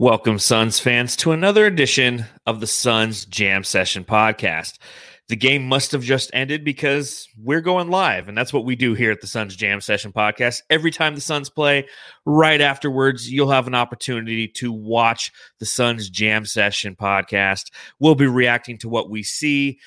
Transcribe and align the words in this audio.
Welcome, 0.00 0.38
Suns 0.38 0.78
fans, 0.78 1.16
to 1.16 1.32
another 1.32 1.66
edition 1.66 2.24
of 2.46 2.60
the 2.60 2.68
Suns 2.68 3.24
Jam 3.24 3.64
Session 3.64 4.04
podcast. 4.04 4.78
The 5.26 5.34
game 5.34 5.66
must 5.66 5.90
have 5.90 6.04
just 6.04 6.30
ended 6.32 6.62
because 6.62 7.26
we're 7.36 7.60
going 7.60 7.90
live, 7.90 8.28
and 8.28 8.38
that's 8.38 8.52
what 8.52 8.64
we 8.64 8.76
do 8.76 8.94
here 8.94 9.10
at 9.10 9.20
the 9.20 9.26
Suns 9.26 9.56
Jam 9.56 9.80
Session 9.80 10.12
podcast. 10.12 10.62
Every 10.70 10.92
time 10.92 11.16
the 11.16 11.20
Suns 11.20 11.50
play, 11.50 11.88
right 12.24 12.60
afterwards, 12.60 13.28
you'll 13.28 13.50
have 13.50 13.66
an 13.66 13.74
opportunity 13.74 14.46
to 14.46 14.70
watch 14.70 15.32
the 15.58 15.66
Suns 15.66 16.08
Jam 16.08 16.44
Session 16.44 16.94
podcast. 16.94 17.72
We'll 17.98 18.14
be 18.14 18.28
reacting 18.28 18.78
to 18.78 18.88
what 18.88 19.10
we 19.10 19.24
see. 19.24 19.80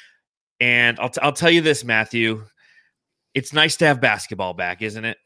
And 0.59 0.99
I'll, 0.99 1.07
t- 1.07 1.21
I'll 1.21 1.31
tell 1.31 1.51
you 1.51 1.61
this, 1.61 1.85
Matthew, 1.85 2.43
it's 3.33 3.53
nice 3.53 3.77
to 3.77 3.85
have 3.85 4.01
basketball 4.01 4.55
back, 4.55 4.81
isn't 4.81 5.05
it? 5.05 5.17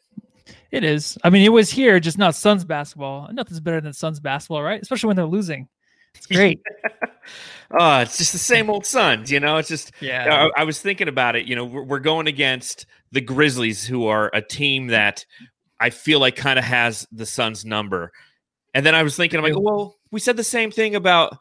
It 0.72 0.84
is. 0.84 1.18
I 1.24 1.30
mean, 1.30 1.44
it 1.44 1.50
was 1.50 1.70
here, 1.70 2.00
just 2.00 2.18
not 2.18 2.36
Suns 2.36 2.64
basketball. 2.64 3.30
Nothing's 3.32 3.60
better 3.60 3.82
than 3.82 3.94
Suns 3.94 4.20
basketball, 4.20 4.64
right? 4.64 4.82
Especially 4.82 5.08
when 5.08 5.16
they're 5.16 5.26
losing. 5.26 5.68
It's 6.16 6.26
great. 6.32 6.62
oh, 7.80 8.00
it's 8.00 8.18
just 8.18 8.32
the 8.32 8.38
same 8.38 8.70
old 8.70 8.86
Suns, 8.86 9.32
you 9.32 9.40
know. 9.40 9.58
It's 9.58 9.70
just 9.70 9.92
yeah. 10.02 10.48
I, 10.56 10.62
I 10.62 10.64
was 10.64 10.82
thinking 10.82 11.08
about 11.08 11.36
it. 11.36 11.46
You 11.46 11.56
know, 11.56 11.66
we're, 11.66 11.84
we're 11.84 12.00
going 12.00 12.28
against 12.28 12.86
the 13.12 13.22
Grizzlies, 13.22 13.86
who 13.86 14.08
are 14.08 14.30
a 14.34 14.42
team 14.42 14.88
that 14.88 15.26
I 15.80 15.90
feel 15.90 16.20
like 16.20 16.36
kind 16.36 16.60
of 16.60 16.66
has 16.66 17.08
the 17.12 17.26
Suns 17.26 17.66
number. 17.66 18.12
And 18.74 18.86
then 18.86 18.96
I 18.96 19.04
was 19.04 19.16
thinking, 19.16 19.38
I'm 19.38 19.44
like, 19.44 19.58
well, 19.58 19.96
we 20.12 20.20
said 20.20 20.38
the 20.38 20.44
same 20.44 20.72
thing 20.72 20.96
about 20.96 21.38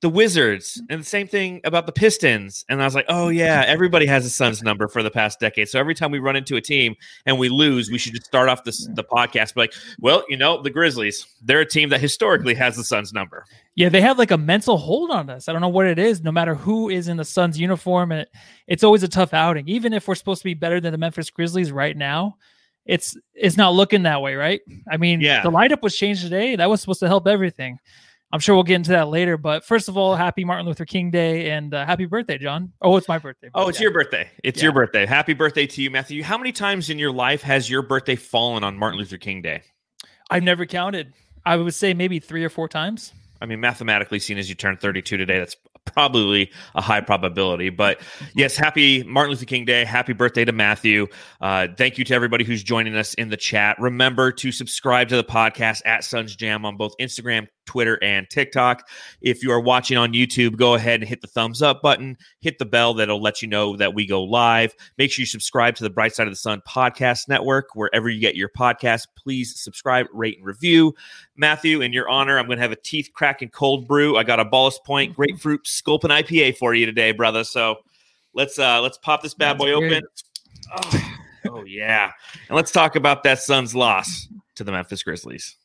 the 0.00 0.08
Wizards, 0.08 0.74
mm-hmm. 0.76 0.92
and 0.92 1.00
the 1.00 1.04
same 1.06 1.26
thing 1.26 1.60
about 1.64 1.86
the 1.86 1.92
Pistons. 1.92 2.64
And 2.68 2.80
I 2.80 2.84
was 2.84 2.94
like, 2.94 3.06
oh 3.08 3.28
yeah, 3.28 3.64
everybody 3.66 4.06
has 4.06 4.24
a 4.24 4.30
Suns 4.30 4.62
number 4.62 4.86
for 4.86 5.02
the 5.02 5.10
past 5.10 5.40
decade. 5.40 5.68
So 5.68 5.78
every 5.80 5.94
time 5.94 6.10
we 6.10 6.18
run 6.18 6.36
into 6.36 6.56
a 6.56 6.60
team 6.60 6.94
and 7.26 7.38
we 7.38 7.48
lose, 7.48 7.90
we 7.90 7.98
should 7.98 8.12
just 8.12 8.26
start 8.26 8.48
off 8.48 8.64
this 8.64 8.86
the 8.94 9.04
podcast 9.04 9.56
like, 9.56 9.72
well, 9.98 10.24
you 10.28 10.36
know, 10.36 10.62
the 10.62 10.70
Grizzlies, 10.70 11.26
they're 11.42 11.60
a 11.60 11.68
team 11.68 11.88
that 11.88 12.00
historically 12.00 12.54
has 12.54 12.76
the 12.76 12.84
Suns 12.84 13.12
number. 13.12 13.44
Yeah, 13.74 13.88
they 13.88 14.00
have 14.00 14.18
like 14.18 14.30
a 14.30 14.38
mental 14.38 14.76
hold 14.76 15.10
on 15.10 15.30
us. 15.30 15.48
I 15.48 15.52
don't 15.52 15.62
know 15.62 15.68
what 15.68 15.86
it 15.86 15.98
is. 15.98 16.22
No 16.22 16.32
matter 16.32 16.54
who 16.54 16.88
is 16.88 17.08
in 17.08 17.16
the 17.16 17.24
Suns 17.24 17.58
uniform, 17.58 18.12
it, 18.12 18.28
it's 18.66 18.84
always 18.84 19.02
a 19.02 19.08
tough 19.08 19.34
outing. 19.34 19.68
Even 19.68 19.92
if 19.92 20.06
we're 20.06 20.14
supposed 20.14 20.42
to 20.42 20.48
be 20.48 20.54
better 20.54 20.80
than 20.80 20.92
the 20.92 20.98
Memphis 20.98 21.30
Grizzlies 21.30 21.72
right 21.72 21.96
now, 21.96 22.36
it's 22.86 23.16
it's 23.34 23.56
not 23.56 23.74
looking 23.74 24.04
that 24.04 24.22
way, 24.22 24.34
right? 24.34 24.60
I 24.90 24.96
mean, 24.96 25.20
yeah. 25.20 25.42
the 25.42 25.50
lineup 25.50 25.82
was 25.82 25.96
changed 25.96 26.22
today. 26.22 26.56
That 26.56 26.70
was 26.70 26.80
supposed 26.80 27.00
to 27.00 27.08
help 27.08 27.26
everything. 27.26 27.78
I'm 28.30 28.40
sure 28.40 28.54
we'll 28.54 28.64
get 28.64 28.76
into 28.76 28.90
that 28.90 29.08
later. 29.08 29.36
But 29.38 29.64
first 29.64 29.88
of 29.88 29.96
all, 29.96 30.14
happy 30.14 30.44
Martin 30.44 30.66
Luther 30.66 30.84
King 30.84 31.10
Day 31.10 31.50
and 31.50 31.72
uh, 31.72 31.86
happy 31.86 32.04
birthday, 32.04 32.36
John. 32.36 32.72
Oh, 32.82 32.96
it's 32.96 33.08
my 33.08 33.18
birthday. 33.18 33.48
Oh, 33.54 33.68
it's 33.68 33.78
yeah. 33.78 33.84
your 33.84 33.92
birthday. 33.92 34.28
It's 34.44 34.58
yeah. 34.58 34.64
your 34.64 34.72
birthday. 34.72 35.06
Happy 35.06 35.32
birthday 35.32 35.66
to 35.66 35.82
you, 35.82 35.90
Matthew. 35.90 36.22
How 36.22 36.36
many 36.36 36.52
times 36.52 36.90
in 36.90 36.98
your 36.98 37.12
life 37.12 37.42
has 37.42 37.70
your 37.70 37.82
birthday 37.82 38.16
fallen 38.16 38.64
on 38.64 38.76
Martin 38.76 38.98
Luther 38.98 39.16
King 39.16 39.40
Day? 39.40 39.62
I've 40.30 40.42
never 40.42 40.66
counted. 40.66 41.14
I 41.46 41.56
would 41.56 41.74
say 41.74 41.94
maybe 41.94 42.18
three 42.20 42.44
or 42.44 42.50
four 42.50 42.68
times. 42.68 43.12
I 43.40 43.46
mean, 43.46 43.60
mathematically, 43.60 44.18
seeing 44.18 44.38
as 44.38 44.48
you 44.48 44.54
turn 44.54 44.76
32 44.76 45.16
today, 45.16 45.38
that's 45.38 45.56
probably 45.86 46.50
a 46.74 46.80
high 46.80 47.00
probability. 47.00 47.70
But 47.70 48.00
yes, 48.34 48.56
happy 48.56 49.02
Martin 49.04 49.30
Luther 49.30 49.46
King 49.46 49.64
Day. 49.64 49.84
Happy 49.84 50.12
birthday 50.12 50.44
to 50.44 50.52
Matthew. 50.52 51.06
Uh, 51.40 51.68
thank 51.76 51.98
you 51.98 52.04
to 52.04 52.14
everybody 52.14 52.44
who's 52.44 52.62
joining 52.62 52.94
us 52.96 53.14
in 53.14 53.28
the 53.30 53.36
chat. 53.36 53.78
Remember 53.78 54.32
to 54.32 54.52
subscribe 54.52 55.08
to 55.08 55.16
the 55.16 55.24
podcast 55.24 55.82
at 55.86 56.04
Suns 56.04 56.36
Jam 56.36 56.64
on 56.64 56.76
both 56.76 56.92
Instagram, 57.00 57.46
Twitter, 57.68 58.02
and 58.02 58.28
TikTok. 58.30 58.88
If 59.20 59.42
you 59.42 59.52
are 59.52 59.60
watching 59.60 59.98
on 59.98 60.14
YouTube, 60.14 60.56
go 60.56 60.74
ahead 60.74 61.00
and 61.00 61.08
hit 61.08 61.20
the 61.20 61.26
thumbs 61.26 61.60
up 61.60 61.82
button, 61.82 62.16
hit 62.40 62.58
the 62.58 62.64
bell 62.64 62.94
that'll 62.94 63.20
let 63.20 63.42
you 63.42 63.48
know 63.48 63.76
that 63.76 63.94
we 63.94 64.06
go 64.06 64.24
live. 64.24 64.74
Make 64.96 65.12
sure 65.12 65.22
you 65.22 65.26
subscribe 65.26 65.76
to 65.76 65.84
the 65.84 65.90
Bright 65.90 66.14
Side 66.14 66.26
of 66.26 66.32
the 66.32 66.36
Sun 66.36 66.62
podcast 66.66 67.28
network, 67.28 67.74
wherever 67.74 68.08
you 68.08 68.20
get 68.20 68.36
your 68.36 68.48
podcast. 68.48 69.06
Please 69.16 69.60
subscribe, 69.60 70.06
rate, 70.14 70.38
and 70.38 70.46
review. 70.46 70.94
Matthew, 71.36 71.82
in 71.82 71.92
your 71.92 72.08
honor, 72.08 72.38
I'm 72.38 72.46
going 72.46 72.56
to 72.56 72.62
have 72.62 72.72
a 72.72 72.76
teeth 72.76 73.10
cracking 73.12 73.50
cold 73.50 73.86
brew. 73.86 74.16
I 74.16 74.22
got 74.22 74.40
a 74.40 74.44
Ballast 74.46 74.82
Point 74.84 75.14
grapefruit 75.14 75.66
sculpin 75.66 76.10
IPA 76.10 76.56
for 76.56 76.74
you 76.74 76.86
today, 76.86 77.12
brother. 77.12 77.44
So 77.44 77.76
let's 78.32 78.58
uh 78.58 78.80
let's 78.80 78.96
pop 78.96 79.22
this 79.22 79.34
bad 79.34 79.58
boy 79.58 79.72
open. 79.72 80.02
Oh, 80.72 81.12
oh 81.50 81.64
yeah, 81.64 82.12
and 82.48 82.56
let's 82.56 82.70
talk 82.70 82.96
about 82.96 83.22
that 83.24 83.40
Suns 83.40 83.74
loss 83.74 84.28
to 84.54 84.64
the 84.64 84.72
Memphis 84.72 85.02
Grizzlies. 85.02 85.56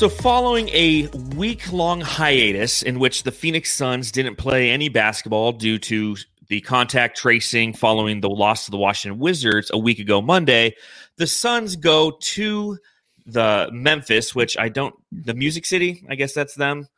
So, 0.00 0.08
following 0.08 0.70
a 0.70 1.08
week 1.36 1.70
long 1.74 2.00
hiatus 2.00 2.82
in 2.82 2.98
which 2.98 3.24
the 3.24 3.30
Phoenix 3.30 3.70
Suns 3.70 4.10
didn't 4.10 4.36
play 4.36 4.70
any 4.70 4.88
basketball 4.88 5.52
due 5.52 5.78
to 5.80 6.16
the 6.48 6.62
contact 6.62 7.18
tracing 7.18 7.74
following 7.74 8.22
the 8.22 8.30
loss 8.30 8.64
to 8.64 8.70
the 8.70 8.78
Washington 8.78 9.20
Wizards 9.20 9.70
a 9.74 9.76
week 9.76 9.98
ago 9.98 10.22
Monday, 10.22 10.74
the 11.18 11.26
Suns 11.26 11.76
go 11.76 12.12
to 12.18 12.78
the 13.26 13.68
Memphis, 13.74 14.34
which 14.34 14.56
I 14.56 14.70
don't, 14.70 14.94
the 15.12 15.34
Music 15.34 15.66
City, 15.66 16.02
I 16.08 16.14
guess 16.14 16.32
that's 16.32 16.54
them. 16.54 16.88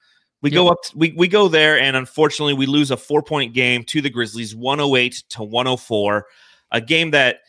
We 0.40 0.50
go 0.50 0.68
up, 0.68 0.78
we, 0.94 1.12
we 1.16 1.26
go 1.26 1.48
there, 1.48 1.80
and 1.80 1.96
unfortunately, 1.96 2.54
we 2.54 2.66
lose 2.66 2.92
a 2.92 2.96
four 2.96 3.24
point 3.24 3.52
game 3.52 3.82
to 3.86 4.00
the 4.00 4.10
Grizzlies, 4.10 4.54
108 4.54 5.24
to 5.30 5.42
104. 5.42 6.26
A 6.70 6.80
game 6.80 7.10
that 7.10 7.40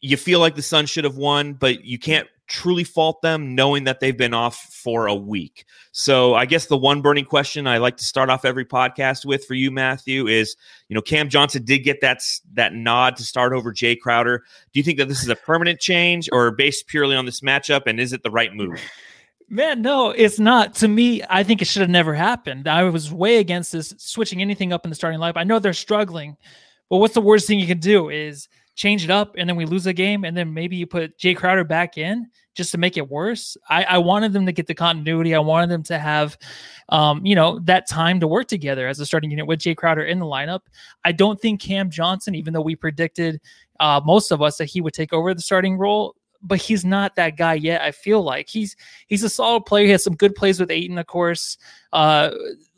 you 0.00 0.16
feel 0.16 0.40
like 0.40 0.56
the 0.56 0.62
Suns 0.62 0.90
should 0.90 1.04
have 1.04 1.16
won, 1.16 1.52
but 1.52 1.84
you 1.84 2.00
can't 2.00 2.26
truly 2.52 2.84
fault 2.84 3.22
them 3.22 3.54
knowing 3.54 3.84
that 3.84 3.98
they've 3.98 4.16
been 4.16 4.34
off 4.34 4.56
for 4.56 5.06
a 5.06 5.14
week. 5.14 5.64
So 5.90 6.34
I 6.34 6.44
guess 6.44 6.66
the 6.66 6.76
one 6.76 7.00
burning 7.00 7.24
question 7.24 7.66
I 7.66 7.78
like 7.78 7.96
to 7.96 8.04
start 8.04 8.28
off 8.28 8.44
every 8.44 8.66
podcast 8.66 9.24
with 9.24 9.46
for 9.46 9.54
you, 9.54 9.70
Matthew, 9.70 10.26
is 10.28 10.54
you 10.88 10.94
know 10.94 11.00
Cam 11.00 11.30
Johnson 11.30 11.64
did 11.64 11.78
get 11.78 12.02
that 12.02 12.20
that 12.52 12.74
nod 12.74 13.16
to 13.16 13.24
start 13.24 13.54
over 13.54 13.72
Jae 13.72 13.98
Crowder. 13.98 14.44
Do 14.72 14.78
you 14.78 14.84
think 14.84 14.98
that 14.98 15.08
this 15.08 15.22
is 15.22 15.30
a 15.30 15.34
permanent 15.34 15.80
change 15.80 16.28
or 16.30 16.50
based 16.50 16.86
purely 16.86 17.16
on 17.16 17.24
this 17.24 17.40
matchup, 17.40 17.82
and 17.86 17.98
is 17.98 18.12
it 18.12 18.22
the 18.22 18.30
right 18.30 18.54
move? 18.54 18.78
Man, 19.48 19.82
no, 19.82 20.10
it's 20.10 20.38
not. 20.38 20.74
To 20.76 20.88
me, 20.88 21.22
I 21.28 21.42
think 21.42 21.62
it 21.62 21.66
should 21.66 21.82
have 21.82 21.90
never 21.90 22.14
happened. 22.14 22.68
I 22.68 22.84
was 22.84 23.10
way 23.10 23.38
against 23.38 23.72
this 23.72 23.94
switching 23.96 24.42
anything 24.42 24.72
up 24.72 24.84
in 24.84 24.90
the 24.90 24.94
starting 24.94 25.20
lineup. 25.20 25.36
I 25.36 25.44
know 25.44 25.58
they're 25.58 25.72
struggling, 25.72 26.36
but 26.90 26.98
what's 26.98 27.14
the 27.14 27.20
worst 27.22 27.46
thing 27.46 27.58
you 27.58 27.66
can 27.66 27.80
do 27.80 28.10
is 28.10 28.48
change 28.74 29.04
it 29.04 29.10
up 29.10 29.34
and 29.36 29.48
then 29.48 29.56
we 29.56 29.66
lose 29.66 29.86
a 29.86 29.92
game 29.92 30.24
and 30.24 30.36
then 30.36 30.52
maybe 30.52 30.76
you 30.76 30.86
put 30.86 31.18
Jae 31.18 31.36
Crowder 31.36 31.64
back 31.64 31.98
in 31.98 32.28
just 32.54 32.72
to 32.72 32.78
make 32.78 32.96
it 32.96 33.10
worse. 33.10 33.56
I, 33.68 33.84
I 33.84 33.98
wanted 33.98 34.32
them 34.32 34.46
to 34.46 34.52
get 34.52 34.66
the 34.66 34.74
continuity. 34.74 35.34
I 35.34 35.38
wanted 35.38 35.70
them 35.70 35.82
to 35.84 35.98
have, 35.98 36.36
um, 36.90 37.24
you 37.24 37.34
know, 37.34 37.58
that 37.60 37.88
time 37.88 38.20
to 38.20 38.28
work 38.28 38.48
together 38.48 38.88
as 38.88 39.00
a 39.00 39.06
starting 39.06 39.30
unit 39.30 39.46
with 39.46 39.60
Jae 39.60 39.76
Crowder 39.76 40.04
in 40.04 40.18
the 40.18 40.26
lineup. 40.26 40.60
I 41.04 41.12
don't 41.12 41.40
think 41.40 41.60
Cam 41.60 41.90
Johnson, 41.90 42.34
even 42.34 42.52
though 42.52 42.60
we 42.60 42.76
predicted 42.76 43.40
uh, 43.80 44.00
most 44.04 44.30
of 44.30 44.42
us 44.42 44.58
that 44.58 44.66
he 44.66 44.80
would 44.80 44.94
take 44.94 45.12
over 45.12 45.34
the 45.34 45.40
starting 45.40 45.76
role, 45.76 46.14
but 46.42 46.58
he's 46.58 46.84
not 46.84 47.14
that 47.16 47.36
guy 47.36 47.54
yet. 47.54 47.82
I 47.82 47.92
feel 47.92 48.22
like 48.22 48.48
he's 48.48 48.76
he's 49.06 49.22
a 49.22 49.28
solid 49.28 49.64
player. 49.64 49.86
He 49.86 49.92
has 49.92 50.04
some 50.04 50.16
good 50.16 50.34
plays 50.34 50.58
with 50.58 50.70
Ayton, 50.70 50.98
of 50.98 51.06
course. 51.06 51.56
Uh, 51.92 52.30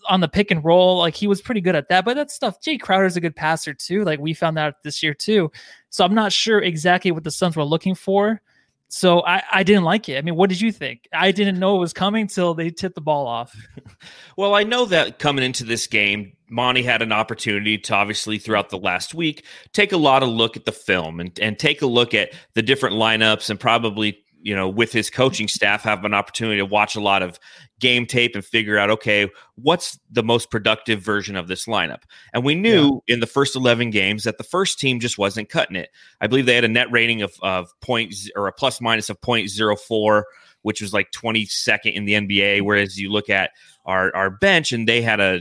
on 0.09 0.21
the 0.21 0.29
pick 0.29 0.51
and 0.51 0.65
roll, 0.65 0.99
like 0.99 1.15
he 1.15 1.27
was 1.27 1.41
pretty 1.41 1.61
good 1.61 1.75
at 1.75 1.89
that. 1.89 2.05
But 2.05 2.15
that 2.17 2.31
stuff, 2.31 2.61
Jae 2.61 2.81
Crowder's 2.81 3.17
a 3.17 3.21
good 3.21 3.37
passer 3.37 3.75
too. 3.75 4.05
Like 4.05 4.21
we 4.21 4.35
found 4.35 4.59
out 4.59 4.83
this 4.83 5.03
year 5.03 5.15
too. 5.15 5.51
So 5.91 6.05
I'm 6.05 6.15
not 6.15 6.33
sure 6.33 6.61
exactly 6.61 7.11
what 7.11 7.25
the 7.25 7.31
Suns 7.31 7.57
were 7.57 7.65
looking 7.65 7.95
for. 7.95 8.41
So 8.89 9.25
I, 9.25 9.43
I 9.53 9.63
didn't 9.65 9.85
like 9.85 10.09
it. 10.09 10.19
I 10.19 10.23
mean, 10.23 10.37
what 10.37 10.51
did 10.51 10.61
you 10.61 10.71
think? 10.71 11.09
I 11.13 11.33
didn't 11.33 11.59
know 11.59 11.77
it 11.77 11.81
was 11.81 11.93
coming 11.93 12.29
till 12.29 12.55
they 12.55 12.71
tipped 12.71 12.95
the 12.95 13.01
ball 13.01 13.27
off. 13.27 13.57
well, 14.37 14.55
I 14.55 14.63
know 14.63 14.85
that 14.87 15.19
coming 15.19 15.45
into 15.45 15.65
this 15.65 15.87
game, 15.89 16.37
Monty 16.49 16.83
had 16.83 17.03
an 17.03 17.11
opportunity 17.11 17.77
to 17.79 17.95
obviously 17.95 18.39
throughout 18.39 18.71
the 18.71 18.79
last 18.79 19.15
week 19.15 19.45
take 19.73 19.91
a 19.91 19.97
lot 19.97 20.23
of 20.23 20.29
look 20.29 20.57
at 20.57 20.65
the 20.65 20.73
film 20.73 21.19
and, 21.19 21.37
and 21.41 21.59
take 21.59 21.83
a 21.83 21.87
look 21.87 22.15
at 22.15 22.33
the 22.55 22.63
different 22.63 22.95
lineups 22.95 23.51
and 23.51 23.59
probably 23.59 24.24
you 24.45 24.55
know, 24.55 24.69
with 24.69 24.93
his 24.93 25.09
coaching 25.09 25.49
staff, 25.49 25.83
have 25.83 26.05
an 26.05 26.13
opportunity 26.13 26.59
to 26.59 26.67
watch 26.67 26.97
a 26.97 27.01
lot 27.01 27.23
of 27.23 27.41
game 27.81 28.05
tape 28.05 28.35
and 28.35 28.45
figure 28.45 28.77
out, 28.77 28.91
okay, 28.91 29.27
what's 29.55 29.99
the 30.13 30.23
most 30.23 30.51
productive 30.51 31.01
version 31.01 31.35
of 31.35 31.49
this 31.49 31.65
lineup? 31.65 32.03
And 32.35 32.45
we 32.45 32.55
knew 32.55 33.03
yeah. 33.07 33.15
in 33.15 33.21
the 33.21 33.27
first 33.27 33.57
11 33.57 33.89
games 33.89 34.25
that 34.25 34.37
the 34.37 34.45
first 34.45 34.79
team 34.79 35.01
just 35.01 35.17
wasn't 35.17 35.49
cutting 35.49 35.77
it. 35.77 35.89
I 36.21 36.27
believe 36.27 36.45
they 36.45 36.55
had 36.55 36.65
a 36.65 36.69
net 36.69 36.93
rating 36.93 37.23
of, 37.23 37.33
of 37.41 37.73
points 37.81 38.31
or 38.37 38.47
a 38.47 38.53
plus 38.53 38.83
minus 38.83 39.09
of 39.09 39.19
0.04, 39.23 40.23
which 40.61 40.83
was 40.83 40.93
like 40.93 41.11
22nd 41.13 41.95
in 41.95 42.05
the 42.05 42.13
NBA. 42.13 42.61
Whereas 42.61 43.01
you 43.01 43.11
look 43.11 43.31
at 43.31 43.51
our, 43.87 44.15
our 44.15 44.29
bench 44.29 44.73
and 44.73 44.87
they 44.87 45.01
had 45.01 45.21
a 45.21 45.41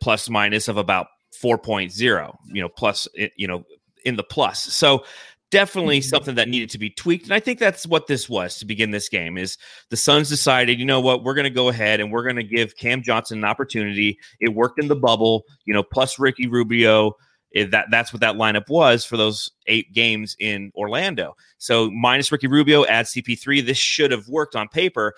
plus 0.00 0.30
minus 0.30 0.68
of 0.68 0.76
about 0.76 1.08
4.0, 1.42 2.36
you 2.52 2.62
know, 2.62 2.68
plus, 2.68 3.08
eh, 3.18 3.30
you 3.36 3.48
know, 3.48 3.64
in 4.04 4.14
the 4.14 4.22
plus. 4.22 4.62
So 4.62 5.04
definitely 5.54 6.00
mm-hmm. 6.00 6.08
something 6.08 6.34
that 6.34 6.48
needed 6.48 6.68
to 6.68 6.78
be 6.78 6.90
tweaked. 6.90 7.26
And 7.26 7.32
I 7.32 7.38
think 7.38 7.60
that's 7.60 7.86
what 7.86 8.08
this 8.08 8.28
was 8.28 8.58
to 8.58 8.64
begin 8.64 8.90
this 8.90 9.08
game 9.08 9.38
is 9.38 9.56
the 9.88 9.96
Suns 9.96 10.28
decided, 10.28 10.80
you 10.80 10.84
know 10.84 11.00
what, 11.00 11.22
we're 11.22 11.34
going 11.34 11.44
to 11.44 11.50
go 11.50 11.68
ahead 11.68 12.00
and 12.00 12.10
we're 12.10 12.24
going 12.24 12.34
to 12.34 12.42
give 12.42 12.76
Cam 12.76 13.02
Johnson 13.02 13.38
an 13.38 13.44
opportunity. 13.44 14.18
It 14.40 14.48
worked 14.48 14.80
in 14.80 14.88
the 14.88 14.96
bubble, 14.96 15.44
you 15.64 15.72
know, 15.72 15.84
plus 15.84 16.18
Ricky 16.18 16.48
Rubio. 16.48 17.12
It, 17.52 17.70
that 17.70 17.86
that's 17.88 18.12
what 18.12 18.18
that 18.22 18.34
lineup 18.34 18.68
was 18.68 19.04
for 19.04 19.16
those 19.16 19.52
eight 19.68 19.92
games 19.92 20.34
in 20.40 20.72
Orlando. 20.74 21.36
So 21.58 21.88
minus 21.88 22.32
Ricky 22.32 22.48
Rubio, 22.48 22.84
add 22.86 23.06
CP3. 23.06 23.64
This 23.64 23.78
should 23.78 24.10
have 24.10 24.26
worked 24.26 24.56
on 24.56 24.66
paper. 24.66 25.14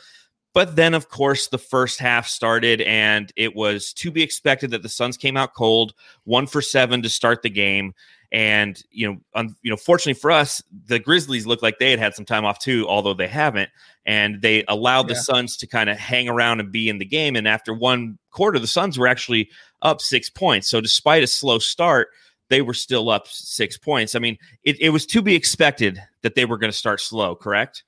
But 0.52 0.76
then, 0.76 0.92
of 0.92 1.08
course, 1.08 1.48
the 1.48 1.58
first 1.58 1.98
half 1.98 2.28
started, 2.28 2.82
and 2.82 3.32
it 3.36 3.54
was 3.56 3.94
to 3.94 4.10
be 4.10 4.22
expected 4.22 4.70
that 4.70 4.82
the 4.82 4.88
Suns 4.90 5.16
came 5.16 5.36
out 5.36 5.54
cold, 5.54 5.94
one 6.24 6.46
for 6.46 6.60
seven 6.60 7.02
to 7.02 7.08
start 7.08 7.40
the 7.40 7.50
game. 7.50 7.94
And 8.32 8.82
you 8.90 9.10
know, 9.10 9.18
un, 9.34 9.54
you 9.62 9.70
know, 9.70 9.76
fortunately 9.76 10.18
for 10.18 10.30
us, 10.30 10.62
the 10.86 10.98
Grizzlies 10.98 11.46
looked 11.46 11.62
like 11.62 11.78
they 11.78 11.90
had 11.90 11.98
had 11.98 12.14
some 12.14 12.24
time 12.24 12.44
off 12.44 12.58
too, 12.58 12.86
although 12.88 13.14
they 13.14 13.28
haven't. 13.28 13.70
And 14.04 14.40
they 14.40 14.64
allowed 14.68 15.08
yeah. 15.08 15.14
the 15.14 15.20
Suns 15.20 15.56
to 15.58 15.66
kind 15.66 15.90
of 15.90 15.98
hang 15.98 16.28
around 16.28 16.60
and 16.60 16.70
be 16.70 16.88
in 16.88 16.98
the 16.98 17.04
game. 17.04 17.36
And 17.36 17.48
after 17.48 17.74
one 17.74 18.18
quarter, 18.30 18.58
the 18.58 18.66
Suns 18.66 18.98
were 18.98 19.08
actually 19.08 19.50
up 19.82 20.00
six 20.00 20.30
points. 20.30 20.68
So 20.68 20.80
despite 20.80 21.22
a 21.22 21.26
slow 21.26 21.58
start, 21.58 22.08
they 22.48 22.62
were 22.62 22.74
still 22.74 23.10
up 23.10 23.26
six 23.26 23.76
points. 23.76 24.14
I 24.14 24.20
mean, 24.20 24.38
it, 24.62 24.80
it 24.80 24.90
was 24.90 25.06
to 25.06 25.22
be 25.22 25.34
expected 25.34 26.00
that 26.22 26.34
they 26.34 26.44
were 26.44 26.58
going 26.58 26.70
to 26.70 26.76
start 26.76 27.00
slow, 27.00 27.34
correct? 27.34 27.82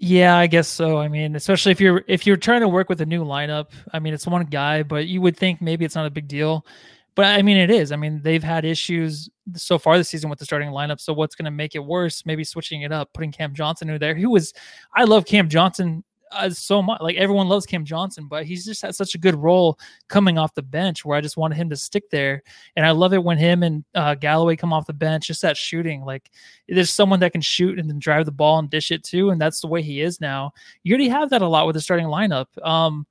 Yeah, 0.00 0.36
I 0.36 0.48
guess 0.48 0.68
so. 0.68 0.98
I 0.98 1.08
mean, 1.08 1.36
especially 1.36 1.72
if 1.72 1.80
you're 1.80 2.04
if 2.08 2.26
you're 2.26 2.36
trying 2.36 2.60
to 2.60 2.68
work 2.68 2.88
with 2.88 3.00
a 3.00 3.06
new 3.06 3.24
lineup. 3.24 3.70
I 3.92 4.00
mean, 4.00 4.12
it's 4.12 4.26
one 4.26 4.44
guy, 4.44 4.82
but 4.82 5.06
you 5.06 5.20
would 5.20 5.36
think 5.36 5.62
maybe 5.62 5.84
it's 5.84 5.94
not 5.94 6.04
a 6.04 6.10
big 6.10 6.26
deal. 6.26 6.66
But 7.14 7.26
I 7.26 7.42
mean, 7.42 7.56
it 7.56 7.70
is. 7.70 7.92
I 7.92 7.96
mean, 7.96 8.20
they've 8.22 8.42
had 8.42 8.64
issues 8.64 9.28
so 9.54 9.78
far 9.78 9.96
this 9.96 10.08
season 10.08 10.30
with 10.30 10.38
the 10.38 10.44
starting 10.44 10.70
lineup. 10.70 11.00
So 11.00 11.12
what's 11.12 11.34
going 11.34 11.44
to 11.44 11.50
make 11.50 11.74
it 11.74 11.84
worse? 11.84 12.26
Maybe 12.26 12.42
switching 12.44 12.82
it 12.82 12.92
up, 12.92 13.12
putting 13.12 13.30
Cam 13.30 13.54
Johnson 13.54 13.88
in 13.88 13.98
there. 13.98 14.14
Who 14.14 14.30
was, 14.30 14.52
I 14.94 15.04
love 15.04 15.24
Cam 15.24 15.48
Johnson 15.48 16.02
uh, 16.34 16.50
so 16.50 16.82
much. 16.82 17.00
Like 17.00 17.16
everyone 17.16 17.48
loves 17.48 17.66
Cam 17.66 17.84
Johnson, 17.84 18.26
but 18.26 18.44
he's 18.44 18.64
just 18.64 18.82
had 18.82 18.94
such 18.94 19.14
a 19.14 19.18
good 19.18 19.36
role 19.36 19.78
coming 20.08 20.38
off 20.38 20.54
the 20.54 20.62
bench 20.62 21.04
where 21.04 21.16
I 21.16 21.20
just 21.20 21.36
wanted 21.36 21.56
him 21.56 21.70
to 21.70 21.76
stick 21.76 22.10
there. 22.10 22.42
And 22.76 22.84
I 22.84 22.90
love 22.90 23.12
it 23.12 23.22
when 23.22 23.38
him 23.38 23.62
and 23.62 23.84
uh, 23.94 24.14
Galloway 24.16 24.56
come 24.56 24.72
off 24.72 24.86
the 24.86 24.92
bench, 24.92 25.28
just 25.28 25.42
that 25.42 25.56
shooting. 25.56 26.04
Like 26.04 26.30
there's 26.68 26.90
someone 26.90 27.20
that 27.20 27.32
can 27.32 27.40
shoot 27.40 27.78
and 27.78 27.88
then 27.88 27.98
drive 27.98 28.24
the 28.26 28.32
ball 28.32 28.58
and 28.58 28.68
dish 28.68 28.90
it 28.90 29.04
too. 29.04 29.30
And 29.30 29.40
that's 29.40 29.60
the 29.60 29.68
way 29.68 29.82
he 29.82 30.00
is 30.00 30.20
now. 30.20 30.52
You 30.82 30.92
already 30.92 31.08
have 31.08 31.30
that 31.30 31.42
a 31.42 31.48
lot 31.48 31.66
with 31.66 31.74
the 31.74 31.80
starting 31.80 32.06
lineup. 32.06 32.46
Um, 32.66 33.06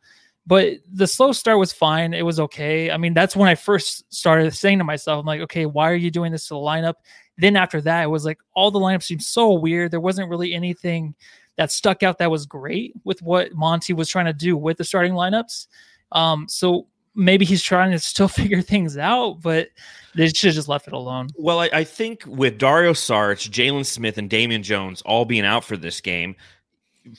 but 0.45 0.73
the 0.91 1.07
slow 1.07 1.31
start 1.31 1.57
was 1.57 1.71
fine. 1.71 2.13
It 2.13 2.25
was 2.25 2.39
okay. 2.39 2.91
I 2.91 2.97
mean, 2.97 3.13
that's 3.13 3.35
when 3.35 3.47
I 3.47 3.55
first 3.55 4.11
started 4.13 4.53
saying 4.53 4.79
to 4.79 4.83
myself, 4.83 5.19
I'm 5.19 5.25
like, 5.25 5.41
okay, 5.41 5.65
why 5.65 5.89
are 5.89 5.95
you 5.95 6.11
doing 6.11 6.31
this 6.31 6.47
to 6.47 6.55
the 6.55 6.59
lineup? 6.59 6.95
Then 7.37 7.55
after 7.55 7.81
that, 7.81 8.03
it 8.03 8.07
was 8.07 8.25
like 8.25 8.39
all 8.53 8.69
the 8.69 8.79
lineups 8.79 9.03
seemed 9.03 9.23
so 9.23 9.53
weird. 9.53 9.91
There 9.91 9.99
wasn't 9.99 10.29
really 10.29 10.53
anything 10.53 11.15
that 11.55 11.71
stuck 11.71 12.03
out 12.03 12.17
that 12.17 12.31
was 12.31 12.45
great 12.45 12.93
with 13.03 13.21
what 13.21 13.53
Monty 13.53 13.93
was 13.93 14.09
trying 14.09 14.25
to 14.25 14.33
do 14.33 14.57
with 14.57 14.77
the 14.77 14.83
starting 14.83 15.13
lineups. 15.13 15.67
Um, 16.11 16.47
so 16.49 16.87
maybe 17.15 17.45
he's 17.45 17.61
trying 17.61 17.91
to 17.91 17.99
still 17.99 18.27
figure 18.27 18.61
things 18.61 18.97
out, 18.97 19.41
but 19.41 19.69
they 20.15 20.27
should 20.27 20.49
have 20.49 20.55
just 20.55 20.67
left 20.67 20.87
it 20.87 20.93
alone. 20.93 21.29
Well, 21.35 21.59
I, 21.59 21.69
I 21.71 21.83
think 21.83 22.23
with 22.27 22.57
Dario 22.57 22.93
Saric, 22.93 23.49
Jalen 23.49 23.85
Smith, 23.85 24.17
and 24.17 24.29
Damian 24.29 24.63
Jones 24.63 25.01
all 25.03 25.25
being 25.25 25.45
out 25.45 25.63
for 25.63 25.77
this 25.77 26.01
game, 26.01 26.35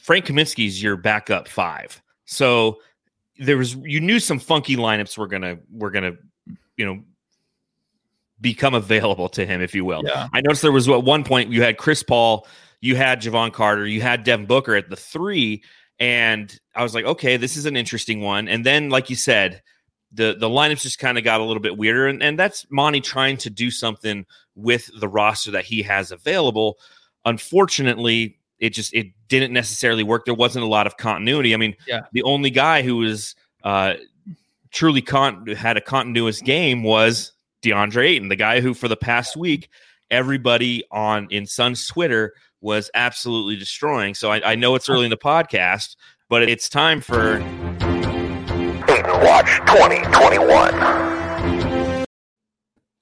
Frank 0.00 0.26
Kaminsky's 0.26 0.82
your 0.82 0.96
backup 0.96 1.48
five. 1.48 2.02
So 2.24 2.78
there 3.38 3.56
was 3.56 3.74
you 3.74 4.00
knew 4.00 4.20
some 4.20 4.38
funky 4.38 4.76
lineups 4.76 5.18
were 5.18 5.26
gonna 5.26 5.58
were 5.70 5.90
gonna 5.90 6.12
you 6.76 6.86
know 6.86 7.02
become 8.40 8.74
available 8.74 9.28
to 9.30 9.46
him, 9.46 9.60
if 9.62 9.74
you 9.74 9.84
will. 9.84 10.02
Yeah. 10.04 10.28
I 10.32 10.40
noticed 10.40 10.62
there 10.62 10.72
was 10.72 10.88
at 10.88 11.02
one 11.02 11.24
point 11.24 11.50
you 11.50 11.62
had 11.62 11.78
Chris 11.78 12.02
Paul 12.02 12.46
you 12.84 12.96
had 12.96 13.22
Jevon 13.22 13.50
Carter, 13.50 13.86
you 13.86 14.02
had 14.02 14.24
Devin 14.24 14.44
Booker 14.44 14.74
at 14.74 14.90
the 14.90 14.96
three, 14.96 15.62
and 15.98 16.54
I 16.74 16.82
was 16.82 16.94
like, 16.94 17.06
okay, 17.06 17.38
this 17.38 17.56
is 17.56 17.64
an 17.64 17.78
interesting 17.78 18.20
one. 18.20 18.46
And 18.46 18.64
then, 18.64 18.90
like 18.90 19.08
you 19.08 19.16
said, 19.16 19.62
the 20.12 20.36
the 20.38 20.50
lineups 20.50 20.82
just 20.82 20.98
kind 20.98 21.16
of 21.16 21.24
got 21.24 21.40
a 21.40 21.44
little 21.44 21.62
bit 21.62 21.78
weirder, 21.78 22.08
and, 22.08 22.22
and 22.22 22.38
that's 22.38 22.66
Monty 22.70 23.00
trying 23.00 23.38
to 23.38 23.48
do 23.48 23.70
something 23.70 24.26
with 24.54 24.90
the 25.00 25.08
roster 25.08 25.52
that 25.52 25.64
he 25.64 25.80
has 25.80 26.12
available. 26.12 26.76
Unfortunately, 27.24 28.38
it 28.58 28.70
just 28.70 28.94
it 28.94 29.08
didn't 29.28 29.52
necessarily 29.52 30.02
work. 30.02 30.24
There 30.24 30.34
wasn't 30.34 30.64
a 30.64 30.68
lot 30.68 30.86
of 30.86 30.96
continuity. 30.96 31.54
I 31.54 31.56
mean, 31.56 31.76
yeah. 31.86 32.02
the 32.12 32.22
only 32.22 32.50
guy 32.50 32.82
who 32.82 32.96
was 32.96 33.34
uh, 33.62 33.94
truly 34.70 35.02
con- 35.02 35.46
had 35.46 35.76
a 35.76 35.80
continuous 35.80 36.40
game 36.40 36.82
was 36.82 37.32
DeAndre 37.62 38.10
Ayton, 38.10 38.28
the 38.28 38.36
guy 38.36 38.60
who 38.60 38.74
for 38.74 38.88
the 38.88 38.96
past 38.96 39.36
week 39.36 39.68
everybody 40.10 40.84
on 40.90 41.28
in 41.30 41.46
Suns 41.46 41.86
Twitter 41.86 42.34
was 42.60 42.90
absolutely 42.94 43.56
destroying. 43.56 44.14
So 44.14 44.30
I, 44.30 44.52
I 44.52 44.54
know 44.54 44.74
it's 44.74 44.88
early 44.88 45.04
in 45.04 45.10
the 45.10 45.16
podcast, 45.16 45.96
but 46.28 46.42
it's 46.42 46.68
time 46.68 47.00
for 47.00 47.38
Ayton 47.38 49.20
Watch 49.22 49.48
2021. 49.66 52.06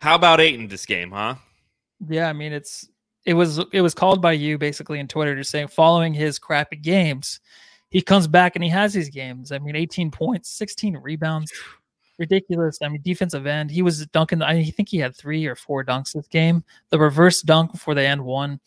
How 0.01 0.17
about 0.17 0.41
Ayton 0.41 0.69
this 0.69 0.87
game, 0.87 1.13
huh? 1.13 1.37
Yeah, 2.09 2.29
I 2.29 2.33
mean 2.33 2.53
it's 2.53 2.89
it 3.25 3.35
was 3.35 3.59
it 3.73 3.81
was 3.81 3.95
called 3.95 4.21
by 4.21 4.33
you 4.33 4.59
basically 4.59 4.99
in 4.99 5.09
Twitter 5.09 5.37
just 5.37 5.51
saying 5.51 5.69
following 5.69 6.13
his 6.15 6.39
crappy 6.39 6.77
games, 6.77 7.41
he 7.91 8.03
comes 8.03 8.27
back 8.27 8.57
and 8.57 8.65
he 8.65 8.71
has 8.71 8.93
these 8.93 9.11
games. 9.11 9.53
I 9.53 9.59
mean, 9.59 9.77
18 9.77 10.11
points, 10.11 10.51
16 10.51 10.97
rebounds. 10.97 11.53
Ridiculous. 12.19 12.79
I 12.83 12.89
mean, 12.89 13.01
defensive 13.03 13.47
end. 13.47 13.71
He 13.71 13.83
was 13.83 14.07
dunking. 14.09 14.43
I 14.43 14.71
think 14.71 14.89
he 14.89 14.99
had 14.99 15.17
three 15.17 15.47
or 15.47 15.57
four 15.57 15.85
dunks 15.85 16.13
this 16.13 16.29
game. 16.29 16.63
The 16.91 16.99
reverse 16.99 17.41
dunk 17.43 17.73
before 17.73 17.95
the 17.95 18.03
end 18.03 18.23
one 18.23 18.61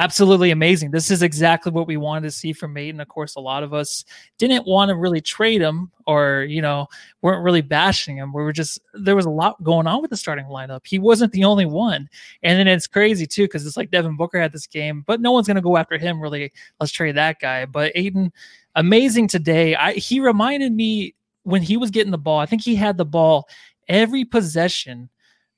absolutely 0.00 0.50
amazing. 0.50 0.90
This 0.90 1.10
is 1.10 1.22
exactly 1.22 1.70
what 1.70 1.86
we 1.86 1.98
wanted 1.98 2.22
to 2.22 2.30
see 2.30 2.54
from 2.54 2.74
Ayton. 2.74 3.00
Of 3.00 3.08
course, 3.08 3.34
a 3.34 3.40
lot 3.40 3.62
of 3.62 3.74
us 3.74 4.06
didn't 4.38 4.66
want 4.66 4.88
to 4.88 4.96
really 4.96 5.20
trade 5.20 5.60
him 5.60 5.90
or, 6.06 6.46
you 6.48 6.62
know, 6.62 6.86
weren't 7.20 7.44
really 7.44 7.60
bashing 7.60 8.16
him. 8.16 8.32
We 8.32 8.42
were 8.42 8.52
just, 8.52 8.80
there 8.94 9.14
was 9.14 9.26
a 9.26 9.30
lot 9.30 9.62
going 9.62 9.86
on 9.86 10.00
with 10.00 10.10
the 10.10 10.16
starting 10.16 10.46
lineup. 10.46 10.86
He 10.86 10.98
wasn't 10.98 11.32
the 11.32 11.44
only 11.44 11.66
one. 11.66 12.08
And 12.42 12.58
then 12.58 12.66
it's 12.66 12.86
crazy 12.86 13.26
too, 13.26 13.44
because 13.44 13.66
it's 13.66 13.76
like 13.76 13.90
Devin 13.90 14.16
Booker 14.16 14.40
had 14.40 14.52
this 14.52 14.66
game, 14.66 15.04
but 15.06 15.20
no 15.20 15.32
one's 15.32 15.46
going 15.46 15.56
to 15.56 15.60
go 15.60 15.76
after 15.76 15.98
him 15.98 16.18
really. 16.18 16.50
Let's 16.80 16.92
trade 16.92 17.16
that 17.16 17.38
guy. 17.38 17.66
But 17.66 17.92
Ayton, 17.94 18.32
amazing 18.76 19.28
today. 19.28 19.76
I, 19.76 19.92
he 19.92 20.18
reminded 20.18 20.72
me 20.72 21.14
when 21.42 21.60
he 21.60 21.76
was 21.76 21.90
getting 21.90 22.10
the 22.10 22.16
ball, 22.16 22.38
I 22.38 22.46
think 22.46 22.62
he 22.62 22.74
had 22.74 22.96
the 22.96 23.04
ball 23.04 23.50
every 23.86 24.24
possession 24.24 25.10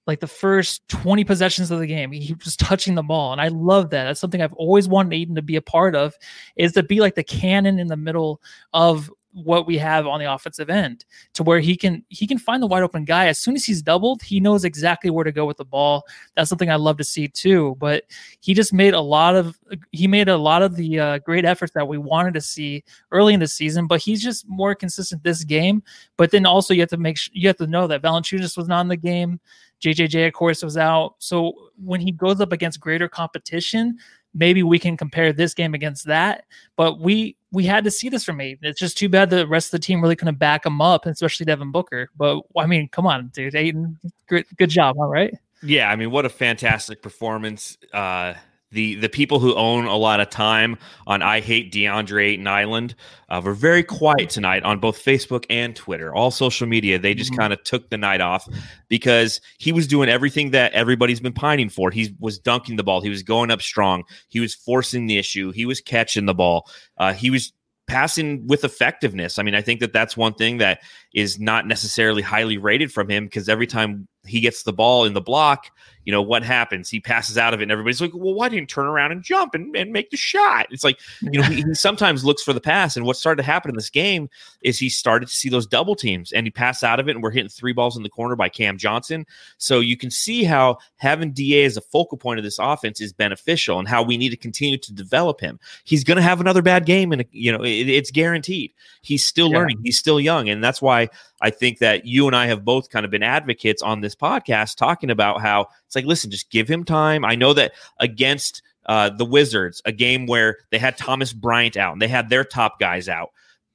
like 0.07 0.21
the 0.21 0.27
first 0.27 0.87
20 0.89 1.25
possessions 1.25 1.71
of 1.71 1.79
the 1.79 1.87
game. 1.87 2.11
He 2.13 2.35
was 2.35 2.57
touching 2.57 2.95
the 2.95 3.03
ball. 3.03 3.33
And 3.33 3.41
I 3.41 3.49
love 3.49 3.91
that. 3.91 4.05
That's 4.05 4.21
something 4.21 4.43
I've 4.43 4.53
always 4.55 4.89
wanted 4.89 5.15
Ayton 5.15 5.37
to 5.37 5.43
be 5.43 5.57
a 5.57 5.63
part 5.63 5.95
of 5.95 6.15
is 6.57 6.73
to 6.73 6.83
be 6.83 7.01
like 7.01 7.15
the 7.15 7.25
cannon 7.25 7.79
in 7.79 7.87
the 7.87 7.97
middle 7.97 8.41
of 8.73 9.11
what 9.35 9.67
we 9.67 9.79
have 9.79 10.07
on 10.07 10.21
the 10.21 10.31
offensive 10.31 10.69
end 10.69 11.05
to 11.33 11.43
where 11.43 11.61
he 11.61 11.75
can 11.75 12.05
he 12.09 12.27
can 12.27 12.39
find 12.39 12.63
the 12.63 12.67
wide 12.67 12.83
open 12.83 13.05
guy 13.05 13.27
as 13.29 13.39
soon 13.39 13.55
as 13.55 13.65
he's 13.65 13.81
doubled 13.81 14.23
he 14.23 14.41
knows 14.41 14.65
exactly 14.65 15.11
where 15.11 15.25
to 15.25 15.33
go 15.33 15.47
with 15.47 15.57
the 15.57 15.65
ball 15.65 16.05
that's 16.37 16.51
something 16.51 16.71
i 16.71 16.77
love 16.77 16.99
to 16.99 17.05
see 17.05 17.29
too 17.29 17.75
but 17.79 18.05
he 18.41 18.53
just 18.53 18.73
made 18.73 18.93
a 18.93 19.01
lot 19.01 19.35
of 19.35 19.59
he 19.91 20.07
made 20.07 20.29
a 20.29 20.37
lot 20.37 20.63
of 20.63 20.77
the 20.77 21.01
uh, 21.01 21.19
great 21.19 21.45
efforts 21.45 21.73
that 21.73 21.89
we 21.89 21.97
wanted 21.97 22.35
to 22.35 22.41
see 22.41 22.85
early 23.11 23.33
in 23.33 23.41
the 23.41 23.49
season 23.49 23.87
but 23.87 24.03
he's 24.03 24.23
just 24.23 24.47
more 24.49 24.75
consistent 24.75 25.23
this 25.23 25.45
game 25.45 25.83
but 26.19 26.31
then 26.31 26.45
also 26.45 26.75
you 26.75 26.81
have 26.81 26.91
to 26.91 26.99
make 26.99 27.17
sure 27.17 27.33
you 27.35 27.49
have 27.49 27.57
to 27.57 27.67
know 27.67 27.87
that 27.87 28.03
Valanciunas 28.03 28.57
was 28.57 28.69
not 28.69 28.83
in 28.83 28.89
the 28.89 28.97
game 28.97 29.41
JJJ, 29.83 30.29
of 30.29 30.33
course, 30.33 30.63
was 30.63 30.77
out. 30.77 31.15
So 31.19 31.71
when 31.83 32.01
he 32.01 32.13
goes 32.13 32.41
up 32.41 32.53
against 32.53 32.81
greater 32.81 33.09
competition, 33.09 33.99
maybe 34.35 34.63
we 34.63 34.79
can 34.79 34.97
compare 34.97 35.33
this 35.33 35.55
game 35.55 35.75
against 35.75 36.07
that. 36.07 36.45
But 36.77 37.01
we 37.01 37.37
we 37.51 37.65
had 37.65 37.85
to 37.85 37.91
see 37.91 38.09
this 38.09 38.25
from 38.25 38.41
Ayton. 38.41 38.65
It's 38.65 38.81
just 38.81 38.97
too 38.97 39.09
bad 39.09 39.29
the 39.29 39.47
rest 39.47 39.67
of 39.67 39.73
the 39.73 39.85
team 39.85 40.01
really 40.01 40.17
couldn't 40.17 40.39
back 40.39 40.65
him 40.65 40.81
up, 40.81 41.05
especially 41.07 41.47
Devin 41.47 41.73
Booker. 41.73 42.11
But 42.17 42.43
I 42.57 42.67
mean, 42.67 42.89
come 42.89 43.07
on, 43.07 43.29
dude, 43.29 43.55
Ayton, 43.55 43.99
good 44.27 44.47
good 44.57 44.71
job, 44.71 44.97
all 44.99 45.09
right. 45.09 45.35
Yeah, 45.63 45.91
I 45.91 45.97
mean, 45.97 46.11
what 46.11 46.25
a 46.25 46.29
fantastic 46.29 47.03
performance. 47.03 47.79
Uh, 47.93 48.35
the 48.73 48.97
the 48.97 49.09
people 49.09 49.39
who 49.39 49.55
own 49.55 49.87
a 49.87 49.97
lot 49.97 50.21
of 50.21 50.31
time 50.31 50.77
on 51.07 51.23
I 51.23 51.41
hate 51.41 51.73
DeAndre 51.73 52.25
Ayton 52.25 52.47
Island 52.47 52.95
uh, 53.29 53.41
were 53.45 53.55
very 53.55 53.83
quiet 53.83 54.31
tonight 54.31 54.63
on 54.65 54.79
both 54.79 55.03
Facebook 55.03 55.45
and 55.49 55.77
Twitter, 55.77 56.15
all 56.15 56.31
social 56.31 56.67
media. 56.67 56.99
They 56.99 57.15
just 57.15 57.31
mm-hmm. 57.33 57.41
kind 57.41 57.53
of 57.53 57.63
took 57.65 57.91
the 57.91 57.99
night 57.99 58.21
off 58.21 58.49
because 58.89 59.41
he 59.59 59.73
was 59.73 59.87
doing 59.87 60.09
everything 60.09 60.51
that 60.51 60.73
everybody's 60.73 61.21
been 61.21 61.33
pining 61.33 61.69
for. 61.69 61.91
He 61.91 62.15
was 62.19 62.39
dunking 62.39 62.77
the 62.77 62.85
ball, 62.85 63.01
he 63.01 63.11
was 63.11 63.23
going 63.23 63.51
up 63.51 63.63
strong, 63.63 64.05
he 64.29 64.41
was 64.41 64.55
forcing 64.55 65.07
the 65.07 65.19
issue, 65.19 65.53
he 65.53 65.67
was 65.67 65.81
catching 65.81 66.27
the 66.27 66.35
ball, 66.35 66.69
uh, 66.99 67.13
he 67.13 67.31
was 67.31 67.53
passing 67.87 68.47
with 68.47 68.65
effectiveness. 68.65 69.39
I 69.39 69.43
mean, 69.43 69.55
I 69.55 69.61
think 69.61 69.81
that 69.81 69.93
that's 69.93 70.17
one 70.17 70.35
thing 70.35 70.59
that 70.59 70.81
is 71.15 71.39
not 71.39 71.67
necessarily 71.67 72.23
highly 72.23 72.57
rated 72.57 72.93
from 72.93 73.09
him 73.09 73.25
because 73.25 73.49
every 73.49 73.67
time 73.67 74.09
he 74.25 74.41
gets 74.41 74.63
the 74.63 74.73
ball 74.73 75.05
in 75.05 75.13
the 75.13 75.21
block, 75.21 75.67
you 76.05 76.13
know, 76.13 76.23
what 76.23 76.43
happens? 76.43 76.91
He 76.91 77.01
passes 77.01 77.39
out 77.39 77.55
of 77.55 77.61
it, 77.61 77.65
and 77.65 77.73
everybody's 77.73 78.01
like, 78.01 78.13
well, 78.15 78.35
why 78.35 78.49
didn't 78.49 78.69
turn 78.69 78.87
around 78.87 79.13
and 79.13 79.23
jump 79.23 79.55
and, 79.55 79.75
and 79.77 79.93
make 79.93 80.11
the 80.11 80.17
shot? 80.17 80.67
It's 80.71 80.85
like, 80.85 80.99
you 81.21 81.41
know, 81.41 81.47
he, 81.47 81.63
he 81.63 81.65
sometimes 81.75 82.25
looks 82.25 82.43
for 82.43 82.53
the 82.53 82.61
pass. 82.61 82.97
And 82.97 83.07
what 83.07 83.17
started 83.17 83.43
to 83.43 83.47
happen 83.47 83.71
in 83.71 83.77
this 83.77 83.91
game 83.91 84.29
is 84.63 84.79
he 84.79 84.89
started 84.89 85.29
to 85.29 85.37
see 85.37 85.49
those 85.49 85.67
double 85.67 85.95
teams 85.95 86.33
and 86.33 86.47
he 86.47 86.51
passed 86.51 86.85
out 86.85 87.01
of 87.01 87.09
it, 87.09 87.13
and 87.13 87.23
we're 87.23 87.31
hitting 87.31 87.49
three 87.49 87.73
balls 87.73 87.97
in 87.97 88.03
the 88.03 88.09
corner 88.09 88.37
by 88.37 88.49
Cam 88.49 88.79
Johnson. 88.79 89.27
So 89.59 89.81
you 89.81 89.97
can 89.97 90.11
see 90.11 90.45
how 90.45 90.79
having 90.97 91.33
DA 91.33 91.65
as 91.65 91.77
a 91.77 91.83
focal 91.83 92.19
point 92.19 92.39
of 92.39 92.45
this 92.45 92.59
offense 92.59 93.01
is 93.01 93.13
beneficial 93.13 93.79
and 93.79 93.89
how 93.89 94.03
we 94.03 94.17
need 94.17 94.31
to 94.31 94.37
continue 94.37 94.79
to 94.79 94.93
develop 94.93 95.41
him. 95.41 95.59
He's 95.85 96.05
going 96.05 96.17
to 96.17 96.23
have 96.23 96.41
another 96.41 96.63
bad 96.63 96.87
game, 96.87 97.13
and, 97.13 97.25
you 97.31 97.53
know, 97.53 97.63
it, 97.63 97.89
it's 97.89 98.11
guaranteed. 98.11 98.73
He's 99.03 99.25
still 99.25 99.51
yeah. 99.51 99.59
learning, 99.59 99.79
he's 99.85 99.99
still 99.99 100.21
young. 100.21 100.49
And 100.49 100.63
that's 100.63 100.83
why 100.83 101.09
I 101.41 101.51
think 101.51 101.79
that 101.79 102.07
you 102.07 102.27
and 102.27 102.37
I 102.37 102.47
have 102.47 102.65
both 102.65 102.89
kind 102.89 103.05
of 103.05 103.11
been 103.11 103.23
advocates 103.23 103.83
on 103.83 104.01
this 104.01 104.15
podcast 104.15 104.77
talking 104.77 105.11
about 105.11 105.41
how 105.41 105.69
it's 105.93 105.97
like, 105.97 106.07
listen, 106.07 106.31
just 106.31 106.49
give 106.49 106.69
him 106.69 106.85
time. 106.85 107.23
I 107.23 107.35
know 107.35 107.53
that 107.53 107.73
against 108.01 108.63
uh, 108.87 109.11
the 109.11 109.27
Wizards, 109.27 109.83
a 109.85 109.93
game 109.93 110.25
where 110.25 110.57
they 110.71 110.79
had 110.79 110.97
Thomas 110.97 111.35
Bryant 111.35 111.77
out 111.77 111.93
and 111.93 112.01
they 112.01 112.09
had 112.09 112.31
their 112.31 112.45
top 112.45 112.81
guys 112.81 113.11
out, 113.11 113.29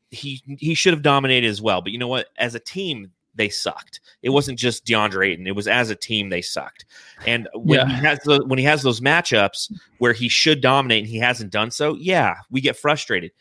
he 0.10 0.42
he 0.58 0.74
should 0.74 0.94
have 0.94 1.04
dominated 1.04 1.46
as 1.48 1.62
well. 1.62 1.84
But 1.84 1.92
you 1.92 2.00
know 2.00 2.08
what? 2.08 2.30
As 2.40 2.56
a 2.56 2.60
team, 2.60 3.12
they 3.36 3.50
sucked. 3.50 4.00
It 4.24 4.32
wasn't 4.32 4.58
just 4.58 4.84
DeAndre 4.84 5.28
Ayton; 5.28 5.46
it 5.46 5.56
was 5.56 5.68
as 5.68 5.92
a 5.92 5.96
team 5.96 6.30
they 6.30 6.42
sucked. 6.42 6.86
And 7.28 7.48
when 7.54 7.82
yeah. 7.82 7.88
he 7.88 8.06
has 8.08 8.20
the, 8.22 8.44
when 8.48 8.58
he 8.58 8.66
has 8.66 8.82
those 8.82 9.00
matchups 9.00 9.72
where 10.00 10.14
he 10.14 10.28
should 10.28 10.60
dominate 10.60 11.04
and 11.04 11.10
he 11.10 11.20
hasn't 11.20 11.52
done 11.52 11.70
so, 11.70 11.94
yeah, 11.94 12.38
we 12.50 12.62
get 12.62 12.78
frustrated 12.78 13.32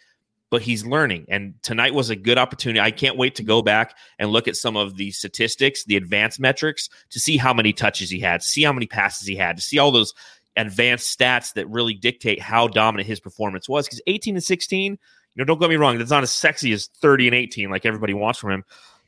but 0.51 0.63
he's 0.63 0.87
learning. 0.87 1.27
And 1.29 1.55
tonight 1.63 1.95
was 1.95 2.11
a 2.11 2.17
good 2.17 2.39
opportunity. 2.39 2.81
I 2.81 2.91
can't 2.91 3.17
wait 3.17 3.35
to 3.37 3.43
go 3.43 3.63
back 3.63 3.97
and 4.19 4.31
look 4.31 4.49
at 4.49 4.57
some 4.57 4.77
of 4.77 4.97
the 4.97 5.11
statistics, 5.11 5.85
the 5.85 5.97
advanced 5.97 6.39
metrics, 6.39 6.89
to 7.11 7.21
see 7.21 7.37
how 7.37 7.53
many 7.53 7.73
touches 7.73 8.11
he 8.11 8.21
had, 8.21 8.43
see 8.43 8.63
how 8.63 8.73
many 8.73 8.87
passes 8.87 9.27
he 9.27 9.37
had, 9.37 9.57
to 9.57 9.63
see 9.63 9.79
all 9.79 9.91
those 9.91 10.15
advanced 10.57 11.19
stats 11.19 11.53
that 11.55 11.69
really 11.69 11.95
dictate 11.95 12.41
how 12.41 12.69
dominant 12.69 13.07
his 13.07 13.21
performance 13.21 13.69
was. 13.69 13.87
Because 13.87 14.01
18 14.07 14.37
and 14.37 14.45
16, 14.45 14.93
you 14.93 14.99
know, 15.37 15.45
don't 15.45 15.61
get 15.61 15.69
me 15.69 15.77
wrong, 15.77 15.99
that's 15.99 16.11
not 16.11 16.23
as 16.23 16.31
sexy 16.31 16.73
as 16.73 16.87
30 16.87 17.29
and 17.29 17.35
18 17.35 17.71
like 17.71 17.85
everybody 17.85 18.15
wants 18.15 18.39
from 18.39 18.53
him. 18.53 18.65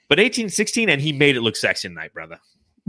But 0.09 0.21
18 0.21 0.49
16, 0.49 0.89
and 0.89 1.01
he 1.01 1.13
made 1.13 1.37
it 1.37 1.43
look 1.43 1.57
sexy 1.57 1.89
tonight, 1.89 2.15
brother. 2.15 2.39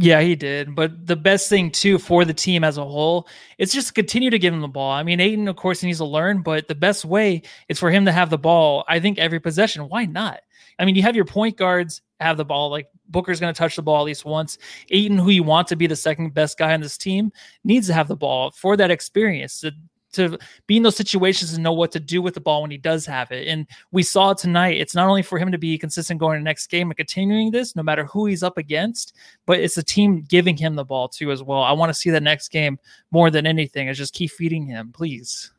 Yeah, 0.01 0.21
he 0.21 0.37
did. 0.37 0.75
But 0.75 1.07
the 1.07 1.17
best 1.17 1.49
thing 1.49 1.71
too 1.71 1.97
for 1.97 2.23
the 2.23 2.33
team 2.33 2.63
as 2.63 2.77
a 2.77 2.85
whole 2.85 3.27
is 3.57 3.73
just 3.73 3.95
continue 3.95 4.29
to 4.29 4.39
give 4.39 4.53
him 4.53 4.61
the 4.61 4.69
ball. 4.69 4.91
I 4.91 5.03
mean, 5.03 5.19
Ayton, 5.19 5.49
of 5.49 5.57
course, 5.57 5.81
he 5.81 5.87
needs 5.87 5.99
to 5.99 6.05
learn, 6.05 6.41
but 6.41 6.69
the 6.69 6.75
best 6.75 7.03
way 7.03 7.41
is 7.67 7.79
for 7.79 7.91
him 7.91 8.05
to 8.05 8.11
have 8.13 8.29
the 8.29 8.37
ball. 8.37 8.85
I 8.87 9.01
think 9.01 9.19
every 9.19 9.41
possession. 9.41 9.89
Why 9.89 10.05
not? 10.05 10.39
I 10.79 10.85
mean, 10.85 10.95
you 10.95 11.01
have 11.01 11.17
your 11.17 11.25
point 11.25 11.57
guards 11.57 12.01
have 12.21 12.37
the 12.37 12.45
ball. 12.45 12.69
Like 12.69 12.87
Booker's 13.09 13.41
going 13.41 13.53
to 13.53 13.57
touch 13.57 13.75
the 13.75 13.81
ball 13.81 13.99
at 13.99 14.05
least 14.05 14.23
once. 14.23 14.57
Ayton, 14.89 15.17
who 15.17 15.31
you 15.31 15.43
want 15.43 15.67
to 15.67 15.75
be 15.75 15.85
the 15.85 15.97
second 15.97 16.33
best 16.33 16.57
guy 16.57 16.73
on 16.73 16.79
this 16.79 16.97
team, 16.97 17.33
needs 17.65 17.87
to 17.87 17.93
have 17.93 18.07
the 18.07 18.15
ball 18.15 18.51
for 18.51 18.77
that 18.77 18.91
experience. 18.91 19.59
To 19.59 19.73
to 20.13 20.37
be 20.67 20.77
in 20.77 20.83
those 20.83 20.95
situations 20.95 21.53
and 21.53 21.63
know 21.63 21.73
what 21.73 21.91
to 21.91 21.99
do 21.99 22.21
with 22.21 22.33
the 22.33 22.41
ball 22.41 22.61
when 22.61 22.71
he 22.71 22.77
does 22.77 23.05
have 23.05 23.31
it. 23.31 23.47
And 23.47 23.67
we 23.91 24.03
saw 24.03 24.33
tonight, 24.33 24.79
it's 24.79 24.95
not 24.95 25.07
only 25.07 25.21
for 25.21 25.37
him 25.37 25.51
to 25.51 25.57
be 25.57 25.77
consistent 25.77 26.19
going 26.19 26.39
to 26.39 26.43
next 26.43 26.67
game 26.67 26.89
and 26.89 26.97
continuing 26.97 27.51
this, 27.51 27.75
no 27.75 27.83
matter 27.83 28.05
who 28.05 28.25
he's 28.25 28.43
up 28.43 28.57
against, 28.57 29.15
but 29.45 29.59
it's 29.59 29.75
the 29.75 29.83
team 29.83 30.25
giving 30.27 30.57
him 30.57 30.75
the 30.75 30.85
ball 30.85 31.07
too 31.07 31.31
as 31.31 31.43
well. 31.43 31.61
I 31.61 31.71
want 31.71 31.89
to 31.89 31.99
see 31.99 32.09
the 32.09 32.21
next 32.21 32.49
game 32.49 32.79
more 33.11 33.29
than 33.29 33.45
anything 33.45 33.87
is 33.87 33.97
just 33.97 34.13
keep 34.13 34.31
feeding 34.31 34.65
him, 34.65 34.91
please. 34.91 35.51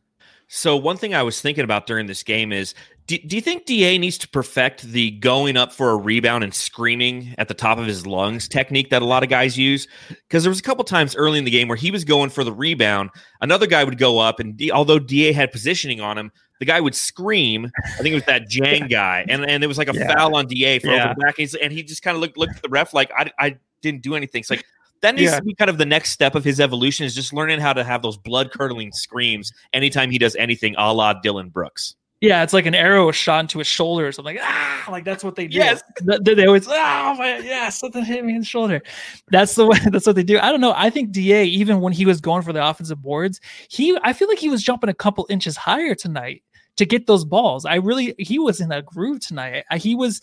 So 0.52 0.76
one 0.76 0.96
thing 0.96 1.14
I 1.14 1.22
was 1.22 1.40
thinking 1.40 1.62
about 1.62 1.86
during 1.86 2.06
this 2.06 2.24
game 2.24 2.50
is 2.52 2.74
do, 3.06 3.16
do 3.18 3.36
you 3.36 3.40
think 3.40 3.66
DA 3.66 3.98
needs 3.98 4.18
to 4.18 4.28
perfect 4.28 4.82
the 4.82 5.12
going 5.12 5.56
up 5.56 5.72
for 5.72 5.90
a 5.90 5.96
rebound 5.96 6.42
and 6.42 6.52
screaming 6.52 7.36
at 7.38 7.46
the 7.46 7.54
top 7.54 7.78
of 7.78 7.86
his 7.86 8.04
lungs 8.04 8.48
technique 8.48 8.90
that 8.90 9.00
a 9.00 9.04
lot 9.04 9.22
of 9.22 9.28
guys 9.28 9.56
use? 9.56 9.86
Because 10.08 10.42
there 10.42 10.50
was 10.50 10.58
a 10.58 10.62
couple 10.62 10.82
times 10.82 11.14
early 11.14 11.38
in 11.38 11.44
the 11.44 11.52
game 11.52 11.68
where 11.68 11.76
he 11.76 11.92
was 11.92 12.04
going 12.04 12.30
for 12.30 12.42
the 12.42 12.52
rebound, 12.52 13.10
another 13.40 13.68
guy 13.68 13.84
would 13.84 13.96
go 13.96 14.18
up, 14.18 14.40
and 14.40 14.56
D, 14.56 14.72
although 14.72 14.98
DA 14.98 15.30
had 15.30 15.52
positioning 15.52 16.00
on 16.00 16.18
him, 16.18 16.32
the 16.58 16.64
guy 16.64 16.80
would 16.80 16.96
scream. 16.96 17.70
I 17.86 18.02
think 18.02 18.08
it 18.08 18.14
was 18.14 18.24
that 18.24 18.48
Jang 18.48 18.88
guy, 18.88 19.24
and 19.28 19.48
and 19.48 19.62
it 19.62 19.68
was 19.68 19.78
like 19.78 19.88
a 19.88 19.94
yeah. 19.94 20.12
foul 20.12 20.34
on 20.34 20.48
Da 20.48 20.80
for 20.80 20.88
yeah. 20.88 21.10
over 21.10 21.14
back, 21.14 21.36
and 21.38 21.72
he 21.72 21.84
just 21.84 22.02
kind 22.02 22.16
of 22.16 22.20
looked 22.20 22.36
looked 22.36 22.56
at 22.56 22.62
the 22.62 22.68
ref 22.68 22.92
like 22.92 23.12
I 23.16 23.30
I 23.38 23.58
didn't 23.82 24.02
do 24.02 24.16
anything. 24.16 24.40
It's 24.40 24.50
like 24.50 24.64
that 25.02 25.14
needs 25.14 25.30
yeah. 25.30 25.38
to 25.38 25.44
be 25.44 25.54
kind 25.54 25.70
of 25.70 25.78
the 25.78 25.86
next 25.86 26.10
step 26.10 26.34
of 26.34 26.44
his 26.44 26.60
evolution 26.60 27.06
is 27.06 27.14
just 27.14 27.32
learning 27.32 27.60
how 27.60 27.72
to 27.72 27.84
have 27.84 28.02
those 28.02 28.16
blood 28.16 28.50
curdling 28.50 28.92
screams 28.92 29.52
anytime 29.72 30.10
he 30.10 30.18
does 30.18 30.36
anything 30.36 30.74
a 30.78 30.92
la 30.92 31.14
Dillon 31.14 31.48
Brooks. 31.48 31.96
Yeah, 32.20 32.42
it's 32.42 32.52
like 32.52 32.66
an 32.66 32.74
arrow 32.74 33.10
shot 33.12 33.40
into 33.40 33.58
his 33.58 33.66
shoulder 33.66 34.06
or 34.06 34.12
something. 34.12 34.36
Ah, 34.42 34.86
like 34.90 35.04
that's 35.06 35.24
what 35.24 35.36
they 35.36 35.46
do. 35.46 35.56
Yes, 35.56 35.82
they, 36.22 36.34
they 36.34 36.46
always 36.46 36.68
oh 36.68 37.14
my 37.14 37.38
yeah, 37.38 37.70
something 37.70 38.04
hit 38.04 38.24
me 38.24 38.34
in 38.34 38.40
the 38.40 38.44
shoulder. 38.44 38.82
That's 39.30 39.54
the 39.54 39.66
way. 39.68 39.78
That's 39.86 40.06
what 40.06 40.16
they 40.16 40.22
do. 40.22 40.38
I 40.38 40.50
don't 40.50 40.60
know. 40.60 40.74
I 40.76 40.90
think 40.90 41.12
Da 41.12 41.44
even 41.44 41.80
when 41.80 41.94
he 41.94 42.04
was 42.04 42.20
going 42.20 42.42
for 42.42 42.52
the 42.52 42.66
offensive 42.66 43.00
boards, 43.00 43.40
he 43.68 43.98
I 44.02 44.12
feel 44.12 44.28
like 44.28 44.38
he 44.38 44.50
was 44.50 44.62
jumping 44.62 44.90
a 44.90 44.94
couple 44.94 45.26
inches 45.30 45.56
higher 45.56 45.94
tonight 45.94 46.42
to 46.76 46.84
get 46.84 47.06
those 47.06 47.24
balls. 47.24 47.64
I 47.64 47.76
really 47.76 48.14
he 48.18 48.38
was 48.38 48.60
in 48.60 48.70
a 48.70 48.82
groove 48.82 49.20
tonight. 49.20 49.64
He 49.78 49.94
was 49.94 50.20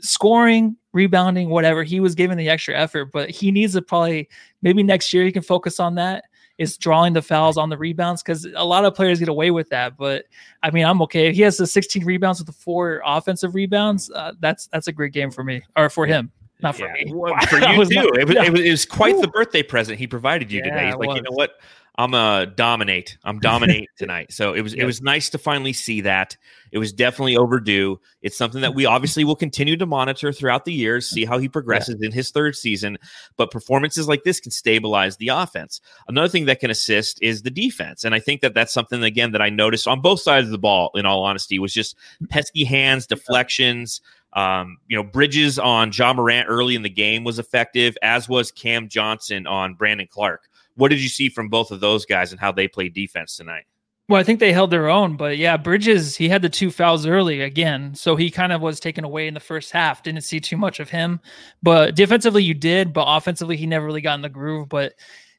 scoring, 0.00 0.76
rebounding, 0.92 1.50
whatever. 1.50 1.82
He 1.82 2.00
was 2.00 2.14
giving 2.14 2.36
the 2.36 2.48
extra 2.48 2.76
effort, 2.76 3.06
but 3.06 3.30
he 3.30 3.50
needs 3.50 3.74
to 3.74 3.82
probably 3.82 4.28
maybe 4.62 4.82
next 4.82 5.12
year 5.12 5.24
he 5.24 5.32
can 5.32 5.42
focus 5.42 5.80
on 5.80 5.94
that. 5.96 6.24
Is 6.58 6.76
drawing 6.76 7.14
the 7.14 7.22
fouls 7.22 7.56
on 7.56 7.70
the 7.70 7.78
rebounds 7.78 8.22
because 8.22 8.46
a 8.54 8.64
lot 8.66 8.84
of 8.84 8.94
players 8.94 9.18
get 9.18 9.30
away 9.30 9.50
with 9.50 9.70
that. 9.70 9.96
But 9.96 10.26
I 10.62 10.70
mean, 10.70 10.84
I'm 10.84 11.00
okay. 11.02 11.28
If 11.28 11.36
he 11.36 11.40
has 11.40 11.56
the 11.56 11.66
16 11.66 12.04
rebounds 12.04 12.38
with 12.38 12.48
the 12.48 12.52
four 12.52 13.00
offensive 13.02 13.54
rebounds, 13.54 14.10
uh, 14.10 14.32
that's 14.40 14.66
that's 14.66 14.86
a 14.86 14.92
great 14.92 15.14
game 15.14 15.30
for 15.30 15.42
me 15.42 15.62
or 15.74 15.88
for 15.88 16.04
him. 16.04 16.30
Not 16.62 16.76
for 16.76 16.86
yeah. 16.86 17.04
me. 17.04 17.12
Well, 17.14 17.34
for 17.48 17.56
you 17.56 17.60
too. 17.60 17.60
Not, 17.60 17.74
it, 17.74 17.78
was, 17.78 17.90
yeah. 17.90 18.02
it, 18.44 18.52
was, 18.52 18.60
it 18.60 18.70
was 18.70 18.84
quite 18.84 19.14
Ooh. 19.14 19.22
the 19.22 19.28
birthday 19.28 19.62
present 19.62 19.98
he 19.98 20.06
provided 20.06 20.52
you 20.52 20.58
yeah, 20.58 20.70
today. 20.70 20.86
He's 20.86 20.96
like, 20.96 21.16
you 21.16 21.22
know 21.22 21.30
what? 21.32 21.52
I'm 21.96 22.14
a 22.14 22.46
dominate. 22.46 23.18
I'm 23.24 23.38
dominate 23.40 23.88
tonight. 23.98 24.32
So 24.32 24.54
it 24.54 24.62
was 24.62 24.74
yep. 24.74 24.82
it 24.82 24.86
was 24.86 25.02
nice 25.02 25.30
to 25.30 25.38
finally 25.38 25.72
see 25.72 26.00
that. 26.02 26.36
It 26.72 26.78
was 26.78 26.92
definitely 26.92 27.36
overdue. 27.36 28.00
It's 28.22 28.36
something 28.36 28.60
that 28.60 28.74
we 28.74 28.86
obviously 28.86 29.24
will 29.24 29.36
continue 29.36 29.76
to 29.76 29.86
monitor 29.86 30.32
throughout 30.32 30.64
the 30.64 30.72
years, 30.72 31.08
see 31.08 31.24
how 31.24 31.38
he 31.38 31.48
progresses 31.50 31.96
yeah. 32.00 32.06
in 32.06 32.12
his 32.12 32.30
third 32.30 32.56
season. 32.56 32.96
But 33.36 33.50
performances 33.50 34.08
like 34.08 34.24
this 34.24 34.40
can 34.40 34.52
stabilize 34.52 35.16
the 35.16 35.28
offense. 35.28 35.80
Another 36.08 36.28
thing 36.28 36.46
that 36.46 36.60
can 36.60 36.70
assist 36.70 37.20
is 37.22 37.42
the 37.42 37.50
defense, 37.50 38.04
and 38.04 38.14
I 38.14 38.20
think 38.20 38.40
that 38.42 38.54
that's 38.54 38.72
something 38.72 39.02
again 39.02 39.32
that 39.32 39.42
I 39.42 39.50
noticed 39.50 39.88
on 39.88 40.00
both 40.00 40.20
sides 40.20 40.46
of 40.46 40.52
the 40.52 40.58
ball. 40.58 40.90
In 40.94 41.06
all 41.06 41.22
honesty, 41.22 41.58
was 41.58 41.72
just 41.72 41.96
pesky 42.28 42.64
hands, 42.64 43.06
deflections. 43.08 44.00
Um, 44.32 44.78
you 44.86 44.96
know, 44.96 45.02
Bridges 45.02 45.58
on 45.58 45.90
Ja 45.92 46.12
Morant 46.12 46.46
early 46.48 46.76
in 46.76 46.82
the 46.82 46.90
game 46.90 47.24
was 47.24 47.38
effective, 47.38 47.96
as 48.00 48.28
was 48.28 48.52
Cam 48.52 48.88
Johnson 48.88 49.46
on 49.46 49.74
Brandon 49.74 50.06
Clarke. 50.08 50.48
What 50.76 50.88
did 50.88 51.00
you 51.00 51.08
see 51.08 51.28
from 51.28 51.48
both 51.48 51.70
of 51.70 51.80
those 51.80 52.06
guys 52.06 52.32
and 52.32 52.40
how 52.40 52.52
they 52.52 52.68
played 52.68 52.94
defense 52.94 53.36
tonight? 53.36 53.64
Well, 54.10 54.20
I 54.20 54.24
think 54.24 54.40
they 54.40 54.52
held 54.52 54.72
their 54.72 54.88
own, 54.88 55.16
but 55.16 55.38
yeah, 55.38 55.56
Bridges, 55.56 56.16
he 56.16 56.28
had 56.28 56.42
the 56.42 56.48
two 56.48 56.72
fouls 56.72 57.06
early 57.06 57.42
again. 57.42 57.94
So 57.94 58.16
he 58.16 58.28
kind 58.28 58.52
of 58.52 58.60
was 58.60 58.80
taken 58.80 59.04
away 59.04 59.28
in 59.28 59.34
the 59.34 59.40
first 59.40 59.70
half. 59.70 60.02
Didn't 60.02 60.22
see 60.22 60.40
too 60.40 60.56
much 60.56 60.80
of 60.80 60.90
him. 60.90 61.20
But 61.62 61.94
defensively, 61.94 62.42
you 62.42 62.52
did, 62.52 62.92
but 62.92 63.04
offensively, 63.06 63.56
he 63.56 63.66
never 63.66 63.86
really 63.86 64.00
got 64.00 64.14
in 64.14 64.22
the 64.22 64.28
groove. 64.28 64.68
But 64.68 64.94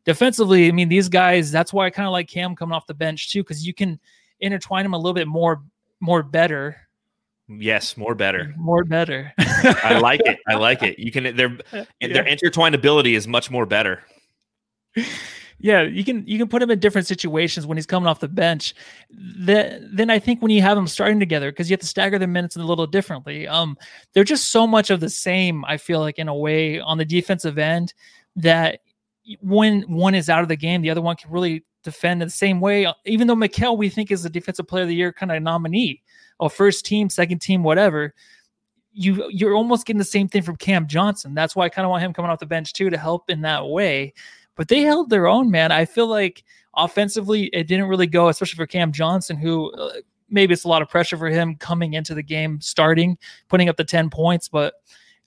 defensively, 0.06 0.70
I 0.70 0.72
mean, 0.72 0.88
these 0.88 1.10
guys, 1.10 1.52
that's 1.52 1.74
why 1.74 1.86
I 1.86 1.90
kind 1.90 2.08
of 2.08 2.14
like 2.14 2.30
Cam 2.30 2.56
coming 2.56 2.74
off 2.74 2.88
the 2.88 2.94
bench 2.94 3.30
too, 3.30 3.44
because 3.44 3.68
you 3.68 3.74
can 3.74 4.00
intertwine 4.40 4.86
him 4.86 4.94
a 4.94 4.98
little 4.98 5.16
bit 5.16 5.28
more, 5.28 5.64
more 6.00 6.24
better. 6.24 6.78
Yes, 7.50 7.98
more 7.98 8.16
better. 8.16 8.54
More 8.56 8.86
better. 8.86 9.34
I 9.38 10.00
like 10.00 10.22
it. 10.24 10.40
I 10.48 10.54
like 10.54 10.82
it. 10.82 10.98
You 10.98 11.12
can 11.12 11.36
their 11.36 11.58
yeah. 11.74 11.84
their 12.00 12.24
intertwinability 12.24 13.18
is 13.18 13.28
much 13.28 13.52
more 13.52 13.66
better 13.66 14.02
yeah, 15.62 15.84
you 15.84 16.04
can 16.04 16.26
you 16.26 16.40
can 16.40 16.48
put 16.48 16.62
him 16.62 16.72
in 16.72 16.80
different 16.80 17.08
situations 17.08 17.68
when 17.68 17.78
he's 17.78 17.86
coming 17.86 18.08
off 18.08 18.20
the 18.20 18.28
bench. 18.28 18.74
Then 19.12 19.90
then 19.94 20.10
I 20.10 20.18
think 20.18 20.42
when 20.42 20.52
you 20.52 20.62
have 20.62 20.76
them 20.76 20.88
starting 20.88 21.20
together, 21.20 21.52
because 21.52 21.70
you 21.70 21.74
have 21.74 21.82
to 21.82 21.88
stagger 21.88 22.18
the 22.18 22.28
minutes 22.28 22.56
a 22.56 22.64
little 22.64 22.88
differently. 22.88 23.48
Um, 23.48 23.78
they're 24.14 24.24
just 24.24 24.52
so 24.52 24.66
much 24.66 24.90
of 24.90 25.00
the 25.00 25.10
same. 25.10 25.64
I 25.66 25.78
feel 25.78 26.00
like 26.00 26.18
in 26.18 26.28
a 26.28 26.36
way 26.36 26.80
on 26.80 26.98
the 26.98 27.06
defensive 27.06 27.58
end 27.58 27.94
that 28.36 28.80
when 29.42 29.84
one 29.84 30.16
is 30.16 30.30
out 30.30 30.42
of 30.42 30.48
the 30.48 30.56
game, 30.56 30.82
the 30.82 30.90
other 30.90 31.02
one 31.02 31.16
can 31.16 31.30
really 31.30 31.64
defend 31.84 32.22
in 32.22 32.28
the 32.28 32.32
same 32.32 32.60
way. 32.60 32.92
Even 33.06 33.28
though 33.28 33.36
Mikal 33.36 33.78
we 33.78 33.90
think 33.90 34.12
is 34.12 34.24
the 34.24 34.30
defensive 34.30 34.68
player 34.68 34.84
of 34.84 34.90
the 34.90 34.96
year 34.96 35.14
kind 35.14 35.32
of 35.32 35.44
nominee, 35.44 36.02
or 36.40 36.50
first 36.50 36.86
team, 36.86 37.10
second 37.10 37.40
team, 37.40 37.64
whatever. 37.64 38.16
You 38.94 39.30
you're 39.30 39.54
almost 39.54 39.86
getting 39.86 40.00
the 40.00 40.04
same 40.04 40.28
thing 40.28 40.42
from 40.42 40.58
Cam 40.58 40.86
Johnson. 40.86 41.34
That's 41.34 41.56
why 41.56 41.66
I 41.66 41.70
kind 41.70 41.86
of 41.86 41.92
want 41.92 42.04
him 42.04 42.12
coming 42.14 42.30
off 42.30 42.40
the 42.40 42.46
bench 42.46 42.74
too 42.74 42.90
to 42.90 42.98
help 42.98 43.30
in 43.30 43.42
that 43.42 43.66
way 43.66 44.14
but 44.56 44.68
they 44.68 44.82
held 44.82 45.10
their 45.10 45.28
own, 45.28 45.50
man. 45.50 45.72
I 45.72 45.86
feel 45.86 46.08
like 46.08 46.44
offensively, 46.76 47.46
it 47.48 47.68
didn't 47.68 47.88
really 47.88 48.08
go, 48.08 48.30
especially 48.30 48.58
for 48.58 48.68
Cam 48.68 48.92
Johnson, 48.92 49.38
who 49.38 49.72
uh, 49.74 49.94
maybe 50.30 50.54
it's 50.54 50.64
a 50.64 50.68
lot 50.68 50.82
of 50.82 50.90
pressure 50.90 51.18
for 51.18 51.30
him 51.30 51.56
coming 51.56 51.94
into 51.94 52.14
the 52.14 52.24
game, 52.24 52.60
starting, 52.62 53.18
putting 53.50 53.70
up 53.70 53.78
the 53.78 53.84
10 53.84 54.10
points, 54.10 54.48
but 54.48 54.76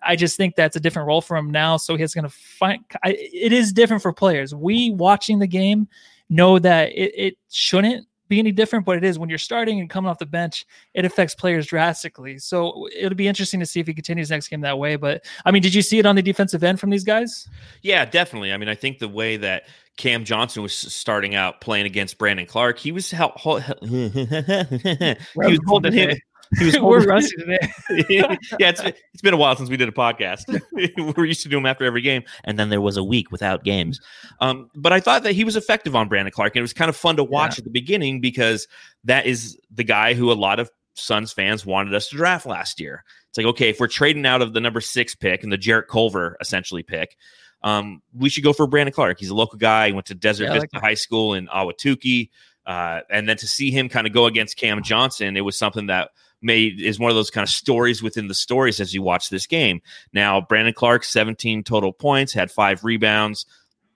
I 0.06 0.16
just 0.16 0.36
think 0.36 0.54
that's 0.54 0.76
a 0.76 0.80
different 0.80 1.08
role 1.08 1.20
for 1.20 1.36
him 1.36 1.50
now. 1.50 1.76
So 1.76 1.96
he's 1.96 2.14
going 2.14 2.24
to 2.24 2.30
find 2.30 2.84
I, 3.02 3.16
it 3.18 3.52
is 3.52 3.72
different 3.72 4.02
for 4.02 4.12
players. 4.12 4.54
We 4.54 4.90
watching 4.90 5.38
the 5.38 5.46
game 5.46 5.88
know 6.28 6.58
that 6.58 6.90
it, 6.92 7.12
it 7.16 7.38
shouldn't 7.50 8.06
be 8.28 8.38
any 8.38 8.52
different, 8.52 8.84
but 8.84 8.96
it 8.96 9.04
is 9.04 9.18
when 9.18 9.28
you're 9.28 9.38
starting 9.38 9.80
and 9.80 9.90
coming 9.90 10.10
off 10.10 10.18
the 10.18 10.26
bench, 10.26 10.66
it 10.94 11.04
affects 11.04 11.34
players 11.34 11.66
drastically. 11.66 12.38
So 12.38 12.88
it'll 12.96 13.16
be 13.16 13.28
interesting 13.28 13.60
to 13.60 13.66
see 13.66 13.80
if 13.80 13.86
he 13.86 13.94
continues 13.94 14.30
next 14.30 14.48
game 14.48 14.62
that 14.62 14.78
way. 14.78 14.96
But 14.96 15.24
I 15.44 15.50
mean, 15.50 15.62
did 15.62 15.74
you 15.74 15.82
see 15.82 15.98
it 15.98 16.06
on 16.06 16.16
the 16.16 16.22
defensive 16.22 16.64
end 16.64 16.80
from 16.80 16.90
these 16.90 17.04
guys? 17.04 17.48
Yeah, 17.82 18.04
definitely. 18.04 18.52
I 18.52 18.56
mean, 18.56 18.68
I 18.68 18.74
think 18.74 18.98
the 18.98 19.08
way 19.08 19.36
that 19.38 19.64
Cam 19.96 20.24
Johnson 20.24 20.62
was 20.62 20.74
starting 20.74 21.34
out 21.34 21.60
playing 21.60 21.86
against 21.86 22.18
Brandon 22.18 22.46
Clarke, 22.46 22.78
he 22.78 22.92
was, 22.92 23.10
hel- 23.10 23.34
hel- 23.36 23.58
he 23.82 25.16
was 25.34 25.60
holding 25.66 25.92
him. 25.92 26.16
He 26.58 26.66
was 26.66 26.78
We're 26.80 27.04
rusty 27.04 27.36
today. 27.36 27.58
yeah, 28.08 28.36
it's, 28.60 28.80
it's 28.80 29.22
been 29.22 29.34
a 29.34 29.36
while 29.36 29.56
since 29.56 29.70
we 29.70 29.76
did 29.76 29.88
a 29.88 29.92
podcast. 29.92 30.42
We're 31.16 31.24
used 31.24 31.42
to 31.42 31.48
do 31.48 31.56
them 31.56 31.66
after 31.66 31.84
every 31.84 32.02
game, 32.02 32.22
and 32.44 32.58
then 32.58 32.68
there 32.68 32.80
was 32.80 32.96
a 32.96 33.04
week 33.04 33.30
without 33.30 33.64
games. 33.64 34.00
Um, 34.40 34.70
but 34.74 34.92
I 34.92 35.00
thought 35.00 35.22
that 35.24 35.32
he 35.32 35.44
was 35.44 35.56
effective 35.56 35.94
on 35.96 36.08
Brandon 36.08 36.32
Clarke, 36.32 36.54
and 36.56 36.60
it 36.60 36.62
was 36.62 36.72
kind 36.72 36.88
of 36.88 36.96
fun 36.96 37.16
to 37.16 37.24
watch 37.24 37.56
Yeah. 37.56 37.60
at 37.60 37.64
the 37.64 37.70
beginning 37.70 38.20
because 38.20 38.68
that 39.04 39.26
is 39.26 39.58
the 39.72 39.84
guy 39.84 40.14
who 40.14 40.30
a 40.30 40.34
lot 40.34 40.60
of 40.60 40.70
Suns 40.94 41.32
fans 41.32 41.66
wanted 41.66 41.92
us 41.94 42.08
to 42.08 42.16
draft 42.16 42.46
last 42.46 42.80
year. 42.80 43.04
It's 43.28 43.38
like, 43.38 43.46
okay, 43.46 43.68
if 43.70 43.80
we're 43.80 43.88
trading 43.88 44.24
out 44.26 44.42
of 44.42 44.52
the 44.52 44.60
number 44.60 44.80
six 44.80 45.14
pick 45.14 45.42
and 45.42 45.50
the 45.50 45.58
Jarrett 45.58 45.88
Culver 45.88 46.36
essentially 46.40 46.84
pick, 46.84 47.16
um, 47.64 48.00
we 48.12 48.28
should 48.28 48.44
go 48.44 48.52
for 48.52 48.66
Brandon 48.66 48.92
Clarke. 48.92 49.18
He's 49.18 49.30
a 49.30 49.34
local 49.34 49.58
guy. 49.58 49.88
He 49.88 49.92
went 49.92 50.06
to 50.06 50.14
Desert 50.14 50.44
Yeah, 50.44 50.50
I 50.52 50.58
like 50.58 50.70
Vista 50.70 50.86
High 50.86 50.94
School 50.94 51.34
in 51.34 51.48
Ahwatukee. 51.48 52.30
Uh, 52.66 53.00
and 53.10 53.28
then 53.28 53.36
to 53.38 53.46
see 53.48 53.70
him 53.70 53.88
kind 53.88 54.06
of 54.06 54.12
go 54.12 54.26
against 54.26 54.56
Cam 54.56 54.82
Johnson, 54.82 55.36
it 55.36 55.40
was 55.40 55.58
something 55.58 55.86
that 55.88 56.10
made 56.44 56.80
is 56.80 56.98
one 56.98 57.10
of 57.10 57.16
those 57.16 57.30
kind 57.30 57.42
of 57.42 57.50
stories 57.50 58.02
within 58.02 58.28
the 58.28 58.34
stories 58.34 58.80
as 58.80 58.94
you 58.94 59.02
watch 59.02 59.30
this 59.30 59.46
game. 59.46 59.80
Now, 60.12 60.40
Brandon 60.40 60.74
Clarke, 60.74 61.04
17 61.04 61.64
total 61.64 61.92
points, 61.92 62.32
had 62.32 62.50
five 62.50 62.84
rebounds. 62.84 63.46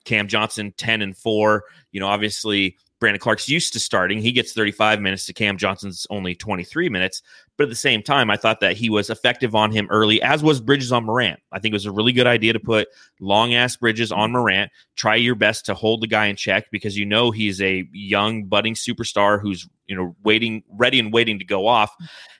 Cam 0.05 0.27
Johnson, 0.27 0.73
10 0.77 1.03
and 1.03 1.17
four. 1.17 1.65
You 1.93 2.01
know, 2.01 2.09
obviously, 2.09 2.77
Brandon 3.01 3.21
Clarke's 3.21 3.49
used 3.49 3.73
to 3.75 3.81
starting. 3.81 4.21
He 4.21 4.33
gets 4.33 4.53
35 4.53 5.01
minutes 5.01 5.27
to 5.27 5.33
Cam 5.33 5.57
Johnson's 5.57 6.07
only 6.11 6.35
23 6.35 6.89
minutes. 6.89 7.23
But 7.57 7.65
at 7.65 7.71
the 7.71 7.77
same 7.77 8.03
time, 8.03 8.31
I 8.31 8.37
thought 8.37 8.61
that 8.61 8.77
he 8.77 8.91
was 8.91 9.11
effective 9.11 9.55
on 9.55 9.71
him 9.71 9.87
early, 9.91 10.21
as 10.23 10.43
was 10.43 10.61
Bridges 10.61 10.93
on 10.93 11.05
Morant. 11.05 11.41
I 11.53 11.59
think 11.59 11.73
it 11.73 11.77
was 11.77 11.87
a 11.87 11.93
really 11.93 12.13
good 12.13 12.27
idea 12.27 12.53
to 12.55 12.61
put 12.61 12.89
long 13.21 13.55
ass 13.55 13.77
Bridges 13.77 14.11
on 14.11 14.33
Morant. 14.33 14.71
Try 14.97 15.17
your 15.17 15.35
best 15.35 15.67
to 15.67 15.75
hold 15.75 16.01
the 16.01 16.07
guy 16.07 16.27
in 16.27 16.37
check 16.37 16.71
because 16.71 16.97
you 16.97 17.05
know 17.05 17.31
he's 17.31 17.61
a 17.61 17.89
young, 17.93 18.45
budding 18.45 18.75
superstar 18.75 19.41
who's 19.41 19.69
you 19.89 19.97
know 19.97 20.15
waiting, 20.23 20.63
ready 20.71 21.01
and 21.01 21.13
waiting 21.13 21.39
to 21.39 21.45
go 21.45 21.67
off. 21.67 21.91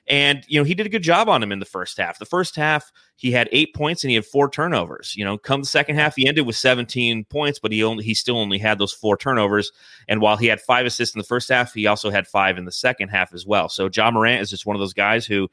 And 0.07 0.43
you 0.47 0.59
know 0.59 0.63
he 0.63 0.73
did 0.73 0.85
a 0.85 0.89
good 0.89 1.03
job 1.03 1.27
on 1.27 1.43
him 1.43 1.51
in 1.51 1.59
the 1.59 1.65
first 1.65 1.97
half. 1.97 2.19
The 2.19 2.25
first 2.25 2.55
half 2.55 2.91
he 3.19 3.31
had 3.31 3.49
eight 3.51 3.75
points 3.75 4.03
and 4.03 4.09
he 4.09 4.15
had 4.15 4.25
four 4.25 4.49
turnovers. 4.49 5.13
You 5.17 5.25
know, 5.25 5.37
come 5.37 5.59
the 5.61 5.67
second 5.67 5.97
half 5.97 6.15
he 6.15 6.25
ended 6.25 6.47
with 6.47 6.55
17 6.55 7.25
points, 7.25 7.59
but 7.59 7.71
he 7.71 7.83
only 7.83 8.05
he 8.05 8.13
still 8.13 8.37
only 8.37 8.57
had 8.57 8.79
those 8.79 8.93
four 8.93 9.17
turnovers. 9.17 9.71
And 10.07 10.21
while 10.21 10.37
he 10.37 10.47
had 10.47 10.61
five 10.61 10.85
assists 10.85 11.13
in 11.13 11.19
the 11.19 11.25
first 11.25 11.49
half, 11.49 11.73
he 11.73 11.85
also 11.85 12.09
had 12.11 12.27
five 12.27 12.57
in 12.57 12.63
the 12.63 12.71
second 12.71 13.09
half 13.09 13.33
as 13.33 13.45
well. 13.45 13.67
So 13.67 13.89
Ja 13.93 14.09
Morant 14.09 14.41
is 14.41 14.49
just 14.49 14.65
one 14.65 14.75
of 14.75 14.79
those 14.79 14.93
guys 14.93 15.25
who, 15.25 15.49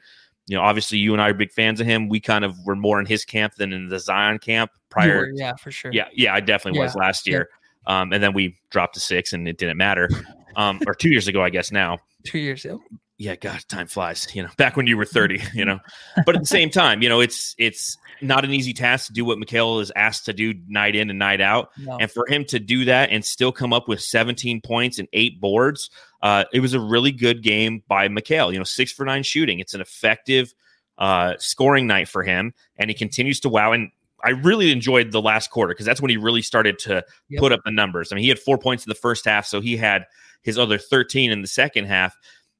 you 0.46 0.56
know, 0.56 0.62
obviously 0.62 0.98
you 0.98 1.12
and 1.12 1.20
I 1.20 1.30
are 1.30 1.34
big 1.34 1.50
fans 1.50 1.80
of 1.80 1.86
him. 1.88 2.08
We 2.08 2.20
kind 2.20 2.44
of 2.44 2.56
were 2.64 2.76
more 2.76 3.00
in 3.00 3.06
his 3.06 3.24
camp 3.24 3.56
than 3.56 3.72
in 3.72 3.88
the 3.88 3.98
Zion 3.98 4.38
camp 4.38 4.70
prior. 4.88 5.18
were, 5.18 5.32
yeah, 5.34 5.56
for 5.56 5.72
sure. 5.72 5.90
Yeah, 5.92 6.06
yeah, 6.14 6.34
I 6.34 6.40
definitely 6.40 6.80
was 6.80 6.94
last 6.94 7.26
year. 7.26 7.48
Um, 7.86 8.12
and 8.12 8.22
then 8.22 8.32
we 8.32 8.56
dropped 8.70 8.94
to 8.94 9.00
six 9.00 9.32
and 9.32 9.46
it 9.48 9.58
didn't 9.58 9.76
matter. 9.76 10.08
Um, 10.56 10.80
or 10.86 10.94
two 10.94 11.10
years 11.10 11.28
ago, 11.28 11.42
I 11.42 11.50
guess 11.50 11.70
now 11.70 11.98
two 12.24 12.38
years 12.38 12.64
ago. 12.64 12.80
yeah 13.18 13.36
god 13.36 13.60
time 13.68 13.86
flies 13.86 14.26
you 14.34 14.42
know 14.42 14.48
back 14.56 14.76
when 14.76 14.86
you 14.86 14.96
were 14.96 15.04
30 15.04 15.40
you 15.54 15.64
know 15.64 15.78
but 16.26 16.34
at 16.34 16.40
the 16.42 16.46
same 16.46 16.68
time 16.70 17.02
you 17.02 17.08
know 17.08 17.20
it's 17.20 17.54
it's 17.58 17.96
not 18.20 18.44
an 18.44 18.50
easy 18.52 18.72
task 18.72 19.06
to 19.06 19.12
do 19.12 19.24
what 19.24 19.38
Mikal 19.38 19.80
is 19.80 19.92
asked 19.94 20.24
to 20.24 20.32
do 20.32 20.54
night 20.66 20.96
in 20.96 21.08
and 21.10 21.18
night 21.18 21.40
out 21.40 21.70
No. 21.78 21.98
and 22.00 22.10
for 22.10 22.26
him 22.26 22.44
to 22.46 22.58
do 22.58 22.84
that 22.86 23.10
and 23.10 23.24
still 23.24 23.52
come 23.52 23.72
up 23.72 23.86
with 23.88 24.00
17 24.00 24.60
points 24.62 24.98
and 24.98 25.06
eight 25.12 25.40
boards 25.40 25.88
uh, 26.22 26.44
it 26.52 26.60
was 26.60 26.74
a 26.74 26.80
really 26.80 27.12
good 27.12 27.42
game 27.42 27.82
by 27.86 28.08
Mikal 28.08 28.52
you 28.52 28.58
know 28.58 28.64
six 28.64 28.90
for 28.92 29.04
nine 29.04 29.22
shooting 29.22 29.60
it's 29.60 29.74
an 29.74 29.80
effective 29.80 30.52
uh, 30.98 31.34
scoring 31.38 31.86
night 31.86 32.08
for 32.08 32.22
him 32.22 32.54
and 32.78 32.90
he 32.90 32.94
continues 32.94 33.38
to 33.40 33.48
wow 33.50 33.72
and 33.72 33.90
I 34.26 34.30
really 34.30 34.72
enjoyed 34.72 35.12
the 35.12 35.22
last 35.22 35.50
quarter 35.50 35.72
because 35.72 35.86
that's 35.86 36.00
when 36.00 36.10
he 36.10 36.16
really 36.16 36.42
started 36.42 36.78
to 36.80 37.04
Yep. 37.28 37.40
put 37.40 37.52
up 37.52 37.60
the 37.64 37.70
numbers. 37.70 38.10
I 38.12 38.16
mean, 38.16 38.22
he 38.24 38.28
had 38.28 38.38
four 38.38 38.58
points 38.58 38.84
in 38.84 38.88
the 38.90 38.94
first 38.96 39.24
half, 39.24 39.46
so 39.46 39.60
he 39.60 39.76
had 39.76 40.04
his 40.42 40.58
other 40.58 40.78
13 40.78 41.30
in 41.30 41.42
the 41.42 41.48
second 41.48 41.86
half. 41.86 42.14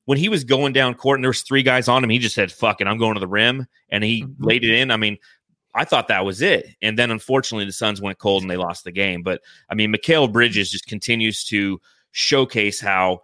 When 0.05 0.19
he 0.19 0.29
was 0.29 0.45
going 0.45 0.73
down 0.73 0.95
court 0.95 1.19
and 1.19 1.25
there 1.25 1.31
was 1.31 1.43
three 1.43 1.63
guys 1.65 1.89
on 1.89 2.03
him, 2.05 2.11
he 2.11 2.19
just 2.19 2.35
said, 2.35 2.53
fuck 2.53 2.81
it, 2.81 2.87
I'm 2.87 2.99
going 2.99 3.15
to 3.15 3.21
the 3.21 3.27
rim. 3.27 3.67
And 3.91 4.05
he 4.05 4.23
Mhm. 4.23 4.35
laid 4.39 4.65
it 4.65 4.71
in. 4.71 4.91
I 4.93 4.97
mean, 4.97 5.19
I 5.75 5.85
thought 5.85 6.09
that 6.09 6.25
was 6.25 6.41
it. 6.41 6.69
And 6.81 6.99
then 6.99 7.11
unfortunately 7.11 7.65
the 7.67 7.73
Suns 7.73 8.01
went 8.01 8.19
cold 8.19 8.43
and 8.43 8.51
they 8.51 8.57
lost 8.57 8.85
the 8.85 8.93
game. 8.93 9.23
But 9.23 9.41
I 9.69 9.75
mean, 9.75 9.93
Mikal 9.93 10.33
Bridges 10.33 10.71
just 10.71 10.87
continues 10.87 11.45
to 11.47 11.81
showcase 12.13 12.81
how 12.81 13.23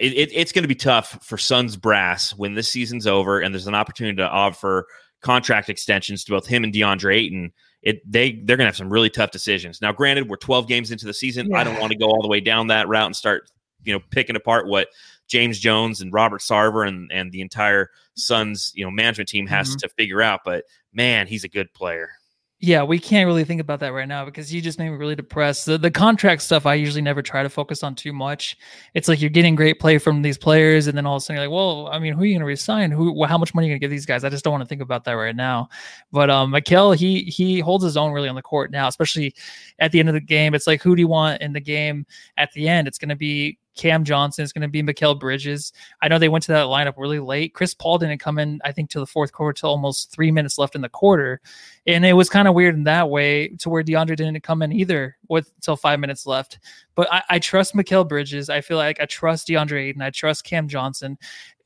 it, 0.00 0.12
it- 0.12 0.32
it's 0.32 0.52
going 0.52 0.62
to 0.62 0.68
be 0.68 0.74
tough 0.74 1.18
for 1.24 1.36
Suns 1.36 1.76
brass 1.76 2.30
when 2.34 2.54
this 2.54 2.68
season's 2.68 3.06
over 3.06 3.40
and 3.40 3.52
there's 3.52 3.66
an 3.66 3.74
opportunity 3.74 4.16
to 4.16 4.28
offer 4.28 4.86
contract 5.20 5.68
extensions 5.68 6.24
to 6.24 6.32
both 6.32 6.46
him 6.46 6.64
and 6.64 6.72
DeAndre 6.72 7.14
Ayton. 7.14 7.52
It 7.82 8.00
they 8.10 8.32
they're 8.32 8.56
going 8.56 8.64
to 8.64 8.70
have 8.70 8.76
some 8.76 8.92
really 8.92 9.10
tough 9.10 9.30
decisions. 9.30 9.80
Now, 9.80 9.92
granted, 9.92 10.28
we're 10.28 10.36
12 10.36 10.66
games 10.66 10.90
into 10.90 11.06
the 11.06 11.14
season. 11.14 11.54
I 11.54 11.62
don't 11.64 11.78
want 11.78 11.92
to 11.92 11.98
go 11.98 12.06
all 12.06 12.22
the 12.22 12.28
way 12.28 12.40
down 12.40 12.66
that 12.68 12.88
route 12.88 13.06
and 13.06 13.16
start 13.16 13.50
you 13.84 13.92
know 13.92 14.00
picking 14.10 14.36
apart 14.36 14.66
what 14.66 14.88
James 15.28 15.58
Jones 15.58 16.00
and 16.00 16.12
Robert 16.12 16.40
Sarver 16.40 16.86
and 16.86 17.10
and 17.12 17.30
the 17.30 17.40
entire 17.40 17.90
Suns 18.14 18.72
you 18.74 18.84
know 18.84 18.90
management 18.90 19.28
team 19.28 19.46
has 19.46 19.68
mm-hmm. 19.68 19.78
to 19.78 19.88
figure 19.90 20.22
out. 20.22 20.40
But 20.44 20.64
man, 20.92 21.26
he's 21.26 21.44
a 21.44 21.48
good 21.48 21.72
player. 21.72 22.10
Yeah, 22.60 22.82
we 22.82 22.98
can't 22.98 23.28
really 23.28 23.44
think 23.44 23.60
about 23.60 23.78
that 23.80 23.92
right 23.92 24.08
now 24.08 24.24
because 24.24 24.52
you 24.52 24.60
just 24.60 24.80
made 24.80 24.90
me 24.90 24.96
really 24.96 25.14
depressed. 25.14 25.66
The, 25.66 25.78
the 25.78 25.92
contract 25.92 26.42
stuff, 26.42 26.66
I 26.66 26.74
usually 26.74 27.02
never 27.02 27.22
try 27.22 27.44
to 27.44 27.48
focus 27.48 27.84
on 27.84 27.94
too 27.94 28.12
much. 28.12 28.56
It's 28.94 29.06
like 29.06 29.20
you're 29.20 29.30
getting 29.30 29.54
great 29.54 29.78
play 29.78 29.96
from 29.98 30.22
these 30.22 30.36
players, 30.36 30.88
and 30.88 30.98
then 30.98 31.06
all 31.06 31.14
of 31.14 31.22
a 31.22 31.24
sudden 31.24 31.40
you're 31.40 31.48
like, 31.48 31.54
well, 31.54 31.86
I 31.86 32.00
mean, 32.00 32.14
who 32.14 32.22
are 32.22 32.24
you 32.24 32.34
going 32.34 32.40
to 32.40 32.46
resign? 32.46 32.90
Who, 32.90 33.14
wh- 33.14 33.28
how 33.28 33.38
much 33.38 33.54
money 33.54 33.66
are 33.66 33.68
you 33.68 33.72
going 33.74 33.80
to 33.80 33.84
give 33.84 33.92
these 33.92 34.06
guys? 34.06 34.24
I 34.24 34.28
just 34.28 34.42
don't 34.42 34.50
want 34.50 34.62
to 34.62 34.68
think 34.68 34.82
about 34.82 35.04
that 35.04 35.12
right 35.12 35.36
now. 35.36 35.68
But 36.10 36.30
um, 36.30 36.52
Mikal, 36.52 36.96
he 36.96 37.22
he 37.22 37.60
holds 37.60 37.84
his 37.84 37.96
own 37.96 38.10
really 38.10 38.28
on 38.28 38.34
the 38.34 38.42
court 38.42 38.72
now, 38.72 38.88
especially 38.88 39.36
at 39.78 39.92
the 39.92 40.00
end 40.00 40.08
of 40.08 40.14
the 40.14 40.20
game. 40.20 40.52
It's 40.52 40.66
like, 40.66 40.82
who 40.82 40.96
do 40.96 41.00
you 41.00 41.08
want 41.08 41.40
in 41.40 41.52
the 41.52 41.60
game 41.60 42.06
at 42.38 42.50
the 42.54 42.68
end? 42.68 42.88
It's 42.88 42.98
going 42.98 43.10
to 43.10 43.16
be 43.16 43.56
Cam 43.78 44.04
Johnson. 44.04 44.42
It's 44.42 44.52
going 44.52 44.62
to 44.62 44.68
be 44.68 44.82
Mikal 44.82 45.18
Bridges. 45.18 45.72
I 46.02 46.08
know 46.08 46.18
they 46.18 46.28
went 46.28 46.44
to 46.44 46.52
that 46.52 46.66
lineup 46.66 46.94
really 46.98 47.20
late. 47.20 47.54
Chris 47.54 47.72
Paul 47.72 47.96
didn't 47.96 48.18
come 48.18 48.38
in, 48.38 48.60
I 48.64 48.72
think, 48.72 48.90
to 48.90 49.00
the 49.00 49.06
fourth 49.06 49.32
quarter 49.32 49.54
till 49.54 49.70
almost 49.70 50.12
three 50.12 50.30
minutes 50.30 50.58
left 50.58 50.74
in 50.74 50.82
the 50.82 50.88
quarter 50.90 51.40
and 51.88 52.04
it 52.04 52.12
was 52.12 52.28
kind 52.28 52.46
of 52.46 52.54
weird 52.54 52.74
in 52.74 52.84
that 52.84 53.08
way 53.08 53.48
to 53.48 53.70
where 53.70 53.82
DeAndre 53.82 54.14
didn't 54.14 54.42
come 54.42 54.60
in 54.60 54.72
either 54.72 55.16
with 55.28 55.50
till 55.62 55.74
five 55.74 55.98
minutes 55.98 56.26
left. 56.26 56.58
But 56.94 57.10
I, 57.10 57.22
I 57.30 57.38
trust 57.38 57.74
Mikal 57.74 58.06
Bridges. 58.06 58.50
I 58.50 58.60
feel 58.60 58.76
like 58.76 59.00
I 59.00 59.06
trust 59.06 59.48
DeAndre 59.48 59.88
Ayton. 59.88 60.02
I 60.02 60.10
trust 60.10 60.44
Cam 60.44 60.68
Johnson. 60.68 61.16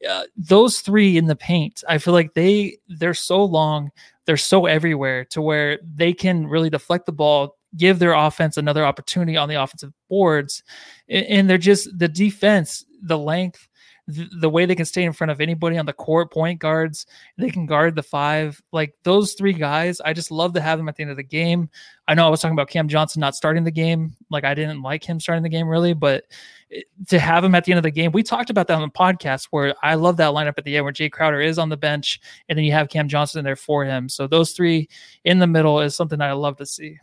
Uh, 0.09 0.23
those 0.37 0.81
three 0.81 1.17
in 1.17 1.27
the 1.27 1.35
paint, 1.35 1.83
I 1.89 1.99
feel 1.99 2.15
like 2.15 2.35
they 2.35 2.79
they're 2.89 3.15
so 3.15 3.45
long, 3.45 3.91
they're 4.25 4.37
so 4.37 4.67
everywhere 4.67 5.25
to 5.27 5.43
where 5.43 5.81
they 5.95 6.13
can 6.13 6.47
really 6.47 6.71
deflect 6.71 7.07
the 7.07 7.13
ball, 7.13 7.57
give 7.77 7.99
their 7.99 8.13
offense 8.13 8.57
another 8.57 8.85
opportunity 8.85 9.37
on 9.37 9.49
the 9.49 9.63
offensive 9.63 9.93
boards, 10.09 10.63
and, 11.09 11.49
they're 11.49 11.59
just 11.59 11.89
the 11.99 12.09
defense, 12.09 12.85
the 13.03 13.19
length. 13.19 13.69
The, 14.09 14.51
way 14.51 14.67
they 14.67 14.75
can 14.75 14.85
stay 14.85 15.05
in 15.05 15.13
front 15.13 15.31
of 15.31 15.41
anybody 15.41 15.79
on 15.79 15.87
the 15.87 15.93
court, 15.93 16.33
point 16.33 16.59
guards, 16.59 17.07
they 17.39 17.51
can 17.51 17.67
guard 17.67 17.95
the 17.95 18.03
five. 18.03 18.61
Like 18.73 18.95
those 19.05 19.35
three 19.35 19.53
guys, 19.53 20.01
I 20.01 20.13
just 20.13 20.33
love 20.33 20.55
to 20.55 20.61
have 20.61 20.79
them 20.79 20.89
at 20.89 20.97
the 20.97 21.03
end 21.03 21.13
of 21.13 21.17
the 21.17 21.23
game. 21.23 21.71
I 22.09 22.15
know 22.15 22.27
I 22.27 22.29
was 22.29 22.41
talking 22.41 22.55
about 22.55 22.69
Cam 22.69 22.89
Johnson 22.89 23.21
not 23.21 23.37
starting 23.37 23.63
the 23.63 23.71
game. 23.71 24.17
Like 24.29 24.43
I 24.43 24.55
didn't 24.55 24.83
like 24.83 25.05
him 25.05 25.21
starting 25.21 25.45
the 25.45 25.49
game 25.49 25.69
really, 25.69 25.95
but 25.95 26.25
eh, 26.73 26.81
to 27.09 27.21
have 27.21 27.45
him 27.45 27.55
at 27.55 27.65
the 27.65 27.71
end 27.73 27.79
of 27.79 27.85
the 27.85 27.93
game, 27.93 28.11
we 28.11 28.25
talked 28.25 28.51
about 28.51 28.67
that 28.67 28.75
on 28.75 28.83
the 28.83 28.89
podcast 28.89 29.47
where 29.53 29.73
I 29.85 29.95
love 29.95 30.17
that 30.17 30.33
lineup 30.33 30.55
at 30.59 30.65
the 30.65 30.77
end 30.77 30.85
where 30.85 30.93
Jae 30.93 31.11
Crowder 31.11 31.41
is 31.41 31.57
on 31.57 31.69
the 31.69 31.77
bench 31.77 32.21
and 32.49 32.59
then 32.59 32.65
you 32.65 32.73
have 32.73 32.89
Cam 32.89 33.07
Johnson 33.09 33.39
in 33.39 33.45
there 33.45 33.57
for 33.57 33.85
him. 33.85 34.09
So 34.09 34.27
those 34.27 34.51
three 34.51 34.89
in 35.25 35.39
the 35.39 35.47
middle 35.47 35.81
is 35.81 35.95
something 35.95 36.21
I 36.21 36.33
love 36.33 36.57
to 36.57 36.67
see. 36.67 36.99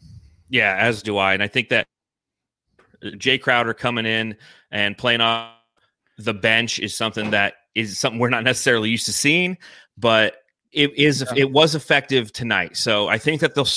Yeah, 0.50 0.76
as 0.78 1.02
do 1.04 1.18
I. 1.18 1.34
And 1.34 1.44
I 1.44 1.48
think 1.48 1.70
that 1.70 1.88
uh, 3.04 3.08
Jae 3.12 3.42
Crowder 3.42 3.74
coming 3.74 4.06
in 4.06 4.36
and 4.72 4.98
playing 4.98 5.22
off 5.22 5.54
the 6.18 6.34
bench 6.34 6.80
is 6.80 6.96
something 6.96 7.32
that 7.32 7.54
is 7.76 7.98
something 7.98 8.20
we're 8.20 8.30
not 8.30 8.44
necessarily 8.44 8.90
used 8.90 9.06
to 9.06 9.14
seeing, 9.14 9.58
but 9.98 10.38
it 10.72 10.96
is 10.98 11.22
Yeah. 11.22 11.44
it 11.44 11.52
was 11.52 11.76
effective 11.76 12.32
tonight. 12.32 12.78
So 12.78 13.08
I 13.08 13.18
think 13.18 13.42
that 13.42 13.56
they'll, 13.56 13.68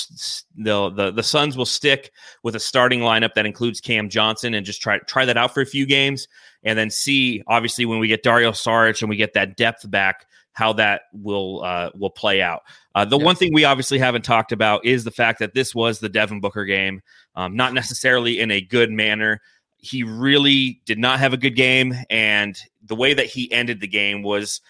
they'll 0.57 0.91
the 0.91 1.11
the 1.11 1.23
Suns 1.23 1.57
will 1.57 1.65
stick 1.65 2.11
with 2.43 2.55
a 2.55 2.59
starting 2.59 2.99
lineup 2.99 3.33
that 3.35 3.45
includes 3.45 3.81
Cam 3.81 4.09
Johnson 4.09 4.53
and 4.53 4.65
just 4.65 4.81
try 4.81 4.99
try 4.99 5.25
that 5.25 5.37
out 5.37 5.53
for 5.53 5.61
a 5.61 5.65
few 5.65 5.85
games 5.85 6.27
and 6.63 6.77
then 6.77 6.89
see 6.89 7.41
obviously 7.47 7.85
when 7.85 7.99
we 7.99 8.07
get 8.07 8.23
Dario 8.23 8.51
Saric 8.51 9.01
and 9.01 9.09
we 9.09 9.15
get 9.15 9.33
that 9.33 9.57
depth 9.57 9.89
back 9.89 10.27
how 10.53 10.73
that 10.73 11.03
will 11.13 11.63
uh, 11.63 11.89
will 11.95 12.09
play 12.09 12.41
out. 12.41 12.61
Uh, 12.95 13.03
the 13.05 13.17
Yeah. 13.17 13.25
one 13.25 13.35
thing 13.35 13.53
we 13.53 13.65
obviously 13.65 13.97
haven't 13.99 14.23
talked 14.23 14.51
about 14.51 14.85
is 14.85 15.03
the 15.03 15.11
fact 15.11 15.39
that 15.39 15.53
this 15.53 15.75
was 15.75 15.99
the 15.99 16.09
Devin 16.09 16.39
Booker 16.39 16.65
game, 16.65 17.01
um, 17.35 17.55
not 17.55 17.73
necessarily 17.73 18.39
in 18.39 18.51
a 18.51 18.61
good 18.61 18.91
manner. 18.91 19.41
He 19.77 20.03
really 20.03 20.79
did 20.85 20.99
not 20.99 21.19
have 21.19 21.33
a 21.33 21.37
good 21.37 21.55
game, 21.55 21.93
and 22.09 22.57
the 22.85 22.95
way 22.95 23.13
that 23.13 23.25
he 23.25 23.51
ended 23.51 23.81
the 23.81 23.87
game 23.87 24.23
was, 24.23 24.61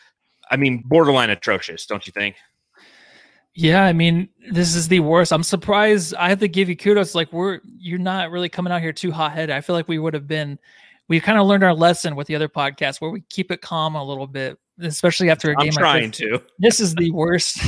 I 0.50 0.56
mean, 0.58 0.84
borderline 0.86 1.30
atrocious. 1.30 1.86
Don't 1.86 2.08
you 2.08 2.12
think? 2.12 2.36
Yeah, 3.56 3.84
I 3.84 3.94
mean, 3.94 4.30
this 4.52 4.74
is 4.74 4.88
the 4.88 5.00
worst. 5.02 5.32
I'm 5.32 5.44
surprised. 5.44 6.16
I 6.16 6.30
have 6.30 6.40
to 6.40 6.48
give 6.48 6.70
you 6.70 6.76
kudos. 6.76 7.14
Like 7.14 7.32
we're 7.32 7.60
you're 7.78 8.00
not 8.00 8.32
really 8.32 8.50
coming 8.50 8.74
out 8.74 8.82
here 8.82 8.94
too 8.94 9.12
hot 9.12 9.34
headed. 9.34 9.56
I 9.56 9.62
feel 9.62 9.76
like 9.76 9.88
we 9.88 10.00
would 10.00 10.16
have 10.16 10.28
been 10.28 10.58
we 11.08 11.20
kind 11.20 11.38
of 11.38 11.46
learned 11.46 11.64
our 11.64 11.74
lesson 11.74 12.16
with 12.16 12.28
the 12.28 12.36
other 12.36 12.50
podcast 12.50 13.00
where 13.00 13.12
we 13.12 13.22
keep 13.30 13.52
it 13.52 13.62
calm 13.62 13.96
a 13.96 14.04
little 14.04 14.26
bit, 14.26 14.58
especially 14.80 15.30
after 15.30 15.52
a 15.52 15.56
I'm 15.60 15.66
game. 15.66 15.74
trying 15.74 16.04
like 16.04 16.16
this. 16.18 16.30
to. 16.30 16.42
This 16.60 16.80
is 16.80 16.96
the 16.96 17.12
worst 17.12 17.60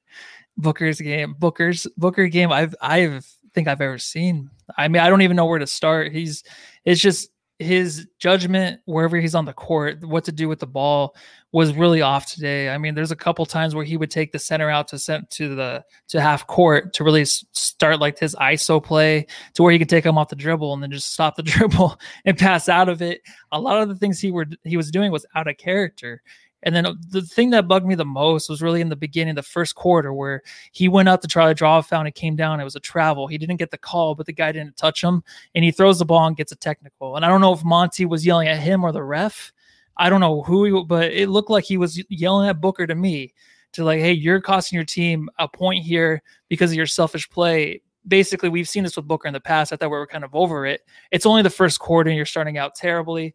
Booker's 0.56 1.00
game. 1.00 1.34
Booker's 1.38 1.86
Booker 1.96 2.28
game 2.28 2.52
I've 2.52 2.74
I've 2.80 3.26
think 3.54 3.68
I've 3.68 3.80
ever 3.80 3.98
seen. 3.98 4.50
I 4.76 4.88
mean, 4.88 5.00
I 5.00 5.08
don't 5.08 5.22
even 5.22 5.36
know 5.36 5.46
where 5.46 5.58
to 5.58 5.66
start. 5.66 6.12
He's 6.12 6.42
it's 6.84 7.00
just 7.00 7.30
his 7.60 8.08
judgment 8.18 8.80
wherever 8.84 9.16
he's 9.16 9.34
on 9.34 9.44
the 9.44 9.52
court, 9.52 10.04
what 10.04 10.24
to 10.24 10.32
do 10.32 10.48
with 10.48 10.58
the 10.58 10.66
ball 10.66 11.14
was 11.52 11.72
really 11.72 12.02
off 12.02 12.26
today. 12.26 12.68
I 12.68 12.78
mean, 12.78 12.96
there's 12.96 13.12
a 13.12 13.16
couple 13.16 13.46
times 13.46 13.76
where 13.76 13.84
he 13.84 13.96
would 13.96 14.10
take 14.10 14.32
the 14.32 14.40
center 14.40 14.68
out 14.68 14.88
to 14.88 14.98
send 14.98 15.30
to 15.30 15.54
the 15.54 15.84
to 16.08 16.20
half 16.20 16.48
court 16.48 16.92
to 16.94 17.04
really 17.04 17.24
start 17.24 18.00
like 18.00 18.18
his 18.18 18.34
ISO 18.34 18.82
play 18.82 19.26
to 19.54 19.62
where 19.62 19.70
he 19.70 19.78
could 19.78 19.88
take 19.88 20.04
him 20.04 20.18
off 20.18 20.28
the 20.28 20.36
dribble 20.36 20.74
and 20.74 20.82
then 20.82 20.90
just 20.90 21.12
stop 21.12 21.36
the 21.36 21.42
dribble 21.44 21.98
and 22.24 22.36
pass 22.36 22.68
out 22.68 22.88
of 22.88 23.00
it. 23.00 23.20
A 23.52 23.60
lot 23.60 23.80
of 23.80 23.88
the 23.88 23.94
things 23.94 24.18
he 24.18 24.32
were 24.32 24.46
he 24.64 24.76
was 24.76 24.90
doing 24.90 25.12
was 25.12 25.24
out 25.36 25.46
of 25.46 25.56
character. 25.56 26.22
And 26.64 26.74
then 26.74 26.86
uh, 26.86 26.94
the 27.10 27.22
thing 27.22 27.50
that 27.50 27.68
bugged 27.68 27.86
me 27.86 27.94
the 27.94 28.04
most 28.04 28.48
was 28.48 28.62
really 28.62 28.80
in 28.80 28.88
the 28.88 28.96
beginning, 28.96 29.34
the 29.34 29.42
first 29.42 29.74
quarter, 29.74 30.12
where 30.12 30.42
he 30.72 30.88
went 30.88 31.08
out 31.08 31.22
to 31.22 31.28
try 31.28 31.46
to 31.46 31.54
draw 31.54 31.78
a 31.78 31.82
foul 31.82 32.00
and 32.00 32.08
it 32.08 32.14
came 32.14 32.34
down. 32.34 32.58
It 32.58 32.64
was 32.64 32.74
a 32.74 32.80
travel. 32.80 33.26
He 33.26 33.38
didn't 33.38 33.58
get 33.58 33.70
the 33.70 33.78
call, 33.78 34.14
but 34.14 34.26
the 34.26 34.32
guy 34.32 34.50
didn't 34.50 34.76
touch 34.76 35.04
him. 35.04 35.22
And 35.54 35.64
he 35.64 35.70
throws 35.70 35.98
the 35.98 36.06
ball 36.06 36.26
and 36.26 36.36
gets 36.36 36.52
a 36.52 36.56
technical. 36.56 37.16
And 37.16 37.24
I 37.24 37.28
don't 37.28 37.42
know 37.42 37.52
if 37.52 37.62
Monty 37.62 38.06
was 38.06 38.26
yelling 38.26 38.48
at 38.48 38.58
him 38.58 38.82
or 38.82 38.90
the 38.90 39.04
ref. 39.04 39.52
I 39.96 40.08
don't 40.08 40.20
know 40.20 40.42
who 40.42 40.64
he, 40.64 40.84
but 40.84 41.12
it 41.12 41.28
looked 41.28 41.50
like 41.50 41.64
he 41.64 41.76
was 41.76 42.02
yelling 42.08 42.48
at 42.48 42.60
Booker 42.60 42.86
to 42.86 42.94
me 42.94 43.34
to 43.72 43.84
like, 43.84 44.00
hey, 44.00 44.12
you're 44.12 44.40
costing 44.40 44.76
your 44.76 44.84
team 44.84 45.28
a 45.38 45.46
point 45.46 45.84
here 45.84 46.22
because 46.48 46.70
of 46.70 46.76
your 46.76 46.86
selfish 46.86 47.28
play. 47.28 47.82
Basically, 48.06 48.48
we've 48.48 48.68
seen 48.68 48.84
this 48.84 48.96
with 48.96 49.06
Booker 49.06 49.28
in 49.28 49.34
the 49.34 49.40
past. 49.40 49.72
I 49.72 49.76
thought 49.76 49.90
we 49.90 49.96
were 49.96 50.06
kind 50.06 50.24
of 50.24 50.34
over 50.34 50.66
it. 50.66 50.82
It's 51.10 51.26
only 51.26 51.42
the 51.42 51.50
first 51.50 51.78
quarter 51.78 52.10
and 52.10 52.16
you're 52.16 52.26
starting 52.26 52.58
out 52.58 52.74
terribly 52.74 53.34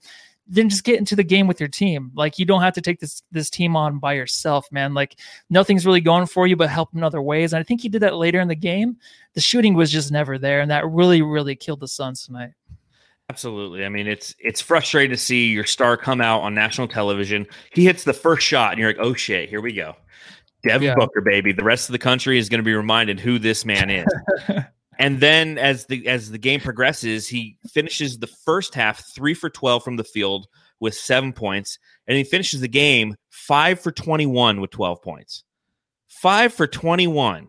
then 0.50 0.68
just 0.68 0.84
get 0.84 0.98
into 0.98 1.16
the 1.16 1.24
game 1.24 1.48
with 1.48 1.60
your 1.60 1.70
team. 1.70 2.12
Like 2.16 2.40
you 2.40 2.46
don't 2.46 2.62
have 2.62 2.74
to 2.74 2.82
take 2.82 3.00
this 3.00 3.22
this 3.32 3.50
team 3.50 3.76
on 3.76 4.00
by 4.00 4.14
yourself, 4.14 4.68
man. 4.72 4.94
Like 4.94 5.20
nothing's 5.50 5.86
really 5.86 6.02
going 6.02 6.26
for 6.26 6.48
you, 6.48 6.56
but 6.56 6.70
help 6.70 6.90
in 6.96 7.04
other 7.04 7.22
ways. 7.22 7.54
And 7.54 7.60
I 7.60 7.64
think 7.64 7.82
he 7.82 7.90
did 7.90 8.02
that 8.02 8.16
later 8.16 8.40
in 8.40 8.48
the 8.48 8.56
game. 8.56 8.98
The 9.36 9.42
shooting 9.42 9.76
was 9.76 9.92
just 9.92 10.12
never 10.12 10.38
there, 10.38 10.60
and 10.60 10.72
that 10.72 10.88
really, 10.88 11.22
really 11.22 11.56
killed 11.56 11.80
the 11.80 11.88
Suns 11.88 12.26
tonight. 12.26 12.52
Absolutely. 13.30 13.86
I 13.86 13.90
mean, 13.90 14.08
it's 14.08 14.34
it's 14.40 14.60
frustrating 14.60 15.12
to 15.12 15.18
see 15.18 15.50
your 15.50 15.66
star 15.66 15.96
come 15.96 16.20
out 16.20 16.42
on 16.42 16.56
national 16.56 16.88
television. 16.88 17.46
He 17.72 17.86
hits 17.86 18.04
the 18.04 18.14
first 18.14 18.46
shot, 18.46 18.72
and 18.72 18.80
you're 18.80 18.90
like, 18.90 19.00
"Oh 19.00 19.14
shit, 19.14 19.50
here 19.50 19.62
we 19.62 19.74
go." 19.74 19.96
Devin 20.64 20.88
yeah. 20.88 20.96
Booker, 20.96 21.22
baby. 21.22 21.54
The 21.54 21.64
rest 21.64 21.88
of 21.88 21.94
the 21.94 22.00
country 22.00 22.38
is 22.38 22.50
going 22.50 22.60
to 22.60 22.66
be 22.66 22.74
reminded 22.74 23.20
who 23.20 23.40
this 23.40 23.64
man 23.64 23.90
is. 23.90 24.08
And 25.00 25.22
then 25.22 25.58
as 25.58 25.86
the 25.86 26.06
as 26.08 26.30
the 26.30 26.38
game 26.38 26.60
progresses, 26.60 27.28
he 27.28 27.58
finishes 27.72 28.20
the 28.20 28.28
first 28.28 28.76
half 28.76 29.02
three 29.16 29.34
for 29.34 29.50
twelve 29.50 29.84
from 29.84 29.96
the 29.96 30.04
field 30.04 30.48
with 30.82 30.94
seven 30.94 31.32
points, 31.32 31.80
and 32.06 32.18
he 32.18 32.26
finishes 32.26 32.60
the 32.60 32.68
game 32.68 33.16
five 33.30 33.80
for 33.80 33.94
twenty 33.94 34.26
one 34.26 34.60
with 34.60 34.72
twelve 34.72 35.02
points. 35.02 35.46
Five 36.10 36.54
for 36.54 36.68
twenty 36.68 37.08
one. 37.08 37.48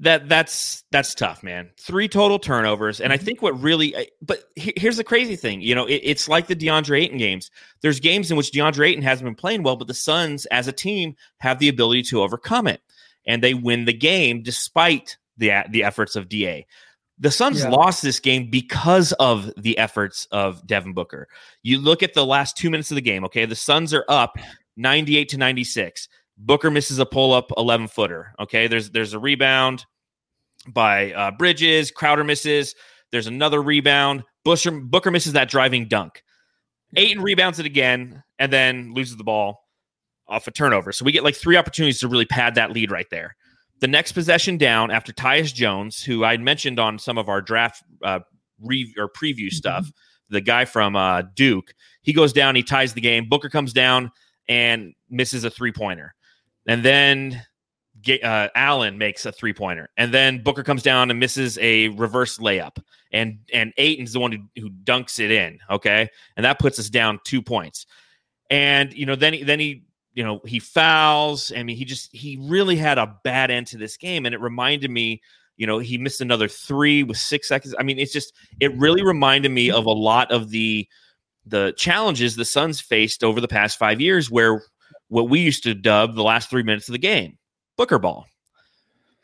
That 0.00 0.28
that's 0.28 0.82
that's 0.90 1.14
tough, 1.14 1.44
man. 1.44 1.70
Three 1.78 2.08
total 2.08 2.40
turnovers, 2.40 3.00
and 3.00 3.12
I 3.12 3.16
mm-hmm. 3.16 3.24
think 3.26 3.42
what 3.42 3.60
really. 3.60 3.94
But 4.20 4.42
here's 4.56 4.96
the 4.96 5.04
crazy 5.04 5.36
thing, 5.36 5.60
you 5.60 5.76
know, 5.76 5.84
it, 5.84 6.00
it's 6.02 6.28
like 6.28 6.48
the 6.48 6.56
DeAndre 6.56 7.02
Ayton 7.02 7.18
games. 7.18 7.48
There's 7.80 8.00
games 8.00 8.30
in 8.30 8.36
which 8.36 8.50
DeAndre 8.50 8.88
Ayton 8.88 9.02
hasn't 9.02 9.26
been 9.26 9.36
playing 9.36 9.62
well, 9.62 9.76
but 9.76 9.86
the 9.86 9.94
Suns, 9.94 10.46
as 10.46 10.66
a 10.66 10.72
team, 10.72 11.14
have 11.38 11.60
the 11.60 11.68
ability 11.68 12.02
to 12.04 12.22
overcome 12.22 12.66
it, 12.66 12.80
and 13.24 13.40
they 13.40 13.54
win 13.54 13.84
the 13.84 13.92
game 13.92 14.42
despite 14.42 15.16
the 15.36 15.64
the 15.70 15.84
efforts 15.84 16.16
of 16.16 16.28
Da. 16.28 16.66
The 17.18 17.30
Suns 17.30 17.60
yeah. 17.60 17.68
lost 17.68 18.02
this 18.02 18.18
game 18.18 18.48
because 18.48 19.12
of 19.12 19.52
the 19.58 19.76
efforts 19.76 20.26
of 20.30 20.66
Devin 20.66 20.94
Booker. 20.94 21.28
You 21.62 21.78
look 21.78 22.02
at 22.02 22.14
the 22.14 22.24
last 22.24 22.56
two 22.56 22.70
minutes 22.70 22.90
of 22.90 22.94
the 22.94 23.02
game. 23.02 23.24
Okay, 23.26 23.44
the 23.44 23.54
Suns 23.54 23.92
are 23.92 24.06
up 24.08 24.36
98 24.78 25.28
to 25.28 25.36
96. 25.36 26.08
Booker 26.38 26.70
misses 26.70 26.98
a 26.98 27.04
pull 27.04 27.34
up 27.34 27.52
11 27.58 27.88
footer. 27.88 28.32
Okay, 28.40 28.66
there's 28.66 28.90
there's 28.90 29.12
a 29.12 29.18
rebound 29.18 29.84
by 30.68 31.12
uh, 31.12 31.30
Bridges. 31.32 31.90
Crowder 31.90 32.24
misses. 32.24 32.74
There's 33.12 33.26
another 33.26 33.62
rebound. 33.62 34.24
Busher, 34.44 34.70
Booker 34.70 35.10
misses 35.10 35.34
that 35.34 35.50
driving 35.50 35.88
dunk. 35.88 36.22
Ayton 36.96 37.22
rebounds 37.22 37.58
it 37.58 37.66
again 37.66 38.22
and 38.38 38.52
then 38.52 38.94
loses 38.94 39.16
the 39.16 39.24
ball 39.24 39.64
off 40.26 40.46
a 40.46 40.50
turnover. 40.50 40.92
So 40.92 41.04
we 41.04 41.12
get 41.12 41.24
like 41.24 41.36
three 41.36 41.56
opportunities 41.56 42.00
to 42.00 42.08
really 42.08 42.24
pad 42.24 42.54
that 42.54 42.72
lead 42.72 42.90
right 42.90 43.08
there. 43.10 43.36
The 43.80 43.88
next 43.88 44.12
possession 44.12 44.58
down 44.58 44.90
after 44.90 45.12
Tyus 45.12 45.54
Jones, 45.54 46.02
who 46.02 46.24
I 46.24 46.36
mentioned 46.36 46.78
on 46.78 46.98
some 46.98 47.18
of 47.18 47.28
our 47.28 47.40
draft 47.40 47.82
uh, 48.02 48.20
re- 48.60 48.94
or 48.98 49.08
preview 49.08 49.46
mm-hmm. 49.46 49.56
stuff, 49.56 49.90
the 50.28 50.40
guy 50.40 50.64
from 50.64 50.96
uh, 50.96 51.22
Duke, 51.34 51.74
he 52.02 52.12
goes 52.12 52.32
down, 52.32 52.54
he 52.54 52.62
ties 52.62 52.94
the 52.94 53.00
game. 53.00 53.28
Booker 53.28 53.48
comes 53.48 53.72
down 53.72 54.10
and 54.48 54.94
misses 55.08 55.44
a 55.44 55.50
three 55.50 55.72
pointer. 55.72 56.14
And 56.66 56.84
then 56.84 57.42
uh, 58.22 58.48
Allen 58.54 58.98
makes 58.98 59.26
a 59.26 59.32
three 59.32 59.52
pointer, 59.52 59.90
and 59.96 60.12
then 60.12 60.42
Booker 60.42 60.62
comes 60.62 60.82
down 60.82 61.10
and 61.10 61.18
misses 61.18 61.58
a 61.58 61.88
reverse 61.88 62.38
layup, 62.38 62.78
and 63.12 63.38
and 63.52 63.72
Ayton's 63.76 64.12
the 64.12 64.20
one 64.20 64.32
who, 64.32 64.60
who 64.60 64.70
dunks 64.70 65.18
it 65.18 65.30
in. 65.30 65.58
Okay, 65.70 66.08
and 66.36 66.44
that 66.44 66.58
puts 66.58 66.78
us 66.78 66.88
down 66.88 67.18
two 67.24 67.42
points. 67.42 67.86
And 68.48 68.92
you 68.92 69.06
know, 69.06 69.16
then 69.16 69.32
he, 69.34 69.42
then 69.42 69.60
he 69.60 69.84
you 70.14 70.24
know, 70.24 70.40
he 70.44 70.58
fouls. 70.58 71.52
I 71.56 71.62
mean, 71.62 71.76
he 71.76 71.84
just 71.84 72.14
he 72.14 72.38
really 72.40 72.76
had 72.76 72.98
a 72.98 73.16
bad 73.24 73.50
end 73.50 73.68
to 73.68 73.78
this 73.78 73.96
game, 73.96 74.26
and 74.26 74.34
it 74.34 74.40
reminded 74.40 74.90
me. 74.90 75.22
You 75.56 75.66
know, 75.66 75.78
he 75.78 75.98
missed 75.98 76.22
another 76.22 76.48
three 76.48 77.02
with 77.02 77.18
six 77.18 77.46
seconds. 77.46 77.74
I 77.78 77.82
mean, 77.82 77.98
it's 77.98 78.12
just 78.12 78.32
it 78.60 78.74
really 78.78 79.02
reminded 79.02 79.50
me 79.50 79.70
of 79.70 79.84
a 79.84 79.92
lot 79.92 80.32
of 80.32 80.50
the 80.50 80.88
the 81.44 81.74
challenges 81.76 82.34
the 82.34 82.44
Suns 82.44 82.80
faced 82.80 83.22
over 83.22 83.40
the 83.40 83.48
past 83.48 83.78
five 83.78 84.00
years, 84.00 84.30
where 84.30 84.62
what 85.08 85.28
we 85.28 85.40
used 85.40 85.62
to 85.64 85.74
dub 85.74 86.14
the 86.14 86.22
last 86.22 86.48
three 86.48 86.62
minutes 86.62 86.88
of 86.88 86.92
the 86.92 86.98
game, 86.98 87.36
Booker 87.76 87.98
ball. 87.98 88.26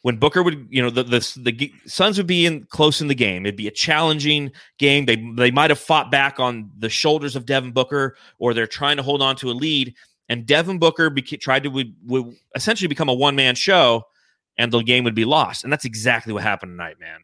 When 0.03 0.19
Booker 0.19 0.43
would, 0.43 0.69
you 0.71 0.83
know, 0.83 0.91
the 0.91 1.03
the, 1.05 1.37
the 1.37 1.73
Suns 1.87 2.19
would 2.19 2.27
be 2.27 2.45
in 2.47 2.65
close 2.67 3.01
in 3.01 3.09
the 3.09 3.15
game. 3.15 3.45
It'd 3.45 3.57
be 3.57 3.67
a 3.67 3.73
challenging 3.73 4.53
game. 4.79 5.07
They 5.07 5.17
they 5.37 5.51
might 5.51 5.71
have 5.71 5.81
fought 5.81 6.11
back 6.11 6.39
on 6.39 6.71
the 6.79 6.91
shoulders 6.91 7.35
of 7.35 7.47
Devin 7.47 7.73
Booker, 7.73 8.17
or 8.39 8.53
they're 8.53 8.67
trying 8.67 8.99
to 8.99 9.03
hold 9.03 9.23
on 9.23 9.37
to 9.37 9.51
a 9.51 9.53
lead 9.53 9.95
and 10.29 10.47
Devin 10.47 10.79
Booker 10.79 11.11
beca- 11.11 11.41
tried 11.41 11.65
to 11.65 12.35
essentially 12.55 12.89
become 12.89 13.09
a 13.09 13.15
one 13.15 13.37
man 13.37 13.55
show, 13.55 14.05
and 14.59 14.73
the 14.73 14.81
game 14.83 15.05
would 15.05 15.15
be 15.15 15.25
lost. 15.25 15.65
And 15.65 15.73
that's 15.73 15.85
exactly 15.85 16.33
what 16.33 16.43
happened 16.43 16.73
tonight, 16.73 16.97
man. 17.01 17.21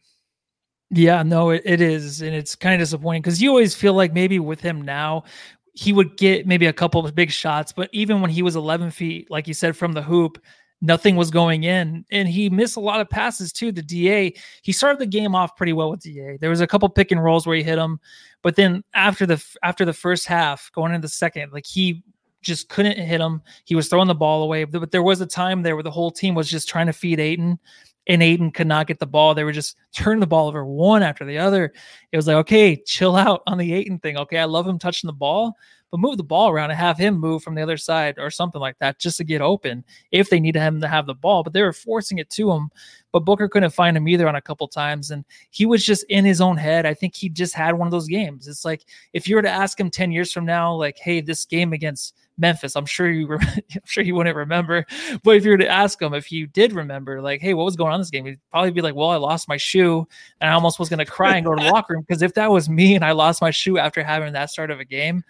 Yeah, 0.90 1.22
no, 1.22 1.50
it, 1.50 1.62
it 1.64 1.80
is, 1.80 2.20
and 2.20 2.34
it's 2.34 2.54
kind 2.54 2.74
of 2.74 2.80
disappointing 2.80 3.22
because 3.22 3.40
you 3.40 3.48
always 3.48 3.74
feel 3.74 3.94
like 3.94 4.12
maybe 4.12 4.38
with 4.38 4.60
him 4.60 4.82
now, 4.82 5.24
he 5.72 5.92
would 5.92 6.18
get 6.18 6.46
maybe 6.46 6.66
a 6.66 6.72
couple 6.72 7.02
of 7.04 7.14
big 7.14 7.30
shots, 7.30 7.72
but 7.72 7.88
even 7.92 8.20
when 8.20 8.30
he 8.30 8.42
was 8.42 8.56
11 8.56 8.90
feet, 8.90 9.30
like 9.30 9.48
you 9.48 9.54
said, 9.54 9.74
from 9.74 9.92
the 9.92 10.02
hoop, 10.02 10.38
nothing 10.82 11.16
was 11.16 11.30
going 11.30 11.64
in, 11.64 12.04
and 12.10 12.28
he 12.28 12.50
missed 12.50 12.76
a 12.76 12.80
lot 12.80 13.00
of 13.00 13.08
passes 13.08 13.54
too. 13.54 13.72
The 13.72 13.82
Da, 13.82 14.34
he 14.62 14.72
started 14.72 14.98
the 14.98 15.06
game 15.06 15.34
off 15.34 15.56
pretty 15.56 15.72
well 15.72 15.90
with 15.90 16.02
Da. 16.02 16.36
There 16.38 16.50
was 16.50 16.60
a 16.60 16.66
couple 16.66 16.90
pick 16.90 17.10
and 17.10 17.24
rolls 17.24 17.46
where 17.46 17.56
he 17.56 17.62
hit 17.62 17.78
him, 17.78 17.98
but 18.42 18.56
then 18.56 18.84
after 18.92 19.24
the 19.24 19.42
after 19.62 19.86
the 19.86 19.94
first 19.94 20.26
half, 20.26 20.70
going 20.72 20.92
into 20.92 21.06
the 21.06 21.08
second, 21.08 21.52
like 21.52 21.64
he 21.66 22.02
just 22.42 22.68
couldn't 22.68 22.98
hit 22.98 23.20
him. 23.20 23.40
He 23.64 23.74
was 23.74 23.88
throwing 23.88 24.08
the 24.08 24.14
ball 24.14 24.42
away. 24.42 24.64
But 24.64 24.90
there 24.90 25.02
was 25.02 25.20
a 25.20 25.26
time 25.26 25.62
there 25.62 25.76
where 25.76 25.82
the 25.82 25.90
whole 25.90 26.10
team 26.10 26.34
was 26.34 26.50
just 26.50 26.68
trying 26.68 26.86
to 26.86 26.92
feed 26.92 27.20
Ayton 27.20 27.58
and 28.06 28.22
Ayton 28.22 28.50
could 28.50 28.66
not 28.66 28.86
get 28.86 28.98
the 28.98 29.06
ball. 29.06 29.34
They 29.34 29.44
were 29.44 29.52
just 29.52 29.76
turning 29.92 30.20
the 30.20 30.26
ball 30.26 30.48
over 30.48 30.64
one 30.64 31.02
after 31.02 31.24
the 31.24 31.38
other. 31.38 31.72
It 32.10 32.16
was 32.16 32.26
like, 32.26 32.36
okay, 32.36 32.76
chill 32.76 33.16
out 33.16 33.42
on 33.46 33.58
the 33.58 33.72
Ayton 33.72 33.98
thing. 34.00 34.16
Okay, 34.16 34.38
I 34.38 34.44
love 34.44 34.66
him 34.66 34.78
touching 34.78 35.06
the 35.06 35.12
ball, 35.12 35.54
but 35.90 36.00
move 36.00 36.16
the 36.16 36.24
ball 36.24 36.48
around 36.48 36.70
and 36.70 36.78
have 36.78 36.98
him 36.98 37.18
move 37.18 37.42
from 37.42 37.54
the 37.54 37.62
other 37.62 37.76
side 37.76 38.16
or 38.18 38.30
something 38.30 38.60
like 38.60 38.76
that 38.80 38.98
just 38.98 39.18
to 39.18 39.24
get 39.24 39.40
open 39.40 39.84
if 40.10 40.30
they 40.30 40.40
needed 40.40 40.60
him 40.60 40.80
to 40.80 40.88
have 40.88 41.06
the 41.06 41.14
ball. 41.14 41.44
But 41.44 41.52
they 41.52 41.62
were 41.62 41.72
forcing 41.72 42.18
it 42.18 42.30
to 42.30 42.50
him. 42.50 42.70
But 43.12 43.20
Booker 43.20 43.48
couldn't 43.48 43.70
find 43.74 43.96
him 43.96 44.08
either 44.08 44.26
on 44.26 44.36
a 44.36 44.42
couple 44.42 44.66
times. 44.66 45.10
And 45.10 45.24
he 45.50 45.66
was 45.66 45.84
just 45.84 46.04
in 46.08 46.24
his 46.24 46.40
own 46.40 46.56
head. 46.56 46.86
I 46.86 46.94
think 46.94 47.14
he 47.14 47.28
just 47.28 47.54
had 47.54 47.74
one 47.74 47.86
of 47.86 47.92
those 47.92 48.08
games. 48.08 48.48
It's 48.48 48.64
like 48.64 48.84
if 49.12 49.28
you 49.28 49.36
were 49.36 49.42
to 49.42 49.50
ask 49.50 49.78
him 49.78 49.90
10 49.90 50.10
years 50.10 50.32
from 50.32 50.44
now, 50.44 50.74
like, 50.74 50.98
hey, 50.98 51.20
this 51.20 51.44
game 51.44 51.72
against 51.72 52.16
Memphis. 52.38 52.76
I'm 52.76 52.86
sure 52.86 53.10
you, 53.10 53.32
I'm 53.40 53.82
sure 53.84 54.04
he 54.04 54.12
wouldn't 54.12 54.36
remember. 54.36 54.86
But 55.22 55.36
if 55.36 55.44
you 55.44 55.50
were 55.50 55.58
to 55.58 55.68
ask 55.68 56.00
him 56.00 56.14
if 56.14 56.26
he 56.26 56.46
did 56.46 56.72
remember, 56.72 57.20
like, 57.20 57.40
hey, 57.40 57.54
what 57.54 57.64
was 57.64 57.76
going 57.76 57.92
on 57.92 58.00
this 58.00 58.10
game? 58.10 58.26
He'd 58.26 58.40
probably 58.50 58.70
be 58.70 58.80
like, 58.80 58.94
well, 58.94 59.10
I 59.10 59.16
lost 59.16 59.48
my 59.48 59.56
shoe, 59.56 60.06
and 60.40 60.50
I 60.50 60.54
almost 60.54 60.78
was 60.78 60.88
going 60.88 60.98
to 60.98 61.06
cry 61.06 61.36
and 61.36 61.46
go 61.46 61.54
to 61.54 61.62
the 61.62 61.70
locker 61.72 61.94
room 61.94 62.02
because 62.02 62.22
if 62.22 62.34
that 62.34 62.50
was 62.50 62.68
me 62.68 62.94
and 62.94 63.04
I 63.04 63.12
lost 63.12 63.40
my 63.40 63.50
shoe 63.50 63.78
after 63.78 64.02
having 64.02 64.32
that 64.32 64.50
start 64.50 64.70
of 64.70 64.80
a 64.80 64.84
game, 64.84 65.24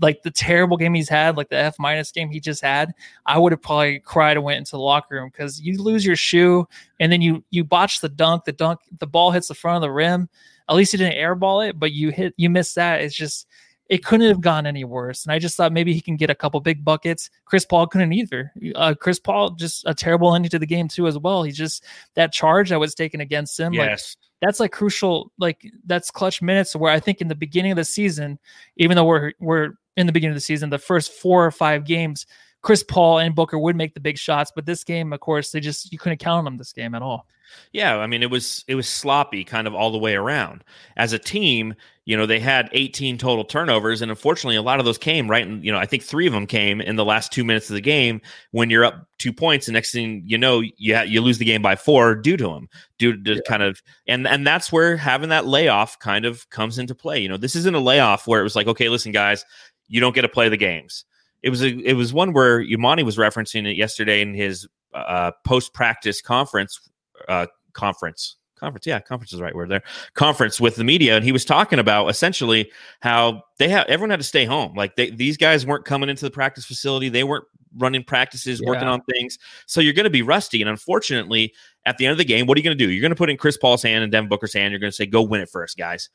like 0.00 0.22
the 0.22 0.30
terrible 0.30 0.76
game 0.76 0.94
he's 0.94 1.08
had, 1.08 1.36
like 1.36 1.48
the 1.48 1.56
F 1.56 1.76
minus 1.78 2.12
game 2.12 2.28
he 2.28 2.40
just 2.40 2.62
had, 2.62 2.92
I 3.26 3.38
would 3.38 3.52
have 3.52 3.62
probably 3.62 3.98
cried 4.00 4.36
and 4.36 4.44
went 4.44 4.58
into 4.58 4.72
the 4.72 4.78
locker 4.78 5.16
room 5.16 5.28
because 5.28 5.60
you 5.60 5.82
lose 5.82 6.04
your 6.04 6.16
shoe 6.16 6.66
and 7.00 7.10
then 7.10 7.20
you 7.20 7.44
you 7.50 7.64
botch 7.64 8.00
the 8.00 8.08
dunk, 8.08 8.44
the 8.44 8.52
dunk, 8.52 8.80
the 8.98 9.06
ball 9.06 9.30
hits 9.30 9.48
the 9.48 9.54
front 9.54 9.76
of 9.76 9.82
the 9.82 9.90
rim. 9.90 10.28
At 10.68 10.76
least 10.76 10.92
you 10.92 10.98
didn't 10.98 11.18
airball 11.18 11.66
it, 11.68 11.78
but 11.78 11.92
you 11.92 12.10
hit 12.10 12.34
you 12.36 12.50
missed 12.50 12.74
that. 12.76 13.00
It's 13.00 13.14
just 13.14 13.46
it 13.88 14.04
couldn't 14.04 14.28
have 14.28 14.40
gone 14.40 14.66
any 14.66 14.84
worse. 14.84 15.24
And 15.24 15.32
I 15.32 15.38
just 15.38 15.56
thought 15.56 15.72
maybe 15.72 15.94
he 15.94 16.00
can 16.00 16.16
get 16.16 16.30
a 16.30 16.34
couple 16.34 16.60
big 16.60 16.84
buckets. 16.84 17.30
Chris 17.46 17.64
Paul 17.64 17.86
couldn't 17.86 18.12
either. 18.12 18.52
Uh, 18.74 18.94
Chris 18.98 19.18
Paul 19.18 19.50
just 19.50 19.84
a 19.86 19.94
terrible 19.94 20.34
ending 20.34 20.50
to 20.50 20.58
the 20.58 20.66
game 20.66 20.88
too 20.88 21.06
as 21.06 21.16
well. 21.18 21.42
He 21.42 21.52
just 21.52 21.84
that 22.14 22.32
charge 22.32 22.68
that 22.68 22.80
was 22.80 22.94
taken 22.94 23.20
against 23.20 23.58
him. 23.58 23.72
Yes. 23.72 24.16
Like 24.20 24.28
that's 24.40 24.60
like 24.60 24.72
crucial. 24.72 25.32
Like 25.38 25.66
that's 25.86 26.10
clutch 26.10 26.42
minutes 26.42 26.76
where 26.76 26.92
I 26.92 27.00
think 27.00 27.20
in 27.20 27.28
the 27.28 27.34
beginning 27.34 27.72
of 27.72 27.76
the 27.76 27.84
season, 27.84 28.38
even 28.76 28.96
though 28.96 29.06
we're 29.06 29.32
we're 29.40 29.70
in 29.96 30.06
the 30.06 30.12
beginning 30.12 30.32
of 30.32 30.36
the 30.36 30.42
season, 30.42 30.70
the 30.70 30.78
first 30.78 31.12
four 31.12 31.44
or 31.44 31.50
five 31.50 31.84
games, 31.84 32.26
Chris 32.68 32.82
Paul 32.82 33.18
and 33.20 33.34
Booker 33.34 33.58
would 33.58 33.76
make 33.76 33.94
the 33.94 34.00
big 34.00 34.18
shots, 34.18 34.52
but 34.54 34.66
this 34.66 34.84
game, 34.84 35.14
of 35.14 35.20
course, 35.20 35.52
they 35.52 35.58
just 35.58 35.90
you 35.90 35.98
couldn't 35.98 36.18
count 36.18 36.40
on 36.40 36.44
them 36.44 36.58
this 36.58 36.74
game 36.74 36.94
at 36.94 37.00
all. 37.00 37.26
Yeah, 37.72 37.96
I 37.96 38.06
mean 38.06 38.22
it 38.22 38.30
was 38.30 38.62
it 38.68 38.74
was 38.74 38.86
sloppy 38.86 39.42
kind 39.42 39.66
of 39.66 39.74
all 39.74 39.90
the 39.90 39.96
way 39.96 40.16
around. 40.16 40.64
As 40.98 41.14
a 41.14 41.18
team, 41.18 41.74
you 42.04 42.14
know, 42.14 42.26
they 42.26 42.38
had 42.38 42.68
18 42.72 43.16
total 43.16 43.46
turnovers 43.46 44.02
and 44.02 44.10
unfortunately 44.10 44.56
a 44.56 44.60
lot 44.60 44.80
of 44.80 44.84
those 44.84 44.98
came 44.98 45.30
right 45.30 45.46
in, 45.46 45.62
you 45.62 45.72
know, 45.72 45.78
I 45.78 45.86
think 45.86 46.02
3 46.02 46.26
of 46.26 46.34
them 46.34 46.46
came 46.46 46.82
in 46.82 46.96
the 46.96 47.06
last 47.06 47.32
2 47.32 47.42
minutes 47.42 47.70
of 47.70 47.74
the 47.74 47.80
game 47.80 48.20
when 48.50 48.68
you're 48.68 48.84
up 48.84 49.08
2 49.16 49.32
points 49.32 49.66
and 49.66 49.72
next 49.72 49.92
thing 49.92 50.22
you 50.26 50.36
know, 50.36 50.60
you 50.60 50.94
ha- 50.94 51.04
you 51.04 51.22
lose 51.22 51.38
the 51.38 51.46
game 51.46 51.62
by 51.62 51.74
4 51.74 52.16
due 52.16 52.36
to 52.36 52.48
them. 52.48 52.68
Due 52.98 53.16
to 53.22 53.36
yeah. 53.36 53.40
kind 53.48 53.62
of 53.62 53.80
and 54.06 54.28
and 54.28 54.46
that's 54.46 54.70
where 54.70 54.98
having 54.98 55.30
that 55.30 55.46
layoff 55.46 55.98
kind 56.00 56.26
of 56.26 56.46
comes 56.50 56.78
into 56.78 56.94
play. 56.94 57.18
You 57.18 57.30
know, 57.30 57.38
this 57.38 57.56
isn't 57.56 57.74
a 57.74 57.80
layoff 57.80 58.26
where 58.26 58.40
it 58.40 58.44
was 58.44 58.56
like, 58.56 58.66
okay, 58.66 58.90
listen 58.90 59.10
guys, 59.10 59.46
you 59.86 60.02
don't 60.02 60.14
get 60.14 60.20
to 60.20 60.28
play 60.28 60.50
the 60.50 60.58
games 60.58 61.06
it 61.42 61.50
was 61.50 61.62
a, 61.62 61.68
it 61.68 61.94
was 61.94 62.12
one 62.12 62.32
where 62.32 62.62
Emoni 62.62 63.04
was 63.04 63.16
referencing 63.16 63.66
it 63.66 63.76
yesterday 63.76 64.20
in 64.20 64.34
his 64.34 64.66
uh, 64.94 65.32
post 65.46 65.74
practice 65.74 66.20
conference 66.20 66.80
uh, 67.28 67.46
conference 67.72 68.36
conference 68.58 68.86
yeah 68.86 68.98
conference 68.98 69.32
is 69.32 69.38
the 69.38 69.44
right 69.44 69.54
word 69.54 69.68
there 69.68 69.82
conference 70.14 70.60
with 70.60 70.76
the 70.76 70.84
media 70.84 71.14
and 71.14 71.24
he 71.24 71.32
was 71.32 71.44
talking 71.44 71.78
about 71.78 72.08
essentially 72.08 72.70
how 73.00 73.40
they 73.58 73.68
have 73.68 73.86
everyone 73.86 74.10
had 74.10 74.20
to 74.20 74.24
stay 74.24 74.44
home. 74.44 74.74
Like 74.74 74.96
they, 74.96 75.10
these 75.10 75.36
guys 75.36 75.66
weren't 75.66 75.84
coming 75.84 76.08
into 76.08 76.24
the 76.24 76.30
practice 76.30 76.64
facility. 76.64 77.08
They 77.08 77.24
weren't 77.24 77.44
running 77.76 78.02
practices 78.02 78.60
yeah. 78.60 78.68
working 78.68 78.88
on 78.88 79.00
things. 79.12 79.38
So 79.66 79.80
you're 79.80 79.92
going 79.92 80.04
to 80.04 80.10
be 80.10 80.22
rusty 80.22 80.60
and 80.60 80.68
unfortunately 80.68 81.54
at 81.86 81.98
the 81.98 82.06
end 82.06 82.12
of 82.12 82.18
the 82.18 82.24
game 82.24 82.46
what 82.46 82.56
are 82.56 82.60
you 82.60 82.64
going 82.64 82.76
to 82.76 82.84
do? 82.84 82.90
You're 82.90 83.00
going 83.00 83.10
to 83.10 83.16
put 83.16 83.30
in 83.30 83.36
chris 83.36 83.56
paul's 83.56 83.82
hand 83.82 84.02
and 84.02 84.10
devin 84.10 84.28
booker's 84.28 84.54
hand. 84.54 84.72
You're 84.72 84.80
going 84.80 84.90
to 84.90 84.96
say 84.96 85.06
go 85.06 85.22
win 85.22 85.40
it 85.40 85.50
first 85.50 85.76
guys 85.76 86.08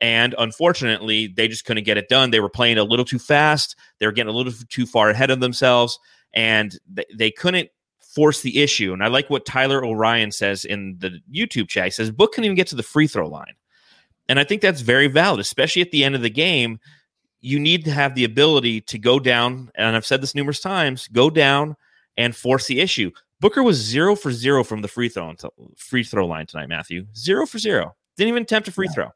and 0.00 0.34
unfortunately, 0.38 1.26
they 1.26 1.48
just 1.48 1.64
couldn't 1.64 1.84
get 1.84 1.96
it 1.96 2.08
done. 2.08 2.30
They 2.30 2.40
were 2.40 2.48
playing 2.48 2.78
a 2.78 2.84
little 2.84 3.04
too 3.04 3.18
fast. 3.18 3.76
They 3.98 4.06
were 4.06 4.12
getting 4.12 4.32
a 4.32 4.36
little 4.36 4.52
too 4.68 4.86
far 4.86 5.10
ahead 5.10 5.30
of 5.30 5.40
themselves, 5.40 5.98
and 6.32 6.78
they, 6.88 7.04
they 7.14 7.30
couldn't 7.30 7.70
force 8.00 8.40
the 8.40 8.62
issue. 8.62 8.92
And 8.92 9.02
I 9.02 9.08
like 9.08 9.28
what 9.28 9.44
Tyler 9.44 9.84
O'Ryan 9.84 10.30
says 10.30 10.64
in 10.64 10.96
the 10.98 11.20
YouTube 11.32 11.68
chat. 11.68 11.86
He 11.86 11.90
says 11.90 12.10
Book 12.10 12.32
couldn't 12.32 12.46
even 12.46 12.56
get 12.56 12.68
to 12.68 12.76
the 12.76 12.82
free 12.82 13.06
throw 13.06 13.28
line. 13.28 13.54
And 14.28 14.38
I 14.38 14.44
think 14.44 14.62
that's 14.62 14.82
very 14.82 15.08
valid, 15.08 15.40
especially 15.40 15.82
at 15.82 15.90
the 15.90 16.04
end 16.04 16.14
of 16.14 16.22
the 16.22 16.30
game. 16.30 16.78
You 17.40 17.58
need 17.58 17.84
to 17.84 17.92
have 17.92 18.14
the 18.14 18.24
ability 18.24 18.80
to 18.82 18.98
go 18.98 19.18
down, 19.18 19.70
and 19.74 19.96
I've 19.96 20.06
said 20.06 20.20
this 20.20 20.34
numerous 20.34 20.60
times, 20.60 21.08
go 21.08 21.30
down 21.30 21.76
and 22.16 22.34
force 22.34 22.66
the 22.66 22.80
issue. 22.80 23.10
Booker 23.40 23.62
was 23.62 23.76
zero 23.76 24.16
for 24.16 24.32
zero 24.32 24.64
from 24.64 24.82
the 24.82 24.88
free 24.88 25.08
throw 25.08 25.34
free 25.76 26.02
throw 26.02 26.26
line 26.26 26.46
tonight, 26.46 26.68
Matthew. 26.68 27.06
Zero 27.16 27.46
for 27.46 27.58
zero. 27.58 27.94
Didn't 28.16 28.30
even 28.30 28.42
attempt 28.42 28.66
a 28.66 28.72
free 28.72 28.88
yeah. 28.88 28.94
throw. 28.94 29.08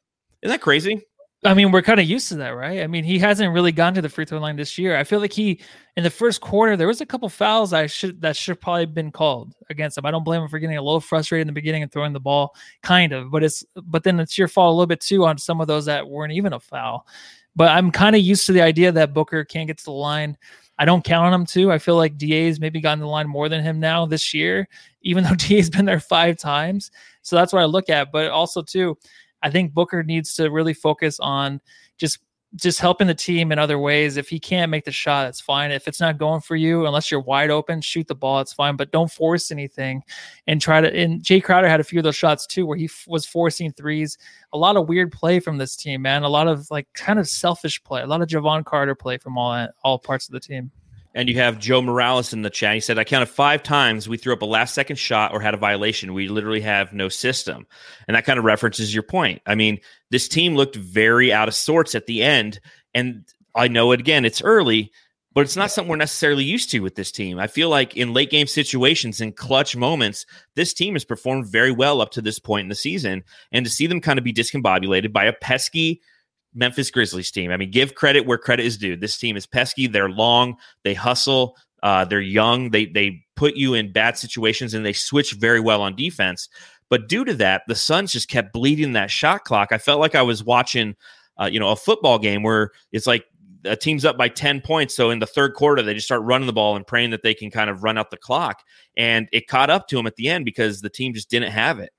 Isn't 0.43 0.53
that 0.53 0.61
crazy? 0.61 1.03
I 1.45 1.55
mean, 1.55 1.73
we're 1.73 1.83
kind 1.83 1.99
of 1.99 2.09
used 2.09 2.29
to 2.29 2.37
that, 2.37 2.51
right? 2.51 2.83
I 2.83 2.87
mean, 2.87 3.03
he 3.03 3.19
hasn't 3.19 3.53
really 3.53 3.73
gone 3.73 3.95
to 3.95 4.03
the 4.03 4.09
free 4.09 4.25
throw 4.25 4.39
line 4.39 4.55
this 4.55 4.79
year. 4.79 4.97
I 4.97 5.03
feel 5.03 5.19
like 5.19 5.33
he 5.33 5.61
in 5.97 6.05
the 6.05 6.11
first 6.11 6.41
quarter 6.41 6.77
there 6.77 6.87
was 6.87 7.01
a 7.01 7.07
couple 7.07 7.29
fouls 7.29 7.73
I 7.73 7.87
should 7.87 8.21
that 8.21 8.37
should 8.37 8.61
probably 8.61 8.87
been 8.87 9.11
called 9.11 9.53
against 9.69 9.99
him. 9.99 10.07
I 10.07 10.13
don't 10.13 10.23
blame 10.23 10.43
him 10.43 10.49
for 10.49 10.61
getting 10.61 10.77
a 10.77 10.83
little 10.83 11.01
frustrated 11.01 11.43
in 11.43 11.47
the 11.49 11.53
beginning 11.53 11.83
and 11.83 11.91
throwing 11.91 12.13
the 12.13 12.21
ball, 12.21 12.55
kind 12.83 13.13
of. 13.13 13.33
But 13.33 13.43
it's 13.43 13.65
but 13.75 14.05
then 14.05 14.21
it's 14.21 14.39
your 14.39 14.47
fault 14.47 14.73
a 14.73 14.77
little 14.77 14.87
bit 14.87 15.01
too 15.01 15.25
on 15.25 15.37
some 15.37 15.61
of 15.61 15.67
those 15.67 15.85
that 15.87 16.09
weren't 16.09 16.33
even 16.33 16.53
a 16.53 16.61
foul. 16.61 17.07
But 17.57 17.71
I'm 17.71 17.91
kind 17.91 18.15
of 18.15 18.23
used 18.23 18.47
to 18.47 18.53
the 18.53 18.63
idea 18.63 18.93
that 18.93 19.13
Booker 19.13 19.45
can't 19.45 19.67
get 19.67 19.79
to 19.79 19.85
the 19.85 19.91
line. 19.91 20.39
I 20.79 20.85
don't 20.85 21.05
count 21.05 21.27
on 21.27 21.35
him 21.35 21.47
too. 21.47 21.73
I 21.73 21.79
feel 21.79 21.97
like 21.97 22.17
DA's 22.17 22.61
maybe 22.61 22.81
gotten 22.81 23.01
the 23.01 23.07
line 23.07 23.29
more 23.29 23.49
than 23.49 23.63
him 23.63 23.79
now 23.79 24.07
this 24.07 24.33
year, 24.33 24.69
even 25.03 25.25
though 25.25 25.35
DA's 25.37 25.71
been 25.71 25.85
there 25.85 26.01
five 26.01 26.39
times. 26.39 26.93
So 27.23 27.37
that's 27.37 27.53
what 27.53 27.63
I 27.63 27.67
look 27.67 27.91
at. 27.91 28.13
But 28.13 28.31
also 28.31 28.63
too, 28.63 28.97
I 29.43 29.51
think 29.51 29.75
Booker 29.75 30.03
needs 30.03 30.35
to 30.35 30.51
really 30.51 30.75
focus 30.75 31.19
on 31.21 31.61
just 31.99 32.19
just 32.57 32.81
helping 32.81 33.07
the 33.07 33.15
team 33.15 33.51
in 33.51 33.59
other 33.59 33.79
ways. 33.79 34.19
If 34.19 34.29
he 34.29 34.39
can't 34.39 34.71
make 34.71 34.85
the 34.85 34.93
shot, 34.93 35.27
it's 35.27 35.41
fine. 35.41 35.71
If 35.71 35.89
it's 35.89 36.01
not 36.01 36.19
going 36.19 36.43
for 36.43 36.55
you, 36.55 36.87
unless 36.87 37.11
you're 37.11 37.21
wide 37.21 37.51
open, 37.51 37.81
shoot 37.81 38.07
the 38.07 38.15
ball. 38.15 38.41
It's 38.41 38.53
fine, 38.53 38.77
but 38.77 38.93
don't 38.93 39.11
force 39.11 39.51
anything 39.51 40.03
and 40.47 40.61
try 40.61 40.81
to. 40.81 40.95
And 40.95 41.23
Jae 41.23 41.43
Crowder 41.43 41.69
had 41.69 41.81
a 41.81 41.85
few 41.85 41.99
of 41.99 42.05
those 42.05 42.17
shots 42.17 42.47
too, 42.47 42.67
where 42.67 42.77
he 42.77 42.85
f- 42.85 43.05
was 43.09 43.25
forcing 43.25 43.73
threes. 43.73 44.19
A 44.53 44.59
lot 44.59 44.77
of 44.77 44.89
weird 44.89 45.13
play 45.13 45.41
from 45.41 45.57
this 45.57 45.77
team, 45.77 46.03
man. 46.03 46.25
A 46.25 46.29
lot 46.29 46.47
of 46.47 46.71
like 46.71 46.93
kind 46.93 47.19
of 47.19 47.27
selfish 47.27 47.83
play. 47.85 48.03
A 48.03 48.07
lot 48.07 48.21
of 48.21 48.29
Jevon 48.29 48.65
Carter 48.65 48.95
play 48.95 49.17
from 49.17 49.39
all 49.39 49.69
all 49.83 49.99
parts 49.99 50.29
of 50.29 50.33
the 50.33 50.41
team. 50.41 50.71
And 51.15 51.29
you 51.29 51.35
have 51.37 51.59
Joe 51.59 51.83
Morales 51.83 52.33
in 52.33 52.43
the 52.43 52.51
chat. 52.51 52.75
He 52.75 52.81
said, 52.81 52.99
I 52.99 53.05
counted 53.05 53.27
five 53.27 53.63
times 53.63 54.09
we 54.09 54.17
threw 54.17 54.33
up 54.33 54.43
a 54.43 54.47
last 54.47 54.75
second 54.75 54.97
shot 54.97 55.33
or 55.33 55.41
had 55.41 55.55
a 55.55 55.59
violation. 55.59 56.15
We 56.15 56.29
literally 56.29 56.63
have 56.63 56.93
no 56.93 57.09
system. 57.09 57.67
And 58.09 58.15
that 58.17 58.25
kind 58.25 58.39
of 58.39 58.45
references 58.45 58.95
your 58.95 59.03
point. 59.03 59.43
I 59.47 59.55
mean, 59.55 59.79
this 60.11 60.27
team 60.27 60.57
looked 60.57 60.77
very 60.77 61.33
out 61.33 61.49
of 61.49 61.55
sorts 61.55 61.95
at 61.95 62.07
the 62.07 62.23
end. 62.23 62.61
And 62.95 63.25
I 63.55 63.69
know 63.69 63.93
again, 63.93 64.25
it's 64.25 64.43
early, 64.43 64.91
but 65.35 65.43
it's 65.43 65.57
not 65.57 65.71
something 65.71 65.91
we're 65.91 65.97
necessarily 65.97 66.45
used 66.45 66.71
to 66.71 66.81
with 66.81 66.95
this 66.95 67.13
team. 67.13 67.39
I 67.39 67.47
feel 67.47 67.69
like 67.69 67.97
in 67.97 68.15
late 68.15 68.31
game 68.31 68.47
situations 68.47 69.21
and 69.21 69.37
clutch 69.37 69.77
moments, 69.77 70.25
this 70.57 70.73
team 70.73 70.95
has 70.95 71.05
performed 71.05 71.47
very 71.47 71.73
well 71.73 72.01
up 72.01 72.11
to 72.13 72.23
this 72.23 72.39
point 72.39 72.65
in 72.65 72.69
the 72.69 72.75
season. 72.75 73.23
And 73.51 73.65
to 73.67 73.71
see 73.71 73.87
them 73.87 74.01
kind 74.01 74.19
of 74.19 74.25
be 74.25 74.33
discombobulated 74.33 75.13
by 75.13 75.25
a 75.25 75.33
pesky, 75.33 76.01
Memphis 76.55 76.91
Grizzlies 76.91 77.31
team. 77.31 77.51
I 77.51 77.57
mean, 77.57 77.71
give 77.71 77.95
credit 77.95 78.27
where 78.27 78.39
credit 78.39 78.67
is 78.67 78.77
due. 78.77 78.97
This 78.97 79.17
team 79.17 79.37
is 79.37 79.47
pesky. 79.47 79.87
They're 79.87 80.11
long. 80.11 80.57
They 80.85 80.95
hustle. 80.95 81.57
Uh, 81.83 82.05
they're 82.05 82.21
young. 82.21 82.71
They 82.71 82.87
they 82.87 83.25
put 83.37 83.57
you 83.57 83.75
in 83.75 83.93
bad 83.93 84.17
situations 84.17 84.75
and 84.75 84.85
they 84.85 84.93
switch 84.93 85.33
very 85.33 85.61
well 85.61 85.83
on 85.83 85.97
defense. 85.97 86.49
But 86.89 87.09
due 87.09 87.25
to 87.25 87.35
that, 87.35 87.63
the 87.69 87.75
Suns 87.75 88.13
just 88.13 88.29
kept 88.29 88.53
bleeding 88.53 88.93
that 88.93 89.11
shot 89.11 89.45
clock. 89.45 89.73
I 89.73 89.79
felt 89.79 89.99
like 89.99 90.15
I 90.15 90.23
was 90.23 90.45
watching, 90.45 90.95
uh, 91.41 91.47
you 91.47 91.59
know, 91.59 91.71
a 91.71 91.77
football 91.77 92.19
game 92.19 92.43
where 92.43 92.71
it's 92.93 93.07
like 93.07 93.25
a 93.65 93.77
team's 93.77 94.05
up 94.05 94.19
by 94.19 94.29
10 94.29 94.61
points. 94.61 94.95
So 94.95 95.11
in 95.11 95.19
the 95.19 95.27
third 95.27 95.55
quarter, 95.55 95.83
they 95.83 95.95
just 95.95 96.07
start 96.07 96.23
running 96.23 96.47
the 96.47 96.53
ball 96.53 96.77
and 96.77 96.87
praying 96.87 97.11
that 97.11 97.23
they 97.23 97.35
can 97.35 97.51
kind 97.51 97.71
of 97.71 97.83
run 97.83 97.97
out 97.97 98.11
the 98.11 98.17
clock. 98.17 98.63
And 98.97 99.29
it 99.33 99.47
caught 99.47 99.71
up 99.71 99.89
to 99.89 99.97
them 99.97 100.07
at 100.07 100.17
the 100.17 100.29
end 100.29 100.45
because 100.45 100.81
the 100.81 100.91
team 100.91 101.15
just 101.15 101.31
didn't 101.31 101.53
have 101.53 101.79
it. 101.79 101.93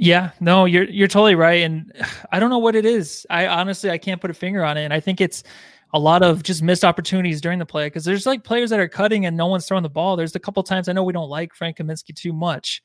Yeah, 0.00 0.30
no, 0.40 0.64
you're 0.64 0.84
you're 0.84 1.08
totally 1.08 1.34
right, 1.34 1.62
and 1.62 1.92
I 2.32 2.40
don't 2.40 2.48
know 2.48 2.58
what 2.58 2.74
it 2.74 2.86
is. 2.86 3.26
I 3.28 3.46
honestly 3.46 3.90
I 3.90 3.98
can't 3.98 4.20
put 4.20 4.30
a 4.30 4.34
finger 4.34 4.64
on 4.64 4.78
it, 4.78 4.84
and 4.84 4.94
I 4.94 5.00
think 5.00 5.20
it's 5.20 5.44
a 5.92 5.98
lot 5.98 6.22
of 6.22 6.42
just 6.42 6.62
missed 6.62 6.84
opportunities 6.84 7.40
during 7.40 7.58
the 7.58 7.66
play 7.66 7.86
because 7.86 8.04
there's 8.04 8.24
like 8.24 8.42
players 8.42 8.70
that 8.70 8.80
are 8.80 8.88
cutting 8.88 9.26
and 9.26 9.36
no 9.36 9.46
one's 9.46 9.66
throwing 9.66 9.82
the 9.82 9.90
ball. 9.90 10.16
There's 10.16 10.34
a 10.34 10.40
couple 10.40 10.62
times 10.62 10.88
I 10.88 10.92
know 10.92 11.02
we 11.04 11.12
don't 11.12 11.28
like 11.28 11.54
Frank 11.54 11.76
Kaminsky 11.76 12.14
too 12.14 12.32
much, 12.32 12.82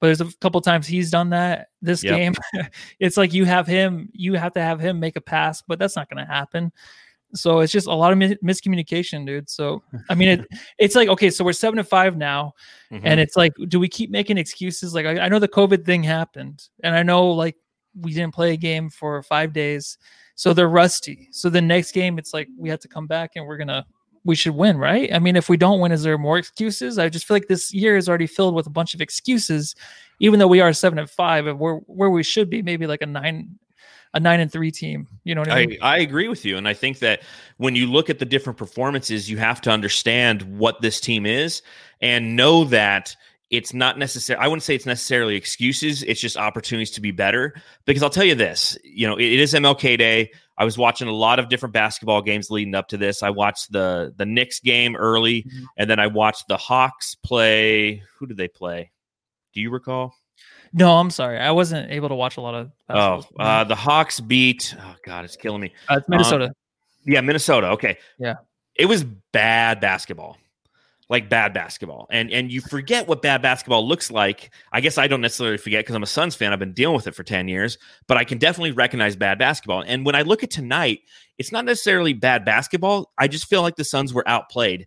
but 0.00 0.08
there's 0.08 0.20
a 0.20 0.36
couple 0.40 0.60
times 0.60 0.88
he's 0.88 1.10
done 1.10 1.30
that 1.30 1.68
this 1.82 2.02
yep. 2.02 2.16
game. 2.16 2.34
it's 2.98 3.16
like 3.16 3.32
you 3.32 3.44
have 3.44 3.68
him, 3.68 4.08
you 4.12 4.34
have 4.34 4.54
to 4.54 4.60
have 4.60 4.80
him 4.80 4.98
make 4.98 5.14
a 5.14 5.20
pass, 5.20 5.62
but 5.68 5.78
that's 5.78 5.94
not 5.94 6.10
going 6.10 6.24
to 6.24 6.32
happen. 6.32 6.72
So 7.36 7.60
it's 7.60 7.72
just 7.72 7.86
a 7.86 7.94
lot 7.94 8.12
of 8.12 8.18
mis- 8.18 8.38
miscommunication, 8.44 9.26
dude. 9.26 9.48
So 9.48 9.82
I 10.08 10.14
mean, 10.14 10.28
it 10.28 10.46
it's 10.78 10.94
like 10.94 11.08
okay, 11.08 11.30
so 11.30 11.44
we're 11.44 11.52
seven 11.52 11.76
to 11.76 11.84
five 11.84 12.16
now, 12.16 12.52
mm-hmm. 12.90 13.06
and 13.06 13.20
it's 13.20 13.36
like, 13.36 13.52
do 13.68 13.78
we 13.78 13.88
keep 13.88 14.10
making 14.10 14.38
excuses? 14.38 14.94
Like 14.94 15.06
I, 15.06 15.20
I 15.20 15.28
know 15.28 15.38
the 15.38 15.48
COVID 15.48 15.84
thing 15.84 16.02
happened, 16.02 16.68
and 16.82 16.94
I 16.94 17.02
know 17.02 17.30
like 17.30 17.56
we 18.00 18.12
didn't 18.12 18.34
play 18.34 18.52
a 18.52 18.56
game 18.56 18.90
for 18.90 19.22
five 19.22 19.52
days, 19.52 19.98
so 20.34 20.52
they're 20.52 20.68
rusty. 20.68 21.28
So 21.32 21.48
the 21.48 21.62
next 21.62 21.92
game, 21.92 22.18
it's 22.18 22.34
like 22.34 22.48
we 22.58 22.68
have 22.68 22.80
to 22.80 22.88
come 22.88 23.06
back 23.06 23.32
and 23.36 23.46
we're 23.46 23.56
gonna 23.56 23.86
we 24.26 24.34
should 24.34 24.56
win, 24.56 24.76
right? 24.76 25.12
I 25.14 25.20
mean, 25.20 25.36
if 25.36 25.48
we 25.48 25.56
don't 25.56 25.78
win, 25.78 25.92
is 25.92 26.02
there 26.02 26.18
more 26.18 26.36
excuses? 26.36 26.98
I 26.98 27.08
just 27.08 27.26
feel 27.26 27.36
like 27.36 27.46
this 27.46 27.72
year 27.72 27.96
is 27.96 28.08
already 28.08 28.26
filled 28.26 28.54
with 28.54 28.66
a 28.66 28.70
bunch 28.70 28.92
of 28.92 29.00
excuses, 29.00 29.76
even 30.18 30.40
though 30.40 30.48
we 30.48 30.60
are 30.60 30.72
seven 30.72 30.98
and 30.98 31.08
five, 31.08 31.46
and 31.46 31.58
we're 31.58 31.76
where 31.76 32.10
we 32.10 32.24
should 32.24 32.50
be, 32.50 32.60
maybe 32.60 32.86
like 32.86 33.02
a 33.02 33.06
nine 33.06 33.56
a 34.14 34.20
nine 34.20 34.40
and 34.40 34.50
three 34.50 34.70
team. 34.70 35.06
You 35.24 35.34
know 35.34 35.42
what 35.42 35.50
I 35.50 35.66
mean? 35.66 35.78
I, 35.82 35.94
I 35.94 35.98
agree 35.98 36.28
with 36.28 36.44
you. 36.44 36.56
And 36.56 36.66
I 36.66 36.74
think 36.74 37.00
that 37.00 37.22
when 37.58 37.76
you 37.76 37.86
look 37.86 38.10
at 38.10 38.18
the 38.18 38.24
different 38.24 38.58
performances, 38.58 39.30
you 39.30 39.38
have 39.38 39.60
to 39.62 39.70
understand 39.70 40.42
what 40.58 40.80
this 40.80 41.00
team 41.00 41.26
is 41.26 41.62
and 42.00 42.36
know 42.36 42.64
that 42.64 43.14
it's 43.50 43.72
not 43.72 43.98
necessary. 43.98 44.38
I 44.40 44.48
wouldn't 44.48 44.64
say 44.64 44.74
it's 44.74 44.86
necessarily 44.86 45.36
excuses. 45.36 46.02
It's 46.02 46.20
just 46.20 46.36
opportunities 46.36 46.90
to 46.92 47.00
be 47.00 47.12
better. 47.12 47.54
Because 47.84 48.02
I'll 48.02 48.10
tell 48.10 48.24
you 48.24 48.34
this, 48.34 48.76
you 48.82 49.06
know, 49.06 49.16
it, 49.16 49.24
it 49.24 49.40
is 49.40 49.54
MLK 49.54 49.98
Day. 49.98 50.30
I 50.58 50.64
was 50.64 50.78
watching 50.78 51.06
a 51.06 51.12
lot 51.12 51.38
of 51.38 51.48
different 51.48 51.72
basketball 51.72 52.22
games 52.22 52.50
leading 52.50 52.74
up 52.74 52.88
to 52.88 52.96
this. 52.96 53.22
I 53.22 53.30
watched 53.30 53.70
the 53.72 54.14
the 54.16 54.26
Knicks 54.26 54.58
game 54.60 54.96
early, 54.96 55.42
mm-hmm. 55.42 55.64
and 55.76 55.88
then 55.88 56.00
I 56.00 56.06
watched 56.06 56.48
the 56.48 56.56
Hawks 56.56 57.14
play. 57.14 58.02
Who 58.18 58.26
did 58.26 58.36
they 58.36 58.48
play? 58.48 58.90
Do 59.52 59.60
you 59.60 59.70
recall? 59.70 60.14
No, 60.72 60.96
I'm 60.96 61.10
sorry. 61.10 61.38
I 61.38 61.50
wasn't 61.50 61.90
able 61.90 62.08
to 62.08 62.14
watch 62.14 62.36
a 62.36 62.40
lot 62.40 62.54
of. 62.54 62.70
Oh, 62.88 63.24
uh, 63.38 63.64
the 63.64 63.74
Hawks 63.74 64.20
beat. 64.20 64.74
Oh 64.78 64.94
God, 65.04 65.24
it's 65.24 65.36
killing 65.36 65.60
me. 65.60 65.72
Uh, 65.88 65.96
it's 65.98 66.08
Minnesota. 66.08 66.46
Um, 66.46 66.52
yeah, 67.04 67.20
Minnesota. 67.20 67.68
Okay. 67.68 67.98
Yeah. 68.18 68.34
It 68.74 68.86
was 68.86 69.04
bad 69.32 69.80
basketball, 69.80 70.36
like 71.08 71.30
bad 71.30 71.54
basketball, 71.54 72.06
and 72.10 72.30
and 72.30 72.52
you 72.52 72.60
forget 72.60 73.08
what 73.08 73.22
bad 73.22 73.40
basketball 73.40 73.86
looks 73.86 74.10
like. 74.10 74.50
I 74.72 74.80
guess 74.80 74.98
I 74.98 75.06
don't 75.06 75.22
necessarily 75.22 75.56
forget 75.56 75.84
because 75.84 75.94
I'm 75.94 76.02
a 76.02 76.06
Suns 76.06 76.34
fan. 76.34 76.52
I've 76.52 76.58
been 76.58 76.74
dealing 76.74 76.96
with 76.96 77.06
it 77.06 77.14
for 77.14 77.22
ten 77.22 77.48
years, 77.48 77.78
but 78.06 78.18
I 78.18 78.24
can 78.24 78.36
definitely 78.36 78.72
recognize 78.72 79.16
bad 79.16 79.38
basketball. 79.38 79.82
And 79.86 80.04
when 80.04 80.14
I 80.14 80.22
look 80.22 80.42
at 80.42 80.50
tonight, 80.50 81.00
it's 81.38 81.52
not 81.52 81.64
necessarily 81.64 82.12
bad 82.12 82.44
basketball. 82.44 83.12
I 83.16 83.28
just 83.28 83.46
feel 83.46 83.62
like 83.62 83.76
the 83.76 83.84
Suns 83.84 84.12
were 84.12 84.28
outplayed. 84.28 84.86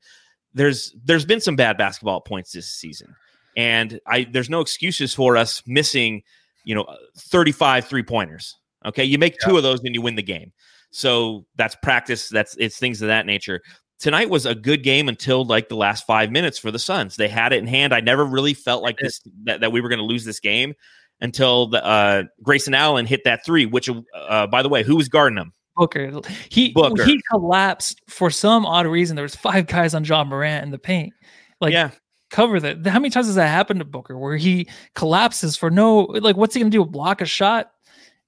There's 0.53 0.95
there's 1.03 1.25
been 1.25 1.41
some 1.41 1.55
bad 1.55 1.77
basketball 1.77 2.21
points 2.21 2.51
this 2.51 2.69
season 2.69 3.15
and 3.59 3.99
I 4.07 4.23
there's 4.23 4.49
no 4.49 4.61
excuses 4.61 5.13
for 5.13 5.37
us 5.37 5.61
missing 5.67 6.23
you 6.69 6.75
know, 6.75 6.85
35 7.17 7.85
three 7.85 8.03
pointers. 8.03 8.55
Okay. 8.85 9.03
You 9.03 9.17
make 9.17 9.37
two 9.39 9.57
of 9.57 9.63
those 9.63 9.83
and 9.83 9.95
you 9.95 10.01
win 10.01 10.15
the 10.15 10.21
game. 10.21 10.51
So 10.91 11.45
that's 11.55 11.75
practice. 11.75 12.29
That's 12.29 12.55
it's 12.57 12.77
things 12.77 13.01
of 13.01 13.07
that 13.07 13.25
nature. 13.25 13.61
Tonight 13.99 14.29
was 14.29 14.45
a 14.45 14.55
good 14.55 14.83
game 14.83 15.09
until 15.09 15.43
like 15.43 15.67
the 15.67 15.75
last 15.75 16.05
five 16.05 16.31
minutes 16.31 16.59
for 16.59 16.69
the 16.69 16.77
Suns. 16.77 17.15
They 17.15 17.27
had 17.27 17.53
it 17.53 17.57
in 17.57 17.67
hand. 17.67 17.93
I 17.93 18.01
never 18.01 18.23
really 18.23 18.53
felt 18.53 18.83
like 18.83 18.97
this 18.97 19.19
that, 19.45 19.61
that 19.61 19.71
we 19.71 19.81
were 19.81 19.89
going 19.89 19.99
to 19.99 20.05
lose 20.05 20.23
this 20.23 20.39
game 20.39 20.73
until 21.21 21.67
the 21.67 21.83
uh, 21.83 22.23
Grayson 22.43 22.75
Allen 22.75 23.07
hit 23.07 23.23
that 23.25 23.43
three. 23.43 23.65
Which, 23.65 23.89
uh, 24.15 24.47
by 24.47 24.61
the 24.61 24.69
way, 24.69 24.83
who 24.83 24.95
was 24.95 25.09
guarding 25.09 25.37
him? 25.37 25.53
Booker. 25.75 26.21
He 26.49 26.71
Booker. 26.71 27.03
he 27.03 27.19
collapsed 27.29 28.01
for 28.07 28.29
some 28.29 28.65
odd 28.65 28.85
reason. 28.85 29.15
There 29.15 29.23
was 29.23 29.35
five 29.35 29.65
guys 29.67 29.93
on 29.95 30.05
Ja 30.05 30.23
Morant 30.23 30.63
in 30.63 30.71
the 30.71 30.79
paint. 30.79 31.13
Like 31.59 31.73
yeah, 31.73 31.91
cover 32.29 32.59
that. 32.59 32.85
How 32.85 32.99
many 32.99 33.09
times 33.09 33.25
has 33.27 33.35
that 33.35 33.47
happened 33.47 33.79
to 33.79 33.85
Booker 33.85 34.17
where 34.17 34.37
he 34.37 34.67
collapses 34.95 35.55
for 35.55 35.69
no 35.69 35.99
like 36.01 36.37
what's 36.37 36.53
he 36.53 36.59
gonna 36.61 36.69
do? 36.69 36.85
Block 36.85 37.21
a 37.21 37.25
shot? 37.25 37.71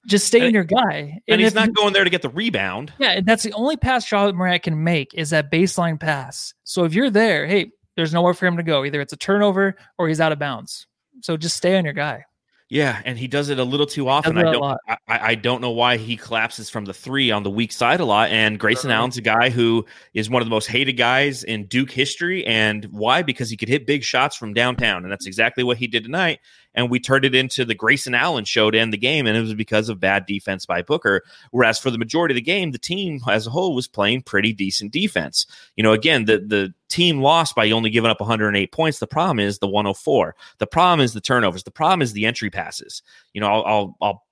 Just 0.06 0.26
stay 0.26 0.38
And- 0.40 0.48
in 0.48 0.54
your 0.54 0.64
guy. 0.64 1.20
and 1.28 1.40
he's 1.40 1.48
if 1.50 1.54
not 1.54 1.72
going 1.74 1.92
there 1.92 2.02
to 2.04 2.10
get 2.10 2.22
the 2.22 2.28
rebound. 2.30 2.92
Yeah, 2.98 3.10
and 3.12 3.26
that's 3.26 3.44
the 3.44 3.52
only 3.52 3.76
pass 3.76 4.10
Ja 4.10 4.32
Morant 4.32 4.64
can 4.64 4.82
make 4.82 5.14
is 5.14 5.30
that 5.30 5.50
baseline 5.52 6.00
pass. 6.00 6.54
So 6.64 6.84
if 6.84 6.92
you're 6.92 7.10
there, 7.10 7.46
hey, 7.46 7.70
there's 7.96 8.12
nowhere 8.12 8.34
for 8.34 8.46
him 8.46 8.56
to 8.56 8.62
go. 8.64 8.84
Either 8.84 9.00
it's 9.00 9.12
a 9.12 9.16
turnover 9.16 9.76
or 9.98 10.08
he's 10.08 10.20
out 10.20 10.32
of 10.32 10.38
bounds. 10.40 10.86
So 11.20 11.36
just 11.36 11.56
stay 11.56 11.76
on 11.78 11.84
your 11.84 11.94
guy. 11.94 12.24
Yeah, 12.72 13.02
and 13.04 13.18
he 13.18 13.28
does 13.28 13.50
it 13.50 13.58
a 13.58 13.64
little 13.64 13.84
too 13.84 14.08
often. 14.08 14.38
I 14.38 14.50
don't. 14.50 14.78
I, 14.88 14.96
I 15.06 15.34
don't 15.34 15.60
know 15.60 15.72
why 15.72 15.98
he 15.98 16.16
collapses 16.16 16.70
from 16.70 16.86
the 16.86 16.94
three 16.94 17.30
on 17.30 17.42
the 17.42 17.50
weak 17.50 17.70
side 17.70 18.00
a 18.00 18.06
lot. 18.06 18.30
And 18.30 18.58
Grayson 18.58 18.90
Uh-huh. 18.90 19.00
Allen's 19.00 19.18
a 19.18 19.20
guy 19.20 19.50
who 19.50 19.84
is 20.14 20.30
one 20.30 20.40
of 20.40 20.46
the 20.46 20.50
most 20.50 20.68
hated 20.68 20.94
guys 20.94 21.44
in 21.44 21.66
Duke 21.66 21.90
history. 21.90 22.46
And 22.46 22.86
why? 22.86 23.20
Because 23.20 23.50
he 23.50 23.58
could 23.58 23.68
hit 23.68 23.86
big 23.86 24.02
shots 24.02 24.36
from 24.36 24.54
downtown, 24.54 25.02
and 25.02 25.12
that's 25.12 25.26
exactly 25.26 25.62
what 25.62 25.76
he 25.76 25.86
did 25.86 26.02
tonight. 26.02 26.40
And 26.74 26.90
we 26.90 27.00
turned 27.00 27.24
it 27.24 27.34
into 27.34 27.64
the 27.64 27.74
Grayson 27.74 28.14
Allen 28.14 28.44
show 28.44 28.70
to 28.70 28.78
end 28.78 28.92
the 28.92 28.98
game, 28.98 29.26
and 29.26 29.36
it 29.36 29.40
was 29.40 29.54
because 29.54 29.88
of 29.88 30.00
bad 30.00 30.26
defense 30.26 30.66
by 30.66 30.82
Booker. 30.82 31.22
Whereas 31.50 31.78
for 31.78 31.90
the 31.90 31.98
majority 31.98 32.32
of 32.32 32.36
the 32.36 32.42
game, 32.42 32.70
the 32.70 32.78
team 32.78 33.20
as 33.28 33.46
a 33.46 33.50
whole 33.50 33.74
was 33.74 33.88
playing 33.88 34.22
pretty 34.22 34.52
decent 34.52 34.92
defense. 34.92 35.46
You 35.76 35.82
know, 35.82 35.92
again, 35.92 36.24
the 36.24 36.38
the 36.38 36.74
team 36.88 37.20
lost 37.20 37.54
by 37.54 37.70
only 37.70 37.90
giving 37.90 38.10
up 38.10 38.20
108 38.20 38.72
points. 38.72 38.98
The 38.98 39.06
problem 39.06 39.40
is 39.40 39.58
the 39.58 39.68
104. 39.68 40.34
The 40.58 40.66
problem 40.66 41.04
is 41.04 41.12
the 41.12 41.20
turnovers. 41.20 41.64
The 41.64 41.70
problem 41.70 42.02
is 42.02 42.12
the 42.12 42.26
entry 42.26 42.50
passes. 42.50 43.02
You 43.34 43.40
know, 43.40 43.48
I'll 43.48 43.64
I'll, 43.64 43.96
I'll 44.00 44.26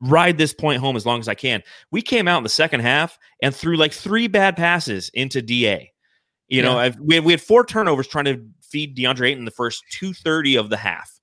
ride 0.00 0.38
this 0.38 0.52
point 0.52 0.80
home 0.80 0.96
as 0.96 1.06
long 1.06 1.20
as 1.20 1.28
I 1.28 1.34
can. 1.34 1.62
We 1.90 2.02
came 2.02 2.28
out 2.28 2.38
in 2.38 2.42
the 2.42 2.48
second 2.48 2.80
half 2.80 3.18
and 3.42 3.54
threw 3.54 3.76
like 3.76 3.92
three 3.92 4.26
bad 4.26 4.56
passes 4.56 5.08
into 5.14 5.42
DA. 5.42 5.92
You 6.48 6.62
know, 6.62 6.78
I've, 6.78 6.98
we 7.00 7.16
had, 7.16 7.24
we 7.24 7.32
had 7.32 7.40
four 7.40 7.64
turnovers 7.64 8.06
trying 8.06 8.26
to 8.26 8.46
feed 8.60 8.96
DeAndre 8.96 9.30
Ayton 9.30 9.44
the 9.44 9.50
first 9.50 9.84
230 9.90 10.56
of 10.56 10.70
the 10.70 10.76
half. 10.76 11.15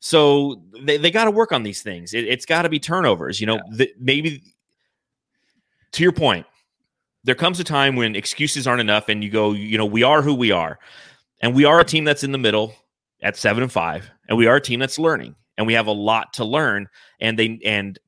So 0.00 0.62
they, 0.82 0.96
they 0.96 1.10
got 1.10 1.26
to 1.26 1.30
work 1.30 1.52
on 1.52 1.62
these 1.62 1.82
things. 1.82 2.14
It, 2.14 2.24
it's 2.24 2.46
got 2.46 2.62
to 2.62 2.68
be 2.68 2.78
turnovers. 2.78 3.40
You 3.40 3.46
know, 3.46 3.60
the, 3.70 3.92
maybe 3.98 4.42
to 5.92 6.02
your 6.02 6.12
point, 6.12 6.46
there 7.22 7.34
comes 7.34 7.60
a 7.60 7.64
time 7.64 7.96
when 7.96 8.16
excuses 8.16 8.66
aren't 8.66 8.80
enough 8.80 9.08
and 9.08 9.22
you 9.22 9.30
go, 9.30 9.52
you 9.52 9.76
know, 9.76 9.86
we 9.86 10.02
are 10.02 10.22
who 10.22 10.34
we 10.34 10.50
are. 10.50 10.78
And 11.42 11.54
we 11.54 11.64
are 11.64 11.80
a 11.80 11.84
team 11.84 12.04
that's 12.04 12.24
in 12.24 12.32
the 12.32 12.38
middle 12.38 12.74
at 13.22 13.36
seven 13.36 13.62
and 13.62 13.70
five. 13.70 14.10
And 14.28 14.38
we 14.38 14.46
are 14.46 14.56
a 14.56 14.60
team 14.60 14.80
that's 14.80 14.98
learning. 14.98 15.34
And 15.58 15.66
we 15.66 15.74
have 15.74 15.86
a 15.86 15.92
lot 15.92 16.32
to 16.34 16.44
learn. 16.44 16.88
And 17.20 17.38
they 17.38 17.60
and 17.64 17.98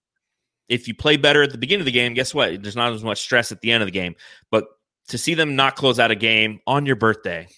if 0.69 0.89
you 0.89 0.95
play 0.95 1.19
better 1.19 1.43
at 1.43 1.53
the 1.53 1.59
beginning 1.59 1.83
of 1.83 1.87
the 1.87 1.93
game, 1.93 2.15
guess 2.15 2.35
what? 2.35 2.63
There's 2.63 2.77
not 2.77 2.95
as 2.95 3.05
much 3.05 3.21
stress 3.21 3.53
at 3.53 3.61
the 3.61 3.71
end 3.71 3.83
of 3.83 3.87
the 3.87 3.93
game. 3.93 4.15
But 4.51 4.65
to 5.09 5.19
see 5.19 5.35
them 5.35 5.57
not 5.57 5.77
close 5.77 5.99
out 5.99 6.11
a 6.11 6.15
game 6.15 6.61
on 6.67 6.87
your 6.87 6.97
birthday, 6.97 7.49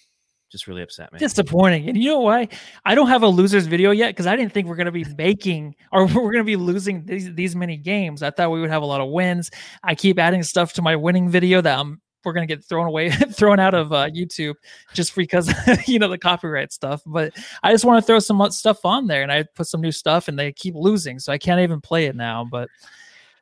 just 0.54 0.68
really 0.68 0.82
upset 0.82 1.12
me. 1.12 1.18
Disappointing. 1.18 1.88
And 1.88 1.98
you 1.98 2.10
know 2.10 2.20
why? 2.20 2.48
I 2.84 2.94
don't 2.94 3.08
have 3.08 3.24
a 3.24 3.26
losers 3.26 3.66
video 3.66 3.90
yet 3.90 4.10
because 4.10 4.28
I 4.28 4.36
didn't 4.36 4.52
think 4.52 4.68
we're 4.68 4.76
going 4.76 4.86
to 4.86 4.92
be 4.92 5.04
making 5.18 5.74
or 5.90 6.06
we're 6.06 6.32
going 6.32 6.38
to 6.38 6.44
be 6.44 6.54
losing 6.54 7.04
these, 7.04 7.34
these 7.34 7.56
many 7.56 7.76
games. 7.76 8.22
I 8.22 8.30
thought 8.30 8.52
we 8.52 8.60
would 8.60 8.70
have 8.70 8.82
a 8.82 8.86
lot 8.86 9.00
of 9.00 9.10
wins. 9.10 9.50
I 9.82 9.96
keep 9.96 10.16
adding 10.16 10.44
stuff 10.44 10.72
to 10.74 10.82
my 10.82 10.94
winning 10.94 11.28
video 11.28 11.60
that 11.60 11.76
I'm 11.76 12.00
we're 12.24 12.32
going 12.32 12.46
to 12.46 12.54
get 12.54 12.64
thrown 12.64 12.86
away, 12.86 13.10
thrown 13.32 13.58
out 13.58 13.74
of 13.74 13.92
uh, 13.92 14.08
YouTube 14.08 14.54
just 14.94 15.14
because 15.14 15.52
you 15.88 15.98
know 15.98 16.08
the 16.08 16.16
copyright 16.16 16.72
stuff. 16.72 17.02
But 17.04 17.36
I 17.62 17.72
just 17.72 17.84
want 17.84 18.02
to 18.02 18.06
throw 18.06 18.20
some 18.20 18.40
stuff 18.52 18.84
on 18.84 19.08
there, 19.08 19.22
and 19.22 19.32
I 19.32 19.42
put 19.42 19.66
some 19.66 19.80
new 19.80 19.92
stuff, 19.92 20.28
and 20.28 20.38
they 20.38 20.52
keep 20.52 20.74
losing, 20.74 21.18
so 21.18 21.32
I 21.32 21.38
can't 21.38 21.60
even 21.60 21.80
play 21.80 22.06
it 22.06 22.16
now. 22.16 22.46
But 22.50 22.70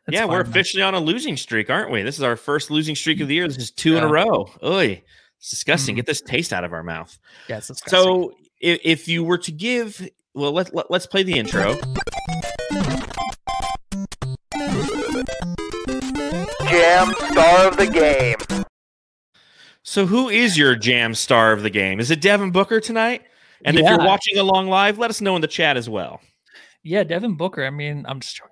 that's 0.06 0.16
yeah, 0.16 0.24
we're 0.24 0.42
fine, 0.42 0.42
man. 0.42 0.50
officially 0.50 0.82
on 0.82 0.94
a 0.94 1.00
losing 1.00 1.36
streak, 1.36 1.70
aren't 1.70 1.92
we? 1.92 2.02
This 2.02 2.16
is 2.16 2.24
our 2.24 2.36
first 2.36 2.70
losing 2.72 2.96
streak 2.96 3.20
of 3.20 3.28
the 3.28 3.34
year. 3.34 3.46
This 3.46 3.58
is 3.58 3.70
two 3.70 3.96
in 3.96 4.02
a 4.02 4.08
row. 4.08 4.50
Oy, 4.64 5.02
it's 5.42 5.50
disgusting. 5.50 5.96
Mhm. 5.96 5.96
Get 5.96 6.06
this 6.06 6.20
taste 6.20 6.52
out 6.52 6.62
of 6.62 6.72
our 6.72 6.84
mouth. 6.84 7.18
Yeah, 7.48 7.56
it's 7.58 7.66
disgusting. 7.66 7.98
So, 7.98 8.32
if, 8.60 8.78
if 8.84 9.08
you 9.08 9.24
were 9.24 9.38
to 9.38 9.50
give, 9.50 10.08
well, 10.34 10.52
let, 10.52 10.72
let 10.72 10.88
let's 10.88 11.04
play 11.04 11.24
the 11.24 11.36
intro. 11.36 11.74
Jam 16.70 17.12
star 17.32 17.66
of 17.68 17.76
the 17.76 17.90
game. 17.92 18.64
So, 19.82 20.06
who 20.06 20.28
is 20.28 20.56
your 20.56 20.76
jam 20.76 21.12
star 21.14 21.50
of 21.52 21.64
the 21.64 21.70
game? 21.70 21.98
Is 21.98 22.12
it 22.12 22.20
Devin 22.20 22.52
Booker 22.52 22.80
tonight? 22.80 23.22
And 23.64 23.76
if 23.76 23.84
you're 23.84 23.98
watching 23.98 24.38
along 24.38 24.68
live, 24.68 24.96
let 24.98 25.10
us 25.10 25.20
know 25.20 25.34
in 25.34 25.42
the 25.42 25.48
chat 25.48 25.76
as 25.76 25.88
well. 25.88 26.20
Yeah, 26.84 27.02
Devin 27.02 27.34
Booker. 27.34 27.66
I 27.66 27.70
mean, 27.70 28.04
I'm 28.08 28.20
just 28.20 28.36
joking. 28.36 28.51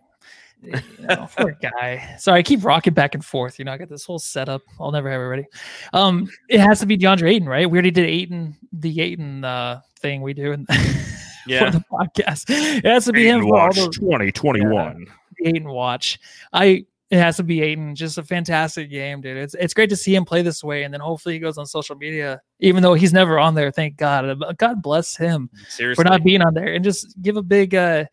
You 0.63 0.73
know, 1.01 1.29
poor 1.37 1.57
guy. 1.63 2.17
Sorry, 2.19 2.41
I 2.41 2.43
keep 2.43 2.65
rocking 2.65 2.93
back 2.95 3.15
and 3.15 3.25
forth. 3.25 3.59
You 3.59 3.65
know, 3.65 3.73
I 3.73 3.79
got 3.79 3.89
this 3.89 4.05
whole 4.05 4.19
setup. 4.19 4.63
I'll 4.79 4.93
never 4.93 5.11
have 5.11 5.21
it 5.21 5.25
ready. 5.25 5.47
Um, 5.93 6.29
it 6.49 6.61
has 6.61 6.81
to 6.81 6.87
be 6.87 6.99
DeAndre 6.99 7.31
Ayton, 7.31 7.49
right? 7.49 7.69
We 7.71 7.77
already 7.79 7.91
did 7.91 8.07
Ayton, 8.07 8.57
the 8.73 9.01
Ayton 9.01 9.45
uh 9.45 9.81
thing 10.01 10.23
we 10.23 10.35
do 10.35 10.53
in, 10.53 10.67
Yeah. 11.47 11.71
for 11.71 11.79
the 11.79 11.85
podcast. 11.91 12.45
It 12.49 12.85
has 12.85 13.05
to 13.07 13.13
be 13.13 13.27
him 13.29 13.43
for 13.43 13.59
all 13.59 13.73
those 13.73 13.97
2021. 13.97 15.07
the 15.39 15.49
Ayton 15.49 15.69
watch. 15.69 16.19
I 16.53 16.85
it 17.11 17.19
has 17.19 17.39
to 17.39 17.43
be 17.43 17.61
Ayton. 17.63 17.97
Just 17.97 18.19
a 18.19 18.23
fantastic 18.23 18.89
game, 18.91 19.21
dude. 19.21 19.37
It's 19.37 19.55
it's 19.55 19.75
great 19.75 19.91
to 19.91 19.97
see 19.97 20.15
him 20.15 20.25
play 20.25 20.43
this 20.43 20.63
way, 20.63 20.85
and 20.85 20.95
then 20.95 21.01
hopefully 21.01 21.35
he 21.35 21.39
goes 21.41 21.59
on 21.59 21.67
social 21.67 21.97
media, 21.97 22.41
even 22.61 22.83
though 22.83 22.95
he's 22.95 23.13
never 23.13 23.39
on 23.39 23.55
there. 23.55 23.71
Thank 23.73 23.97
God. 23.97 24.41
God 24.59 24.81
bless 24.83 25.17
him 25.17 25.51
Seriously. 25.69 26.03
for 26.05 26.09
not 26.09 26.23
being 26.23 26.41
on 26.43 26.55
there 26.55 26.73
and 26.75 26.85
just 26.85 27.21
give 27.21 27.37
a 27.37 27.43
big 27.43 27.75
uh 27.75 28.05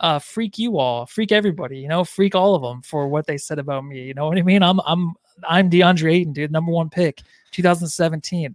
uh 0.00 0.18
freak 0.18 0.58
you 0.58 0.78
all 0.78 1.06
freak 1.06 1.32
everybody 1.32 1.78
you 1.78 1.88
know 1.88 2.04
freak 2.04 2.34
all 2.34 2.54
of 2.54 2.62
them 2.62 2.82
for 2.82 3.08
what 3.08 3.26
they 3.26 3.36
said 3.38 3.58
about 3.58 3.84
me 3.84 4.02
you 4.02 4.14
know 4.14 4.26
what 4.26 4.38
i 4.38 4.42
mean 4.42 4.62
i'm 4.62 4.80
i'm 4.86 5.12
i'm 5.48 5.68
deandre 5.70 6.12
ayton 6.12 6.32
dude 6.32 6.52
number 6.52 6.70
one 6.72 6.88
pick 6.88 7.20
2017 7.52 8.54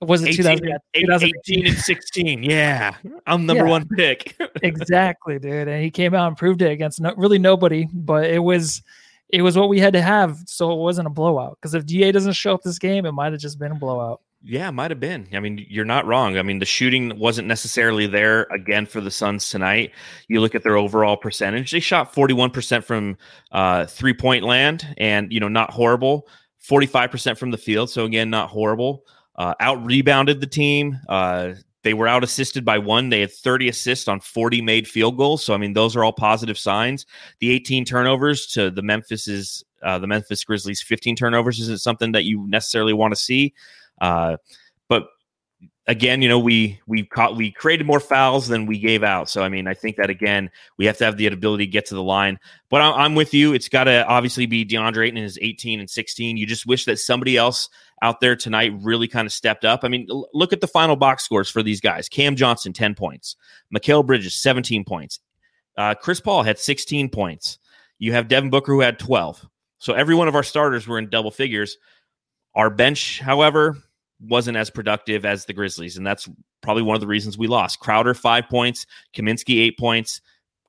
was 0.00 0.22
it 0.22 0.30
18, 0.30 0.36
2000, 0.36 0.68
yeah, 0.68 1.28
18 1.48 1.66
and 1.68 1.78
16. 1.78 2.42
Yeah. 2.42 2.94
I'm 3.26 3.46
number 3.46 3.64
Yeah. 3.64 3.70
one 3.70 3.88
pick. 3.88 4.36
exactly 4.62 5.38
dude 5.38 5.68
and 5.68 5.82
he 5.82 5.90
came 5.90 6.14
out 6.14 6.28
and 6.28 6.36
proved 6.36 6.62
it 6.62 6.70
against 6.70 7.00
no, 7.00 7.14
really 7.16 7.38
nobody 7.38 7.88
but 7.92 8.28
it 8.28 8.40
was 8.40 8.82
it 9.30 9.42
was 9.42 9.56
what 9.56 9.68
we 9.68 9.78
had 9.80 9.92
to 9.94 10.02
have 10.02 10.38
so 10.46 10.70
it 10.72 10.76
wasn't 10.76 11.06
a 11.06 11.10
blowout 11.10 11.56
because 11.60 11.74
if 11.74 11.86
da 11.86 12.12
doesn't 12.12 12.32
show 12.34 12.54
up 12.54 12.62
this 12.62 12.78
game 12.78 13.06
it 13.06 13.12
might 13.12 13.32
have 13.32 13.40
just 13.40 13.58
been 13.58 13.72
a 13.72 13.76
blowout 13.76 14.20
Yeah, 14.46 14.70
might 14.70 14.90
have 14.90 15.00
been. 15.00 15.26
I 15.32 15.40
mean, 15.40 15.64
you're 15.70 15.86
not 15.86 16.04
wrong. 16.04 16.36
I 16.36 16.42
mean, 16.42 16.58
the 16.58 16.66
shooting 16.66 17.18
wasn't 17.18 17.48
necessarily 17.48 18.06
there 18.06 18.42
again 18.52 18.84
for 18.84 19.00
the 19.00 19.10
Suns 19.10 19.48
tonight. 19.48 19.92
You 20.28 20.42
look 20.42 20.54
at 20.54 20.62
their 20.62 20.76
overall 20.76 21.16
percentage; 21.16 21.70
they 21.70 21.80
shot 21.80 22.12
41 22.14 22.50
percent 22.50 22.84
from 22.84 23.16
uh, 23.52 23.86
three 23.86 24.12
point 24.12 24.44
land, 24.44 24.94
and 24.98 25.32
you 25.32 25.40
know, 25.40 25.48
not 25.48 25.70
horrible. 25.70 26.28
45 26.58 27.10
percent 27.10 27.38
from 27.38 27.52
the 27.52 27.58
field, 27.58 27.88
so 27.88 28.04
again, 28.04 28.28
not 28.28 28.50
horrible. 28.50 29.04
Uh, 29.36 29.54
out 29.60 29.82
rebounded 29.84 30.42
the 30.42 30.46
team. 30.46 30.98
Uh, 31.08 31.54
they 31.82 31.94
were 31.94 32.08
out 32.08 32.24
assisted 32.24 32.64
by 32.66 32.78
one. 32.78 33.08
They 33.08 33.20
had 33.20 33.32
30 33.32 33.68
assists 33.68 34.08
on 34.08 34.20
40 34.20 34.60
made 34.62 34.86
field 34.86 35.16
goals. 35.16 35.42
So 35.42 35.54
I 35.54 35.56
mean, 35.56 35.72
those 35.72 35.96
are 35.96 36.04
all 36.04 36.12
positive 36.12 36.58
signs. 36.58 37.06
The 37.40 37.50
18 37.50 37.86
turnovers 37.86 38.46
to 38.48 38.70
the 38.70 38.82
Memphis's 38.82 39.64
uh, 39.82 39.98
the 39.98 40.06
Memphis 40.06 40.44
Grizzlies 40.44 40.82
15 40.82 41.16
turnovers 41.16 41.60
isn't 41.60 41.80
something 41.80 42.12
that 42.12 42.24
you 42.24 42.46
necessarily 42.48 42.92
want 42.92 43.12
to 43.12 43.20
see. 43.20 43.54
Uh, 44.00 44.36
but 44.88 45.08
again, 45.86 46.22
you 46.22 46.28
know, 46.28 46.38
we 46.38 46.80
we 46.86 47.04
caught 47.04 47.36
we 47.36 47.50
created 47.50 47.86
more 47.86 48.00
fouls 48.00 48.48
than 48.48 48.66
we 48.66 48.78
gave 48.78 49.02
out. 49.02 49.28
So 49.28 49.42
I 49.42 49.48
mean, 49.48 49.66
I 49.66 49.74
think 49.74 49.96
that 49.96 50.10
again, 50.10 50.50
we 50.78 50.86
have 50.86 50.96
to 50.98 51.04
have 51.04 51.16
the 51.16 51.26
ability 51.26 51.66
to 51.66 51.70
get 51.70 51.86
to 51.86 51.94
the 51.94 52.02
line. 52.02 52.38
But 52.70 52.80
I'm, 52.80 52.94
I'm 52.94 53.14
with 53.14 53.34
you. 53.34 53.52
It's 53.54 53.68
got 53.68 53.84
to 53.84 54.06
obviously 54.06 54.46
be 54.46 54.64
DeAndre 54.64 55.06
Ayton 55.06 55.18
in 55.18 55.22
his 55.24 55.38
18 55.40 55.80
and 55.80 55.90
16. 55.90 56.36
You 56.36 56.46
just 56.46 56.66
wish 56.66 56.84
that 56.86 56.98
somebody 56.98 57.36
else 57.36 57.68
out 58.02 58.20
there 58.20 58.36
tonight 58.36 58.72
really 58.80 59.08
kind 59.08 59.26
of 59.26 59.32
stepped 59.32 59.64
up. 59.64 59.80
I 59.82 59.88
mean, 59.88 60.06
l- 60.10 60.28
look 60.34 60.52
at 60.52 60.60
the 60.60 60.66
final 60.66 60.96
box 60.96 61.24
scores 61.24 61.48
for 61.48 61.62
these 61.62 61.80
guys. 61.80 62.08
Cam 62.08 62.36
Johnson 62.36 62.72
10 62.72 62.94
points, 62.94 63.36
Mikal 63.74 64.04
Bridges 64.04 64.34
17 64.34 64.84
points, 64.84 65.20
uh, 65.76 65.94
Chris 65.94 66.20
Paul 66.20 66.42
had 66.42 66.58
16 66.58 67.08
points. 67.08 67.58
You 67.98 68.12
have 68.12 68.28
Devin 68.28 68.50
Booker 68.50 68.72
who 68.72 68.80
had 68.80 68.98
12. 68.98 69.46
So 69.78 69.92
every 69.94 70.14
one 70.14 70.28
of 70.28 70.34
our 70.34 70.42
starters 70.42 70.86
were 70.86 70.98
in 70.98 71.08
double 71.08 71.30
figures. 71.30 71.76
Our 72.54 72.70
bench, 72.70 73.20
however, 73.20 73.76
wasn't 74.20 74.56
as 74.56 74.70
productive 74.70 75.24
as 75.24 75.44
the 75.44 75.52
Grizzlies, 75.52 75.96
and 75.96 76.06
that's 76.06 76.28
probably 76.62 76.82
one 76.82 76.94
of 76.94 77.00
the 77.00 77.06
reasons 77.06 77.36
we 77.36 77.46
lost. 77.46 77.80
Crowder 77.80 78.14
five 78.14 78.48
points, 78.48 78.86
Kaminsky 79.14 79.60
eight 79.60 79.78
points, 79.78 80.20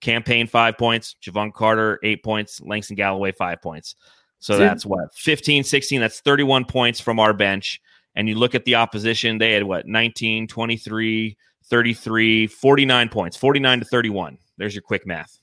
Cam 0.01 0.23
Payne 0.23 0.47
five 0.47 0.77
points, 0.77 1.15
Jevon 1.23 1.53
Carter 1.53 1.99
eight 2.03 2.23
points, 2.23 2.61
Langston 2.61 2.95
Galloway 2.95 3.31
five 3.31 3.61
points. 3.61 3.95
So 4.39 4.53
See- 4.53 4.59
that's 4.59 4.85
what 4.85 5.13
15, 5.15 5.63
16, 5.63 6.01
that's 6.01 6.19
31 6.19 6.65
points 6.65 6.99
from 6.99 7.19
our 7.19 7.33
bench. 7.33 7.81
And 8.15 8.29
you 8.29 8.35
look 8.35 8.55
at 8.55 8.63
the 8.65 8.75
opposition, 8.75 9.37
they 9.37 9.53
had 9.53 9.63
what 9.63 9.87
19, 9.87 10.47
23, 10.47 11.37
33, 11.65 12.47
49 12.47 13.09
points, 13.09 13.37
49 13.37 13.79
to 13.79 13.85
31. 13.85 14.37
There's 14.57 14.75
your 14.75 14.81
quick 14.81 15.05
math. 15.05 15.39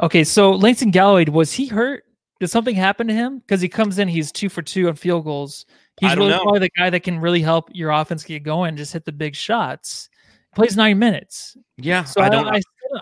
Okay, 0.00 0.24
so 0.24 0.52
Langston 0.52 0.90
Galloway 0.90 1.24
was 1.26 1.52
he 1.52 1.66
hurt? 1.66 2.04
Did 2.40 2.48
something 2.48 2.74
happen 2.74 3.06
to 3.06 3.14
him? 3.14 3.38
Because 3.38 3.60
he 3.60 3.68
comes 3.68 3.98
in, 3.98 4.08
he's 4.08 4.32
two 4.32 4.48
for 4.48 4.60
two 4.62 4.88
on 4.88 4.96
field 4.96 5.24
goals. 5.24 5.66
He's 6.00 6.10
I 6.10 6.14
really 6.14 6.30
know. 6.30 6.42
probably 6.42 6.60
the 6.60 6.70
guy 6.76 6.90
that 6.90 7.00
can 7.00 7.18
really 7.20 7.40
help 7.40 7.70
your 7.72 7.90
offense 7.90 8.24
get 8.24 8.42
going. 8.42 8.76
Just 8.76 8.92
hit 8.92 9.04
the 9.04 9.12
big 9.12 9.36
shots. 9.36 10.08
Plays 10.56 10.76
nine 10.76 10.98
minutes. 10.98 11.56
Yeah, 11.76 12.04
So 12.04 12.20
I 12.20 12.28
don't 12.28 12.46
I, 12.48 12.60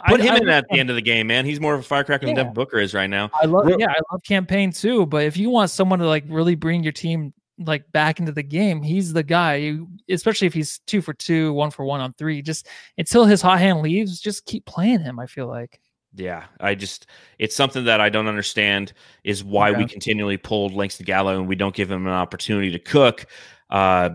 put 0.09 0.21
I- 0.21 0.25
him 0.25 0.35
I 0.35 0.37
in 0.39 0.49
at 0.49 0.65
the 0.71 0.79
end 0.79 0.91
of 0.91 0.97
the 0.97 1.03
game, 1.03 1.27
man. 1.27 1.45
He's 1.45 1.61
more 1.61 1.75
of 1.75 1.81
a 1.81 1.83
firecracker 1.83 2.27
than 2.27 2.35
Devin 2.35 2.53
Booker 2.55 2.79
is 2.79 2.95
right 2.95 3.09
now. 3.11 3.31
I 3.35 3.47
love 3.47 3.67
Real- 3.67 3.79
yeah, 3.81 3.91
I 3.91 4.01
love 4.13 4.23
Cam 4.27 4.47
Payne 4.47 4.73
too. 4.73 5.07
But 5.07 5.25
if 5.25 5.37
you 5.37 5.49
want 5.51 5.71
someone 5.71 5.99
to 5.99 6.07
like 6.07 6.25
really 6.29 6.55
bring 6.55 6.83
your 6.83 6.93
team 6.93 7.33
like 7.59 7.91
back 7.93 8.19
into 8.21 8.33
the 8.33 8.43
game, 8.43 8.83
he's 8.83 9.13
the 9.13 9.23
guy. 9.23 9.57
You, 9.57 9.89
especially 10.11 10.47
if 10.47 10.55
he's 10.55 10.79
two 10.87 11.01
for 11.03 11.13
two, 11.15 11.53
one 11.53 11.71
for 11.71 11.85
one 11.85 12.01
on 12.01 12.13
three. 12.15 12.41
Just 12.43 12.69
until 12.99 13.25
his 13.27 13.43
hot 13.43 13.59
hand 13.59 13.81
leaves, 13.83 14.21
just 14.21 14.45
keep 14.47 14.65
playing 14.67 15.01
him. 15.01 15.19
I 15.19 15.27
feel 15.27 15.47
like. 15.47 15.79
Yeah, 16.15 16.45
I 16.61 16.75
just 16.75 17.07
it's 17.39 17.57
something 17.57 17.85
that 17.85 18.01
I 18.01 18.11
don't 18.11 18.27
understand 18.27 18.93
is 19.25 19.43
why 19.43 19.73
we 19.73 19.87
continually 19.87 20.37
pulled 20.37 20.75
Langston 20.75 21.05
Gallo 21.05 21.39
and 21.39 21.49
we 21.49 21.57
don't 21.57 21.75
give 21.75 21.91
him 21.91 22.07
an 22.07 22.13
opportunity 22.13 22.71
to 22.71 22.79
cook 22.79 23.27
uh, 23.71 24.11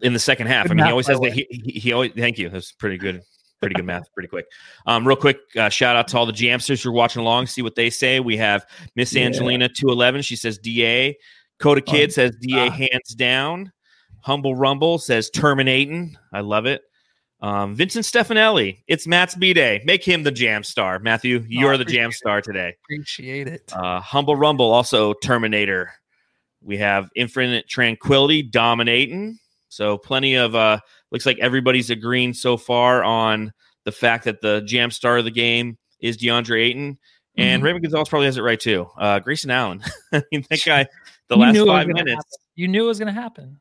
in 0.00 0.14
the 0.14 0.18
second 0.18 0.46
half. 0.46 0.64
Good 0.64 0.72
I 0.72 0.74
mean, 0.76 0.86
he 0.86 0.90
always 0.90 1.06
has 1.08 1.20
that. 1.20 1.32
He, 1.32 1.46
he, 1.50 1.78
he 1.78 1.92
always 1.92 2.12
thank 2.16 2.38
you. 2.38 2.48
That's 2.48 2.72
pretty 2.72 2.96
good. 2.96 3.20
Pretty 3.60 3.74
good 3.74 3.84
math. 3.84 4.10
Pretty 4.14 4.28
quick. 4.28 4.46
Um, 4.86 5.06
real 5.06 5.18
quick, 5.18 5.36
uh, 5.58 5.68
shout 5.68 5.94
out 5.94 6.08
to 6.08 6.16
all 6.16 6.24
the 6.24 6.32
Jamsters 6.32 6.82
who 6.82 6.88
are 6.88 6.94
watching 6.94 7.20
along. 7.20 7.46
See 7.46 7.60
what 7.60 7.74
they 7.74 7.90
say. 7.90 8.18
We 8.18 8.38
have 8.38 8.64
Miss 8.96 9.12
Yeah. 9.12 9.26
Angelina 9.26 9.68
two 9.68 9.88
eleven. 9.88 10.22
She 10.22 10.36
says 10.36 10.56
Da. 10.56 11.14
Coda 11.58 11.82
Kid 11.82 12.08
Oh, 12.08 12.12
says 12.12 12.36
Da 12.40 12.68
ah. 12.68 12.70
hands 12.70 13.14
down. 13.14 13.70
Humble 14.22 14.54
Rumble 14.54 14.98
says 14.98 15.28
terminating. 15.28 16.16
I 16.32 16.40
love 16.40 16.64
it. 16.64 16.80
Um, 17.42 17.74
Vincent 17.74 18.04
Stefanelli, 18.04 18.82
it's 18.86 19.06
Matt's 19.06 19.34
B 19.34 19.54
Day. 19.54 19.80
Make 19.84 20.04
him 20.04 20.22
the 20.22 20.30
jam 20.30 20.62
star. 20.62 20.98
Matthew, 20.98 21.42
you're 21.48 21.78
the 21.78 21.84
jam 21.86 22.12
star 22.12 22.42
today. 22.42 22.74
Appreciate 22.84 23.48
it. 23.48 23.72
Uh, 23.74 23.98
Humble 24.00 24.36
Rumble, 24.36 24.70
also 24.70 25.14
Terminator. 25.14 25.90
We 26.62 26.76
have 26.78 27.08
Infinite 27.16 27.66
Tranquility 27.68 28.42
dominating. 28.42 29.38
So 29.70 29.96
plenty 29.96 30.34
of 30.34 30.54
uh 30.54 30.80
looks 31.10 31.24
like 31.24 31.38
everybody's 31.38 31.88
agreeing 31.90 32.34
so 32.34 32.56
far 32.58 33.02
on 33.04 33.52
the 33.84 33.92
fact 33.92 34.24
that 34.24 34.40
the 34.42 34.60
jam 34.66 34.90
star 34.90 35.16
of 35.18 35.24
the 35.24 35.30
game 35.30 35.78
is 36.00 36.18
DeAndre 36.18 36.60
Ayton. 36.66 36.98
And 37.38 37.62
Mhm. 37.62 37.64
Raymond 37.64 37.84
Gonzalez 37.84 38.08
probably 38.08 38.26
has 38.26 38.36
it 38.36 38.42
right 38.42 38.60
too. 38.60 38.86
Uh 38.98 39.20
Grayson 39.20 39.50
Allen. 39.50 39.82
I 40.12 40.22
mean, 40.32 40.44
that 40.50 40.60
guy, 40.66 40.86
the 41.28 41.36
You 41.36 41.40
last 41.40 41.52
knew 41.54 41.62
it 41.62 41.66
was 41.66 41.72
five 41.72 41.86
minutes. 41.86 42.10
happen. 42.10 42.22
You 42.56 42.68
knew 42.68 42.84
it 42.84 42.88
was 42.88 42.98
going 42.98 43.14
to 43.14 43.18
happen. 43.18 43.60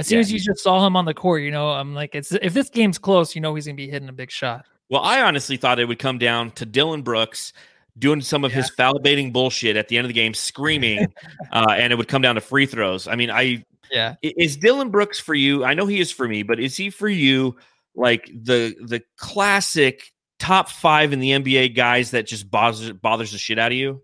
As 0.00 0.06
soon 0.06 0.16
Yeah, 0.16 0.20
as 0.20 0.32
you 0.32 0.40
just 0.40 0.62
saw 0.62 0.86
him 0.86 0.96
on 0.96 1.04
the 1.04 1.14
court, 1.14 1.42
you 1.42 1.50
know, 1.50 1.70
I'm 1.70 1.94
like, 1.94 2.14
it's 2.14 2.32
if 2.32 2.54
this 2.54 2.70
game's 2.70 2.98
close, 2.98 3.34
you 3.34 3.40
know, 3.40 3.54
he's 3.54 3.66
going 3.66 3.76
to 3.76 3.82
be 3.82 3.90
hitting 3.90 4.08
a 4.08 4.12
big 4.12 4.30
shot. 4.30 4.66
Well, 4.88 5.02
I 5.02 5.22
honestly 5.22 5.56
thought 5.56 5.78
it 5.78 5.84
would 5.86 5.98
come 5.98 6.18
down 6.18 6.50
to 6.52 6.66
Dillon 6.66 7.02
Brooks 7.02 7.52
doing 7.98 8.20
some 8.20 8.44
of 8.44 8.52
his 8.52 8.70
foul 8.70 8.98
baiting 8.98 9.30
bullshit 9.30 9.76
at 9.76 9.88
the 9.88 9.98
end 9.98 10.04
of 10.04 10.08
the 10.08 10.14
game, 10.14 10.34
screaming, 10.34 11.12
uh, 11.52 11.74
and 11.76 11.92
it 11.92 11.96
would 11.96 12.08
come 12.08 12.22
down 12.22 12.34
to 12.36 12.40
free 12.40 12.66
throws. 12.66 13.06
I 13.06 13.14
mean, 13.14 13.30
I 13.30 13.64
Yeah. 13.92 14.14
is 14.22 14.56
Dillon 14.56 14.90
Brooks 14.90 15.20
for 15.20 15.34
you? 15.34 15.64
I 15.64 15.74
know 15.74 15.86
he 15.86 16.00
is 16.00 16.10
for 16.10 16.26
me, 16.26 16.42
but 16.42 16.58
is 16.58 16.76
he 16.76 16.90
for 16.90 17.08
you 17.08 17.56
like 17.94 18.26
the 18.26 18.74
the 18.80 19.02
classic 19.16 20.12
top 20.38 20.70
five 20.70 21.12
in 21.12 21.20
the 21.20 21.32
NBA 21.32 21.74
guys 21.76 22.12
that 22.12 22.26
just 22.26 22.50
bothers 22.50 22.90
bothers 22.92 23.32
the 23.32 23.38
shit 23.38 23.58
out 23.58 23.72
of 23.72 23.78
you? 23.78 24.02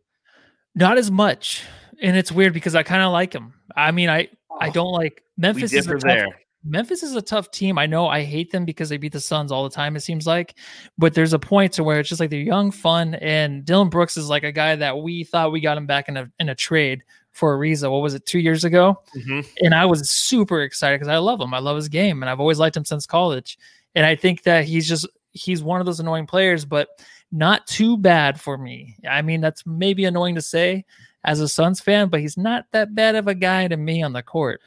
Not 0.74 0.98
as 0.98 1.10
much. 1.10 1.62
And 2.02 2.16
it's 2.16 2.30
weird 2.30 2.52
because 2.52 2.74
I 2.74 2.82
kind 2.82 3.02
of 3.02 3.10
like 3.10 3.32
him. 3.32 3.54
I 3.74 3.90
mean, 3.90 4.10
I 4.10 4.28
I 4.60 4.70
don't 4.70 4.92
like 4.92 5.22
Memphis 5.36 5.72
is 5.72 5.86
a 5.86 5.92
tough, 5.92 6.02
there. 6.02 6.28
Memphis 6.64 7.02
is 7.02 7.14
a 7.14 7.22
tough 7.22 7.50
team. 7.50 7.78
I 7.78 7.86
know 7.86 8.08
I 8.08 8.22
hate 8.22 8.50
them 8.50 8.64
because 8.64 8.88
they 8.88 8.96
beat 8.96 9.12
the 9.12 9.20
Suns 9.20 9.52
all 9.52 9.64
the 9.64 9.70
time, 9.74 9.94
it 9.96 10.00
seems 10.00 10.26
like. 10.26 10.56
But 10.98 11.14
there's 11.14 11.32
a 11.32 11.38
point 11.38 11.72
to 11.74 11.84
where 11.84 12.00
it's 12.00 12.08
just 12.08 12.20
like 12.20 12.30
they're 12.30 12.40
young, 12.40 12.70
fun, 12.70 13.14
and 13.16 13.64
Dillon 13.64 13.88
Brooks 13.88 14.16
is 14.16 14.28
like 14.28 14.42
a 14.42 14.52
guy 14.52 14.74
that 14.76 14.98
we 14.98 15.24
thought 15.24 15.52
we 15.52 15.60
got 15.60 15.76
him 15.78 15.86
back 15.86 16.08
in 16.08 16.16
a 16.16 16.30
in 16.40 16.48
a 16.48 16.54
trade 16.54 17.02
for 17.32 17.52
a 17.52 17.56
reason. 17.58 17.90
What 17.90 18.02
was 18.02 18.14
it, 18.14 18.24
two 18.26 18.38
years 18.38 18.64
ago? 18.64 19.02
Mhm. 19.14 19.46
and 19.62 19.74
I 19.74 19.84
was 19.84 20.08
super 20.10 20.62
excited 20.62 20.96
because 20.98 21.08
I 21.08 21.18
love 21.18 21.40
him. 21.40 21.52
I 21.54 21.58
love 21.58 21.76
his 21.76 21.88
game, 21.88 22.22
and 22.22 22.30
I've 22.30 22.40
always 22.40 22.58
liked 22.58 22.76
him 22.76 22.84
since 22.84 23.06
college. 23.06 23.58
And 23.94 24.04
I 24.04 24.16
think 24.16 24.42
that 24.44 24.64
he's 24.64 24.88
just 24.88 25.06
he's 25.32 25.62
one 25.62 25.80
of 25.80 25.86
those 25.86 26.00
annoying 26.00 26.26
players, 26.26 26.64
but 26.64 26.88
not 27.30 27.66
too 27.66 27.96
bad 27.98 28.40
for 28.40 28.56
me. 28.56 28.96
I 29.08 29.20
mean, 29.20 29.40
that's 29.40 29.66
maybe 29.66 30.04
annoying 30.06 30.36
to 30.36 30.42
say 30.42 30.84
as 31.26 31.40
a 31.40 31.48
Suns 31.48 31.80
fan, 31.80 32.08
but 32.08 32.20
he's 32.20 32.36
not 32.36 32.66
that 32.70 32.94
bad 32.94 33.16
of 33.16 33.26
a 33.26 33.34
guy 33.34 33.68
to 33.68 33.76
me 33.76 34.02
on 34.02 34.12
the 34.12 34.22
court. 34.22 34.60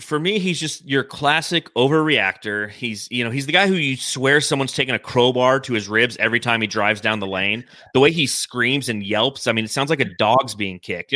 For 0.00 0.18
me, 0.18 0.40
he's 0.40 0.58
just 0.58 0.84
your 0.88 1.04
classic 1.04 1.72
overreactor. 1.74 2.68
He's, 2.70 3.06
you 3.12 3.22
know, 3.22 3.30
he's 3.30 3.46
the 3.46 3.52
guy 3.52 3.68
who 3.68 3.74
you 3.74 3.96
swear 3.96 4.40
someone's 4.40 4.72
taking 4.72 4.94
a 4.94 4.98
crowbar 4.98 5.60
to 5.60 5.72
his 5.72 5.88
ribs 5.88 6.16
every 6.16 6.40
time 6.40 6.60
he 6.60 6.66
drives 6.66 7.00
down 7.00 7.20
the 7.20 7.28
lane. 7.28 7.64
The 7.94 8.00
way 8.00 8.10
he 8.10 8.26
screams 8.26 8.88
and 8.88 9.04
yelps, 9.04 9.46
I 9.46 9.52
mean, 9.52 9.64
it 9.64 9.70
sounds 9.70 9.90
like 9.90 10.00
a 10.00 10.16
dog's 10.16 10.56
being 10.56 10.80
kicked. 10.80 11.12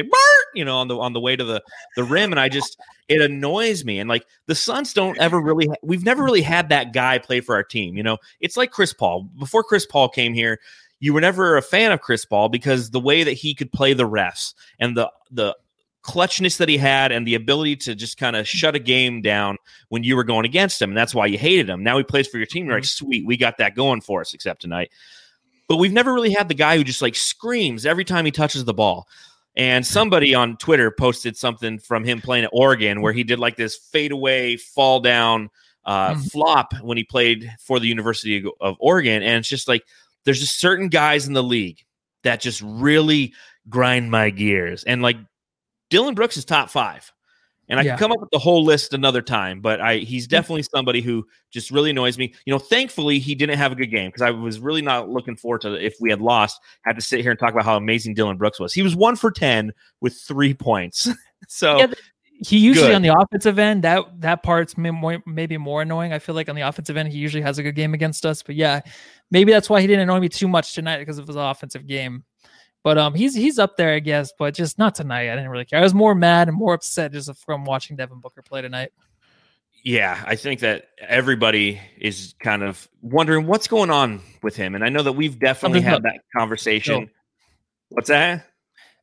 You 0.55 0.65
know, 0.65 0.77
on 0.77 0.87
the 0.87 0.97
on 0.97 1.13
the 1.13 1.21
way 1.21 1.35
to 1.35 1.45
the 1.45 1.61
the 1.97 2.05
rim, 2.05 2.31
and 2.31 2.39
I 2.39 2.49
just 2.49 2.79
it 3.09 3.21
annoys 3.21 3.85
me. 3.85 3.99
And 3.99 4.09
like 4.09 4.27
the 4.47 4.55
Suns 4.55 4.93
don't 4.93 5.19
ever 5.19 5.41
really, 5.41 5.69
we've 5.83 6.05
never 6.05 6.23
really 6.23 6.43
had 6.43 6.69
that 6.69 6.93
guy 6.93 7.19
play 7.19 7.41
for 7.41 7.55
our 7.57 7.65
team. 7.65 7.97
You 7.97 8.03
know, 8.03 8.19
it's 8.39 8.57
like 8.57 8.71
Chris 8.71 8.93
Paul. 8.93 9.29
Before 9.39 9.65
Chris 9.65 9.87
Paul 9.87 10.09
came 10.09 10.35
here, 10.35 10.61
you 11.03 11.13
were 11.13 11.21
never 11.21 11.57
a 11.57 11.63
fan 11.63 11.91
of 11.91 12.01
Chris 12.01 12.25
Paul 12.25 12.49
because 12.49 12.91
the 12.91 13.01
way 13.01 13.25
that 13.25 13.33
he 13.33 13.55
could 13.55 13.73
play 13.73 13.93
the 13.93 14.09
refs 14.09 14.55
and 14.79 14.97
the 14.97 15.11
the 15.33 15.57
clutchness 16.05 16.59
that 16.59 16.69
he 16.69 16.77
had 16.77 17.11
and 17.11 17.27
the 17.27 17.35
ability 17.35 17.75
to 17.77 17.95
just 17.95 18.19
kind 18.19 18.37
of 18.37 18.47
shut 18.47 18.75
a 18.77 18.79
game 18.79 19.21
down 19.21 19.57
when 19.89 20.05
you 20.05 20.15
were 20.17 20.25
going 20.25 20.45
against 20.45 20.81
him. 20.81 20.91
And 20.91 20.97
that's 20.97 21.15
why 21.15 21.27
you 21.27 21.39
hated 21.39 21.69
him. 21.69 21.83
Now 21.83 21.97
he 21.99 22.05
plays 22.05 22.29
for 22.29 22.37
your 22.39 22.47
team. 22.47 22.67
You're 22.67 22.75
like, 22.77 22.85
sweet, 22.85 23.27
we 23.27 23.37
got 23.37 23.59
that 23.59 23.75
going 23.75 24.01
for 24.01 24.21
us, 24.21 24.33
except 24.33 24.61
tonight. 24.63 24.91
But 25.69 25.77
we've 25.79 25.93
never 25.93 26.13
really 26.15 26.33
had 26.33 26.49
the 26.49 26.55
guy 26.55 26.77
who 26.77 26.85
just 26.85 27.03
like 27.03 27.15
screams 27.17 27.85
every 27.85 28.05
time 28.05 28.25
he 28.25 28.31
touches 28.31 28.65
the 28.65 28.75
ball. 28.75 29.09
And 29.57 29.85
somebody 29.87 30.35
on 30.35 30.57
Twitter 30.57 30.91
posted 30.91 31.37
something 31.37 31.79
from 31.81 32.05
him 32.05 32.21
playing 32.21 32.45
at 32.45 32.51
Oregon 32.53 33.01
where 33.03 33.13
he 33.13 33.23
did 33.25 33.39
like 33.39 33.57
this 33.57 33.77
fadeaway 33.77 34.57
fall 34.57 35.01
down 35.01 35.51
uh, 35.85 36.15
Mhm. 36.15 36.31
flop 36.31 36.75
when 36.81 36.97
he 36.97 37.03
played 37.03 37.51
for 37.61 37.81
the 37.81 37.89
University 37.89 38.45
of 38.61 38.77
Oregon. 38.79 39.23
And 39.23 39.39
it's 39.39 39.49
just 39.49 39.67
like 39.67 39.83
there's 40.25 40.41
just 40.41 40.61
certain 40.61 40.89
guys 40.89 41.27
in 41.27 41.33
the 41.33 41.43
league 41.43 41.79
that 42.25 42.41
just 42.41 42.63
really 42.65 43.33
grind 43.69 44.11
my 44.11 44.31
gears. 44.31 44.85
And 44.85 45.03
like 45.03 45.17
Dillon 45.91 46.15
Brooks 46.15 46.37
is 46.37 46.45
top 46.45 46.71
five. 46.71 47.11
And 47.69 47.79
I 47.79 47.85
Yeah. 47.85 47.91
can 47.93 47.99
come 48.01 48.13
up 48.13 48.21
with 48.21 48.31
the 48.33 48.39
whole 48.41 48.65
list 48.65 48.93
another 48.93 49.23
time, 49.23 49.61
but 49.61 49.81
I 49.81 49.99
he's 49.99 50.27
definitely 50.27 50.65
somebody 50.65 51.01
who 51.01 51.27
just 51.51 51.71
really 51.71 51.91
annoys 51.91 52.19
me. 52.19 52.35
You 52.45 52.53
know, 52.53 52.59
thankfully 52.59 53.19
he 53.19 53.35
didn't 53.35 53.57
have 53.57 53.73
a 53.73 53.75
good 53.75 53.87
game 53.87 54.09
because 54.09 54.21
I 54.21 54.31
was 54.31 54.59
really 54.61 54.83
not 54.83 55.09
looking 55.09 55.37
forward 55.37 55.63
to 55.63 55.75
if 55.75 55.95
we 56.01 56.11
had 56.11 56.21
lost, 56.21 56.61
had 56.83 56.97
to 56.97 57.03
sit 57.03 57.21
here 57.21 57.31
and 57.31 57.39
talk 57.41 57.53
about 57.53 57.65
how 57.65 57.77
amazing 57.77 58.15
Dillon 58.15 58.37
Brooks 58.37 58.59
was. 58.59 58.73
He 58.75 58.83
was 58.83 58.97
one 58.97 59.17
for 59.17 59.31
ten 59.31 59.73
with 60.01 60.15
three 60.15 60.53
points. 60.55 61.09
so 61.49 61.79
Yeah, 61.79 61.87
He 62.45 62.59
usually 62.59 62.89
Good. 62.89 62.97
on 62.97 63.03
the 63.03 63.17
offensive 63.17 63.59
end 63.59 63.85
that 63.85 64.05
that 64.21 64.43
part's 64.43 64.75
maybe 64.77 65.57
more 65.59 65.83
annoying. 65.83 66.13
I 66.13 66.19
feel 66.19 66.35
like 66.35 66.49
on 66.49 66.57
the 66.57 66.63
offensive 66.63 66.97
end 66.97 67.13
he 67.13 67.19
usually 67.19 67.43
has 67.43 67.59
a 67.59 67.63
good 67.63 67.77
game 67.77 67.95
against 67.95 68.27
us. 68.27 68.43
But 68.43 68.57
yeah, 68.57 68.81
maybe 69.31 69.53
that's 69.53 69.71
why 69.71 69.81
he 69.81 69.87
didn't 69.87 70.03
annoy 70.03 70.19
me 70.19 70.29
too 70.29 70.49
much 70.49 70.75
tonight 70.75 70.99
because 70.99 71.19
of 71.19 71.27
his 71.27 71.37
offensive 71.37 71.87
game. 71.87 72.25
But 72.83 72.99
um, 72.99 73.15
he's 73.15 73.35
he's 73.35 73.61
up 73.61 73.77
there, 73.77 73.95
I 73.95 74.01
guess, 74.01 74.33
but 74.37 74.55
just 74.55 74.77
not 74.77 74.97
tonight. 74.97 75.31
I 75.31 75.37
didn't 75.37 75.51
really 75.51 75.65
care. 75.65 75.79
I 75.79 75.83
was 75.83 75.95
more 75.95 76.17
mad 76.17 76.49
and 76.49 76.57
more 76.57 76.75
upset 76.75 77.13
just 77.13 77.31
from 77.45 77.65
watching 77.65 77.95
Devin 77.95 78.19
Booker 78.19 78.43
play 78.43 78.61
tonight. 78.61 78.91
yeah, 79.85 80.23
I 80.27 80.35
think 80.35 80.61
that 80.61 80.87
everybody 81.01 81.81
is 81.99 82.35
kind 82.41 82.65
of 82.65 82.89
wondering 83.01 83.47
what's 83.47 83.69
going 83.69 83.91
on 83.91 84.21
with 84.43 84.57
him. 84.57 84.75
And 84.75 84.85
I 84.85 84.89
know 84.89 85.05
that 85.05 85.13
we've 85.13 85.39
definitely 85.39 85.81
Something's 85.81 85.85
had 85.85 85.95
up. 85.95 86.03
that 86.03 86.21
conversation. 86.37 87.09
What's 87.91 88.09
that? 88.09 88.47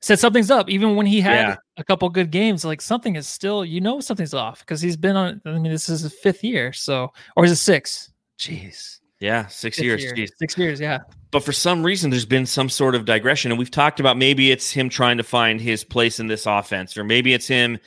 Said 0.01 0.17
something's 0.19 0.49
up, 0.49 0.69
even 0.69 0.95
when 0.95 1.05
he 1.05 1.19
had 1.19 1.33
Yeah. 1.47 1.55
a 1.77 1.83
couple 1.83 2.07
good 2.09 2.31
games. 2.31 2.63
Like 2.63 2.81
something 2.81 3.15
is 3.17 3.27
still, 3.27 3.65
you 3.65 3.81
know, 3.81 3.99
something's 3.99 4.33
off 4.33 4.59
because 4.59 4.79
he's 4.79 4.95
been 4.95 5.15
on. 5.17 5.41
I 5.45 5.51
mean, 5.51 5.63
this 5.71 5.89
is 5.89 6.01
his 6.01 6.13
fifth 6.13 6.43
year, 6.43 6.71
so 6.71 7.11
or 7.35 7.43
is 7.45 7.51
it 7.51 7.57
six? 7.57 8.11
Jeez, 8.39 8.99
Yeah, 9.19 9.47
six 9.47 9.75
Fifth 9.77 9.83
years. 9.85 10.03
year. 10.03 10.13
Jeez. 10.15 10.29
Six 10.37 10.57
years, 10.57 10.79
yeah. 10.79 10.99
but 11.31 11.43
for 11.43 11.51
some 11.51 11.83
reason 11.85 12.09
there's 12.09 12.25
been 12.25 12.45
some 12.45 12.69
sort 12.69 12.95
of 12.95 13.03
digression 13.03 13.51
and 13.51 13.59
we've 13.59 13.69
talked 13.69 13.99
about 13.99 14.15
maybe 14.17 14.49
it's 14.51 14.71
him 14.71 14.87
trying 14.87 15.17
to 15.17 15.23
find 15.23 15.59
his 15.59 15.83
place 15.83 16.19
in 16.21 16.27
this 16.27 16.45
offense 16.45 16.97
or 16.97 17.03
maybe 17.03 17.33
it's 17.33 17.47
him 17.47 17.77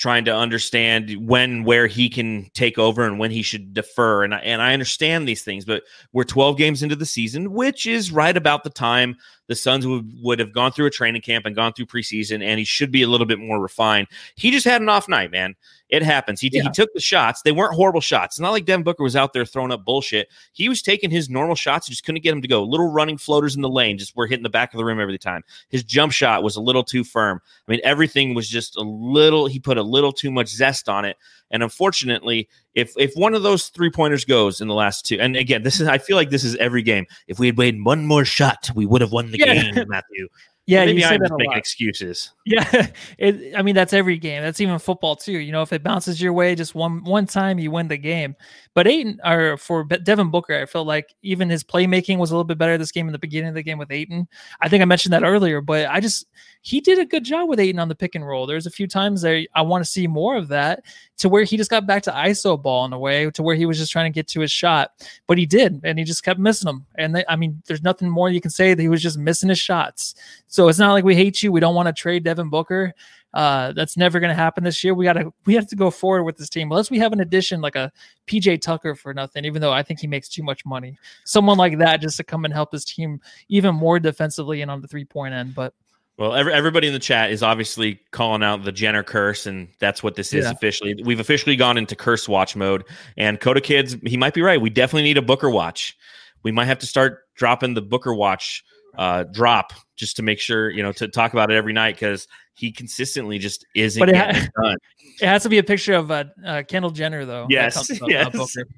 trying 0.00 0.24
to 0.24 0.34
understand 0.34 1.14
when 1.28 1.62
where 1.62 1.86
he 1.86 2.08
can 2.08 2.50
take 2.54 2.78
over 2.78 3.04
and 3.04 3.18
when 3.18 3.30
he 3.30 3.42
should 3.42 3.74
defer. 3.74 4.24
And 4.24 4.34
I, 4.34 4.38
and 4.38 4.62
I 4.62 4.72
understand 4.72 5.28
these 5.28 5.42
things 5.42 5.66
but 5.66 5.82
we're 6.12 6.24
12 6.24 6.56
games 6.56 6.82
into 6.82 6.96
the 6.96 7.04
season 7.04 7.52
which 7.52 7.86
is 7.86 8.10
right 8.10 8.36
about 8.36 8.64
the 8.64 8.70
time 8.70 9.14
the 9.46 9.54
Suns 9.54 9.86
would, 9.86 10.10
would 10.22 10.38
have 10.38 10.52
gone 10.54 10.72
through 10.72 10.86
a 10.86 10.90
training 10.90 11.20
camp 11.20 11.44
and 11.44 11.54
gone 11.54 11.74
through 11.74 11.86
preseason 11.86 12.42
and 12.42 12.58
he 12.58 12.64
should 12.64 12.90
be 12.90 13.02
a 13.02 13.08
little 13.08 13.26
bit 13.26 13.38
more 13.38 13.60
refined. 13.60 14.06
He 14.36 14.50
just 14.50 14.64
had 14.64 14.80
an 14.80 14.88
off 14.88 15.06
night 15.06 15.30
man 15.30 15.54
It 15.90 16.02
happens. 16.02 16.40
He, 16.40 16.50
Yeah. 16.52 16.62
he 16.62 16.70
took 16.70 16.92
the 16.94 17.00
shots. 17.00 17.42
They 17.42 17.52
weren't 17.52 17.74
horrible 17.74 18.00
shots. 18.00 18.36
It's 18.36 18.40
not 18.40 18.50
like 18.52 18.64
Devin 18.64 18.84
Booker 18.84 19.02
was 19.02 19.16
out 19.16 19.32
there 19.32 19.44
throwing 19.44 19.72
up 19.72 19.84
bullshit. 19.84 20.28
He 20.52 20.68
was 20.68 20.82
taking 20.82 21.10
his 21.10 21.28
normal 21.28 21.54
shots. 21.56 21.86
He 21.86 21.92
just 21.92 22.04
couldn't 22.04 22.22
get 22.22 22.32
him 22.32 22.42
to 22.42 22.48
go. 22.48 22.62
Little 22.62 22.90
running 22.90 23.18
floaters 23.18 23.56
in 23.56 23.62
the 23.62 23.68
lane, 23.68 23.98
just 23.98 24.14
were 24.16 24.26
hitting 24.26 24.42
the 24.44 24.48
back 24.50 24.72
of 24.72 24.78
the 24.78 24.84
rim 24.84 25.00
every 25.00 25.18
time. 25.18 25.42
His 25.68 25.82
jump 25.84 26.12
shot 26.12 26.42
was 26.42 26.56
a 26.56 26.60
little 26.60 26.84
too 26.84 27.04
firm. 27.04 27.40
I 27.68 27.72
mean, 27.72 27.80
everything 27.84 28.34
was 28.34 28.48
just 28.48 28.76
a 28.76 28.82
little. 28.82 29.46
He 29.46 29.58
put 29.58 29.78
a 29.78 29.82
little 29.82 30.12
too 30.12 30.30
much 30.30 30.48
zest 30.48 30.88
on 30.88 31.04
it. 31.04 31.16
And 31.52 31.64
unfortunately, 31.64 32.48
if 32.76 32.92
if 32.96 33.12
one 33.14 33.34
of 33.34 33.42
those 33.42 33.68
three 33.70 33.90
pointers 33.90 34.24
goes 34.24 34.60
in 34.60 34.68
the 34.68 34.74
last 34.74 35.04
two, 35.04 35.18
and 35.20 35.34
again, 35.36 35.64
this 35.64 35.80
is 35.80 35.88
I 35.88 35.98
feel 35.98 36.16
like 36.16 36.30
this 36.30 36.44
is 36.44 36.54
every 36.56 36.82
game. 36.82 37.06
If 37.26 37.40
we 37.40 37.46
had 37.48 37.58
made 37.58 37.84
one 37.84 38.06
more 38.06 38.24
shot, 38.24 38.70
we 38.76 38.86
would 38.86 39.00
have 39.00 39.10
won 39.10 39.32
the 39.32 39.38
Yeah. 39.38 39.72
game, 39.72 39.84
Matthew. 39.88 40.28
Yeah, 40.70 40.84
Maybe 40.84 41.04
I'm 41.04 41.18
just 41.18 41.32
making 41.32 41.50
lot. 41.50 41.58
excuses. 41.58 42.30
Yeah, 42.46 42.88
it, 43.18 43.54
I 43.56 43.62
mean 43.62 43.76
that's 43.76 43.92
every 43.92 44.18
game. 44.18 44.42
That's 44.42 44.60
even 44.60 44.78
football 44.80 45.14
too. 45.14 45.38
You 45.38 45.52
know, 45.52 45.62
if 45.62 45.72
it 45.72 45.84
bounces 45.84 46.20
your 46.20 46.32
way 46.32 46.54
just 46.56 46.74
one 46.74 47.04
one 47.04 47.26
time, 47.26 47.58
you 47.60 47.70
win 47.70 47.86
the 47.86 47.96
game. 47.96 48.34
But 48.74 48.88
Ayton, 48.88 49.20
or 49.24 49.56
for 49.56 49.84
Devin 49.84 50.30
Booker, 50.30 50.54
I 50.54 50.66
felt 50.66 50.86
like 50.86 51.14
even 51.22 51.48
his 51.48 51.62
playmaking 51.62 52.18
was 52.18 52.30
a 52.30 52.34
little 52.34 52.44
bit 52.44 52.58
better 52.58 52.76
this 52.78 52.90
game 52.92 53.06
in 53.06 53.12
the 53.12 53.18
beginning 53.18 53.48
of 53.50 53.54
the 53.54 53.62
game 53.62 53.78
with 53.78 53.92
Ayton. 53.92 54.26
I 54.60 54.68
think 54.68 54.82
I 54.82 54.84
mentioned 54.84 55.12
that 55.12 55.22
earlier, 55.22 55.60
but 55.60 55.86
I 55.88 56.00
just 56.00 56.26
he 56.62 56.80
did 56.80 56.98
a 56.98 57.06
good 57.06 57.24
job 57.24 57.48
with 57.48 57.60
Ayton 57.60 57.78
on 57.78 57.88
the 57.88 57.94
pick 57.94 58.14
and 58.14 58.26
roll. 58.26 58.46
There's 58.46 58.66
a 58.66 58.70
few 58.70 58.86
times 58.86 59.22
there 59.22 59.44
I 59.54 59.62
want 59.62 59.84
to 59.84 59.90
see 59.90 60.06
more 60.06 60.36
of 60.36 60.48
that 60.48 60.84
to 61.18 61.28
where 61.28 61.44
he 61.44 61.56
just 61.56 61.70
got 61.70 61.86
back 61.86 62.02
to 62.04 62.10
ISO 62.10 62.60
ball 62.60 62.84
in 62.84 62.92
a 62.92 62.98
way 62.98 63.30
to 63.30 63.42
where 63.42 63.56
he 63.56 63.66
was 63.66 63.78
just 63.78 63.92
trying 63.92 64.10
to 64.10 64.14
get 64.14 64.26
to 64.28 64.40
his 64.40 64.50
shot, 64.50 64.92
but 65.26 65.38
he 65.38 65.46
did, 65.46 65.80
and 65.84 65.98
he 65.98 66.04
just 66.04 66.24
kept 66.24 66.40
missing 66.40 66.66
them. 66.66 66.86
And 66.96 67.14
they, 67.14 67.24
I 67.28 67.36
mean, 67.36 67.62
there's 67.66 67.82
nothing 67.82 68.08
more 68.08 68.30
you 68.30 68.40
can 68.40 68.50
say 68.50 68.74
that 68.74 68.82
he 68.82 68.88
was 68.88 69.02
just 69.02 69.18
missing 69.18 69.48
his 69.48 69.58
shots. 69.58 70.14
So 70.48 70.59
it's 70.68 70.78
not 70.78 70.92
like 70.92 71.04
we 71.04 71.14
hate 71.14 71.42
you. 71.42 71.52
We 71.52 71.60
don't 71.60 71.74
want 71.74 71.86
to 71.86 71.92
trade 71.92 72.24
Devin 72.24 72.48
Booker. 72.50 72.94
Uh, 73.32 73.72
that's 73.72 73.96
never 73.96 74.18
going 74.18 74.30
to 74.30 74.34
happen 74.34 74.64
this 74.64 74.82
year. 74.82 74.92
We 74.92 75.04
got 75.04 75.12
to 75.12 75.32
we 75.46 75.54
have 75.54 75.68
to 75.68 75.76
go 75.76 75.90
forward 75.90 76.24
with 76.24 76.36
this 76.36 76.48
team 76.48 76.70
unless 76.70 76.90
we 76.90 76.98
have 76.98 77.12
an 77.12 77.20
addition 77.20 77.60
like 77.60 77.76
a 77.76 77.92
PJ 78.26 78.60
Tucker 78.60 78.94
for 78.96 79.14
nothing. 79.14 79.44
Even 79.44 79.62
though 79.62 79.72
I 79.72 79.82
think 79.82 80.00
he 80.00 80.06
makes 80.08 80.28
too 80.28 80.42
much 80.42 80.66
money, 80.66 80.98
someone 81.24 81.56
like 81.56 81.78
that 81.78 82.00
just 82.00 82.16
to 82.16 82.24
come 82.24 82.44
and 82.44 82.52
help 82.52 82.72
this 82.72 82.84
team 82.84 83.20
even 83.48 83.74
more 83.74 84.00
defensively 84.00 84.62
and 84.62 84.70
on 84.70 84.80
the 84.80 84.88
three 84.88 85.04
point 85.04 85.32
end. 85.32 85.54
But 85.54 85.74
Well, 86.16 86.34
every, 86.34 86.52
everybody 86.52 86.88
in 86.88 86.92
the 86.92 86.98
chat 86.98 87.30
is 87.30 87.44
obviously 87.44 88.00
calling 88.10 88.42
out 88.42 88.64
the 88.64 88.72
Jenner 88.72 89.04
curse, 89.04 89.46
and 89.46 89.68
that's 89.78 90.02
what 90.02 90.16
this 90.16 90.32
is 90.34 90.44
Yeah. 90.46 90.50
officially. 90.50 91.00
We've 91.04 91.20
officially 91.20 91.54
gone 91.54 91.78
into 91.78 91.94
curse 91.94 92.28
watch 92.28 92.56
mode. 92.56 92.82
And 93.16 93.38
Coda 93.40 93.60
Kids, 93.60 93.96
he 94.04 94.16
might 94.16 94.34
be 94.34 94.42
right. 94.42 94.60
We 94.60 94.70
definitely 94.70 95.04
need 95.04 95.18
a 95.18 95.22
Booker 95.22 95.50
watch. 95.50 95.96
We 96.42 96.50
might 96.50 96.66
have 96.66 96.80
to 96.80 96.86
start 96.86 97.28
dropping 97.36 97.74
the 97.74 97.82
Booker 97.82 98.12
watch 98.12 98.64
uh, 98.96 99.24
drop 99.32 99.72
just 99.96 100.16
to 100.16 100.22
make 100.22 100.38
sure, 100.40 100.70
you 100.70 100.82
know, 100.82 100.92
to 100.92 101.08
talk 101.08 101.32
about 101.32 101.50
it 101.50 101.56
every 101.56 101.72
night 101.72 101.94
because 101.94 102.26
he 102.54 102.72
consistently 102.72 103.38
just 103.38 103.66
isn't 103.74 104.00
But 104.00 104.08
it 104.08 104.12
getting 104.12 104.34
ha- 104.42 104.48
it 104.56 104.62
done. 104.62 104.76
it 105.20 105.26
has 105.26 105.42
to 105.44 105.48
be 105.48 105.58
a 105.58 105.62
picture 105.62 105.94
of 105.94 106.10
uh, 106.10 106.24
uh, 106.44 106.62
Kendall 106.66 106.90
Jenner 106.90 107.24
though. 107.24 107.46
Yes, 107.48 107.90
up, 107.90 107.98
yes. 108.08 108.30
Booker. 108.32 108.68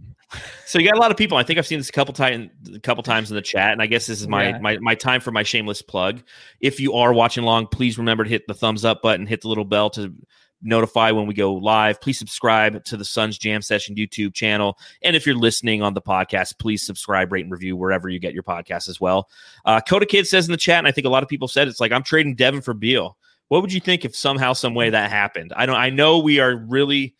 So 0.65 0.79
you 0.79 0.89
got 0.89 0.97
a 0.97 1.01
lot 1.01 1.11
of 1.11 1.17
people. 1.19 1.37
I 1.37 1.43
think 1.43 1.59
I've 1.59 1.67
seen 1.67 1.79
this 1.79 1.91
a 1.91 1.93
couple 1.93 2.15
times, 2.15 2.51
a 2.75 2.81
couple 2.81 3.03
times 3.03 3.31
in 3.31 3.35
the 3.35 3.43
chat, 3.43 3.73
and 3.73 3.83
I 3.83 3.87
guess 3.87 4.07
this 4.07 4.21
is 4.21 4.29
my 4.29 4.49
Yeah. 4.49 4.59
my 4.59 4.79
my 4.79 4.95
time 4.95 5.21
for 5.21 5.31
my 5.31 5.43
shameless 5.43 5.83
plug. 5.83 6.23
If 6.61 6.81
you 6.81 6.95
are 6.95 7.13
watching 7.13 7.45
along, 7.45 7.67
please 7.67 7.99
remember 7.99 8.25
to 8.25 8.31
hit 8.31 8.47
the 8.47 8.55
thumbs 8.55 8.85
up 8.85 9.03
button, 9.03 9.27
hit 9.27 9.43
the 9.43 9.49
little 9.49 9.65
bell 9.67 9.91
to 9.91 10.15
notify 10.63 11.11
when 11.11 11.27
we 11.27 11.35
go 11.35 11.55
live. 11.55 12.01
Please 12.01 12.19
subscribe 12.19 12.85
to 12.85 12.97
the 12.97 13.05
Suns 13.05 13.37
Jam 13.39 13.63
Session 13.63 13.95
YouTube 13.97 14.35
channel, 14.35 14.79
and 15.03 15.17
if 15.17 15.27
you're 15.27 15.35
listening 15.37 15.83
on 15.83 15.95
the 15.95 16.03
podcast, 16.03 16.59
please 16.59 16.85
subscribe, 16.85 17.33
rate, 17.33 17.45
and 17.45 17.53
review 17.53 17.77
wherever 17.77 18.09
you 18.09 18.19
get 18.19 18.35
your 18.35 18.43
podcast 18.43 18.89
as 18.89 19.01
well. 19.01 19.29
Uh, 19.65 19.81
Coda 19.81 20.07
Kid 20.07 20.27
says 20.27 20.47
in 20.47 20.53
the 20.53 20.57
chat, 20.59 20.79
and 20.79 20.87
I 20.87 20.93
think 20.93 21.07
a 21.07 21.11
lot 21.11 21.23
of 21.23 21.29
people 21.29 21.49
said 21.49 21.69
it's 21.69 21.81
like 21.81 21.93
I'm 21.93 22.03
trading 22.03 22.35
Devin 22.35 22.63
for 22.63 22.75
Beal. 22.75 23.17
What 23.49 23.61
would 23.61 23.73
you 23.73 23.81
think 23.81 24.05
if 24.05 24.17
somehow, 24.17 24.55
some 24.55 24.75
way 24.75 24.89
that 24.91 25.11
happened? 25.11 25.53
I 25.55 25.67
don't. 25.67 25.77
I 25.77 25.91
know 25.91 26.19
we 26.19 26.41
are 26.41 26.57
really. 26.57 27.15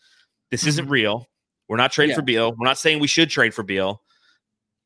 This 0.49 0.65
isn't 0.65 0.87
Mhm. 0.87 0.91
real. 0.91 1.29
We're 1.67 1.77
not 1.77 1.91
trading 1.91 2.11
Yeah. 2.11 2.15
for 2.17 2.21
Beal. 2.23 2.55
We're 2.57 2.67
not 2.67 2.77
saying 2.77 2.99
we 2.99 3.07
should 3.07 3.29
trade 3.29 3.53
for 3.53 3.63
Beal. 3.63 4.01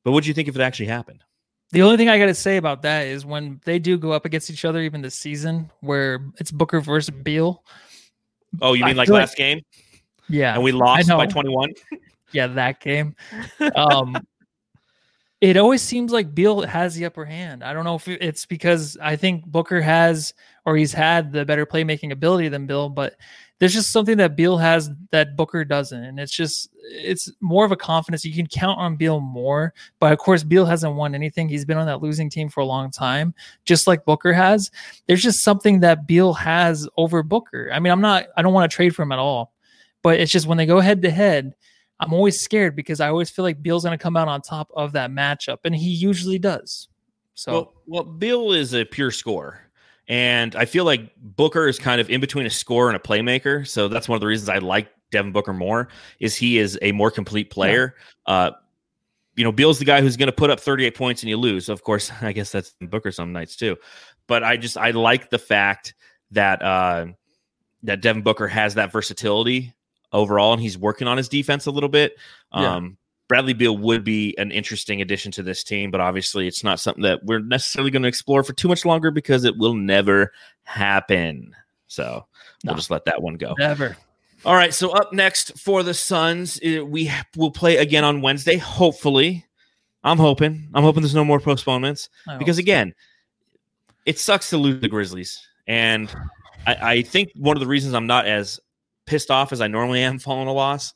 But 0.03 0.11
what 0.11 0.23
do 0.23 0.29
you 0.29 0.33
think 0.33 0.47
if 0.47 0.55
it 0.55 0.61
actually 0.61 0.85
happened? 0.85 1.23
The 1.71 1.81
only 1.81 1.97
thing 1.97 2.07
I 2.07 2.17
got 2.17 2.27
to 2.27 2.33
say 2.33 2.55
about 2.55 2.83
that 2.83 3.07
is 3.07 3.25
when 3.25 3.59
they 3.65 3.77
do 3.77 3.97
go 3.97 4.13
up 4.13 4.23
against 4.25 4.49
each 4.49 4.63
other, 4.63 4.81
even 4.81 5.01
this 5.01 5.15
season, 5.15 5.69
where 5.81 6.21
it's 6.39 6.51
Booker 6.51 6.79
versus 6.79 7.09
Beal. 7.09 7.63
Oh, 8.61 8.73
you 8.73 8.85
mean 8.85 8.97
like 8.97 9.07
feel 9.07 9.15
like- 9.15 9.21
last 9.21 9.37
game 9.37 9.61
Yeah, 10.29 10.53
and 10.53 10.63
we 10.63 10.71
lost 10.71 11.07
by 11.09 11.25
21? 11.25 11.73
yeah, 12.31 12.47
that 12.47 12.79
game. 12.79 13.15
Um, 13.75 14.17
it 15.39 15.55
always 15.57 15.81
seems 15.81 16.11
like 16.11 16.33
Beal 16.33 16.61
has 16.63 16.95
the 16.95 17.05
upper 17.05 17.25
hand. 17.25 17.63
I 17.63 17.73
don't 17.73 17.83
know 17.83 17.95
if 17.95 18.07
it's 18.07 18.45
because 18.45 18.97
I 19.01 19.15
think 19.15 19.45
Booker 19.45 19.81
has 19.81 20.33
or 20.65 20.75
he's 20.75 20.93
had 20.93 21.31
the 21.31 21.45
better 21.45 21.65
playmaking 21.65 22.11
ability 22.11 22.49
than 22.49 22.65
Beal, 22.65 22.89
but 22.89 23.15
there's 23.59 23.73
just 23.73 23.91
something 23.91 24.17
that 24.17 24.35
Beal 24.35 24.57
has 24.57 24.89
that 25.11 25.35
Booker 25.35 25.63
doesn't, 25.63 26.03
and 26.03 26.19
it's 26.19 26.35
just 26.35 26.69
it's 26.83 27.31
more 27.39 27.65
of 27.65 27.71
a 27.71 27.75
confidence. 27.75 28.25
You 28.25 28.33
can 28.33 28.47
count 28.47 28.79
on 28.79 28.95
Beal 28.95 29.19
more, 29.19 29.73
but 29.99 30.11
of 30.11 30.19
course 30.19 30.43
Beal 30.43 30.65
hasn't 30.65 30.95
won 30.95 31.15
anything. 31.15 31.49
He's 31.49 31.65
been 31.65 31.77
on 31.77 31.87
that 31.87 32.01
losing 32.01 32.29
team 32.29 32.49
for 32.49 32.61
a 32.61 32.65
long 32.65 32.91
time, 32.91 33.33
just 33.65 33.87
like 33.87 34.05
Booker 34.05 34.33
has. 34.33 34.71
There's 35.07 35.23
just 35.23 35.43
something 35.43 35.79
that 35.81 36.07
Beal 36.07 36.33
has 36.33 36.87
over 36.97 37.23
Booker. 37.23 37.69
I 37.71 37.79
mean, 37.79 37.91
I'm 37.91 38.01
not. 38.01 38.25
I 38.35 38.41
don't 38.41 38.53
want 38.53 38.69
to 38.69 38.75
trade 38.75 38.95
for 38.95 39.03
him 39.03 39.11
at 39.11 39.19
all, 39.19 39.53
but 40.01 40.19
it's 40.19 40.31
just 40.31 40.47
when 40.47 40.57
they 40.57 40.65
go 40.65 40.79
head 40.79 41.01
to 41.03 41.11
head. 41.11 41.53
I'm 41.99 42.13
always 42.13 42.39
scared 42.39 42.75
because 42.75 42.99
I 42.99 43.09
always 43.09 43.29
feel 43.29 43.43
like 43.43 43.61
Beal's 43.61 43.83
going 43.83 43.97
to 43.97 44.01
come 44.01 44.15
out 44.15 44.27
on 44.27 44.41
top 44.41 44.71
of 44.75 44.93
that 44.93 45.11
matchup, 45.11 45.59
and 45.63 45.75
he 45.75 45.89
usually 45.89 46.39
does. 46.39 46.89
So 47.33 47.51
Well, 47.51 47.73
well, 47.85 48.03
Bill 48.03 48.51
is 48.51 48.73
a 48.73 48.85
pure 48.85 49.11
scorer. 49.11 49.61
And 50.07 50.55
I 50.55 50.65
feel 50.65 50.85
like 50.85 51.11
Booker 51.17 51.67
is 51.67 51.79
kind 51.79 51.99
of 51.99 52.09
in 52.09 52.21
between 52.21 52.45
a 52.45 52.49
scorer 52.49 52.87
and 52.89 52.95
a 52.95 52.99
playmaker. 52.99 53.67
So 53.67 53.87
that's 53.87 54.07
one 54.07 54.15
of 54.15 54.21
the 54.21 54.27
reasons 54.27 54.47
I 54.47 54.59
like 54.59 54.89
Devin 55.11 55.31
Booker 55.33 55.53
more 55.53 55.89
is 56.19 56.35
he 56.35 56.57
is 56.57 56.79
a 56.81 56.93
more 56.93 57.11
complete 57.11 57.49
player. 57.49 57.95
Uh, 58.25 58.51
you 59.35 59.43
know, 59.43 59.51
Beal's 59.51 59.79
the 59.79 59.85
guy 59.85 60.01
who's 60.01 60.17
going 60.17 60.27
to 60.27 60.35
put 60.35 60.49
up 60.49 60.59
38 60.59 60.95
points 60.95 61.23
and 61.23 61.29
you 61.29 61.37
lose. 61.37 61.67
Of 61.67 61.83
course, 61.83 62.11
I 62.21 62.31
guess 62.31 62.51
that's 62.51 62.73
Booker 62.81 63.11
some 63.11 63.33
nights 63.33 63.55
too. 63.55 63.77
But 64.27 64.43
I 64.43 64.57
just 64.57 64.77
I 64.77 64.91
like 64.91 65.29
the 65.29 65.37
fact 65.37 65.93
that 66.31 66.61
uh 66.61 67.07
that 67.83 68.01
Devin 68.01 68.21
Booker 68.23 68.47
has 68.47 68.75
that 68.75 68.91
versatility 68.91 69.73
overall 70.13 70.53
and 70.53 70.61
he's 70.61 70.77
working 70.77 71.07
on 71.07 71.17
his 71.17 71.27
defense 71.29 71.65
a 71.65 71.71
little 71.71 71.89
bit. 71.89 72.15
Yeah. 72.53 72.75
Um 72.75 72.97
Bradley 73.27 73.51
Beal 73.53 73.77
would 73.77 74.05
be 74.05 74.33
an 74.37 74.51
interesting 74.51 75.01
addition 75.01 75.33
to 75.33 75.43
this 75.43 75.61
team, 75.61 75.91
but 75.91 75.99
obviously 75.99 76.47
it's 76.47 76.63
not 76.63 76.79
something 76.79 77.03
that 77.03 77.25
we're 77.25 77.39
necessarily 77.41 77.91
going 77.91 78.03
to 78.03 78.07
explore 78.07 78.41
for 78.41 78.53
too 78.53 78.69
much 78.69 78.85
longer 78.85 79.11
because 79.11 79.43
it 79.43 79.57
will 79.57 79.73
never 79.73 80.31
happen. 80.63 81.53
So 81.87 82.25
No. 82.63 82.71
we'll 82.71 82.77
just 82.77 82.89
let 82.89 83.03
that 83.03 83.21
one 83.21 83.33
go. 83.35 83.53
never. 83.59 83.97
All 84.45 84.55
right. 84.55 84.73
So 84.73 84.91
up 84.91 85.11
next 85.11 85.59
for 85.59 85.83
the 85.83 85.93
Suns, 85.93 86.57
uh, 86.65 86.85
we 86.85 87.11
will 87.35 87.51
play 87.51 87.75
again 87.77 88.05
on 88.05 88.21
Wednesday. 88.21 88.55
Hopefully, 88.55 89.45
I'm 90.05 90.19
hoping. 90.19 90.69
I'm 90.73 90.83
hoping 90.83 91.01
there's 91.01 91.13
no 91.15 91.25
more 91.25 91.41
postponements 91.41 92.07
because 92.39 92.57
again, 92.59 92.93
it 94.05 94.19
sucks 94.19 94.49
to 94.51 94.57
lose 94.57 94.79
the 94.79 94.87
Grizzlies, 94.87 95.45
and 95.67 96.09
I, 96.65 96.75
I 96.93 97.01
think 97.01 97.31
one 97.35 97.57
of 97.57 97.61
the 97.61 97.67
reasons 97.67 97.93
I'm 97.93 98.07
not 98.07 98.25
as 98.25 98.57
pissed 99.07 99.31
off 99.31 99.51
as 99.51 99.61
I 99.61 99.67
normally 99.67 100.01
am 100.01 100.19
following 100.19 100.47
a 100.47 100.53
loss 100.53 100.93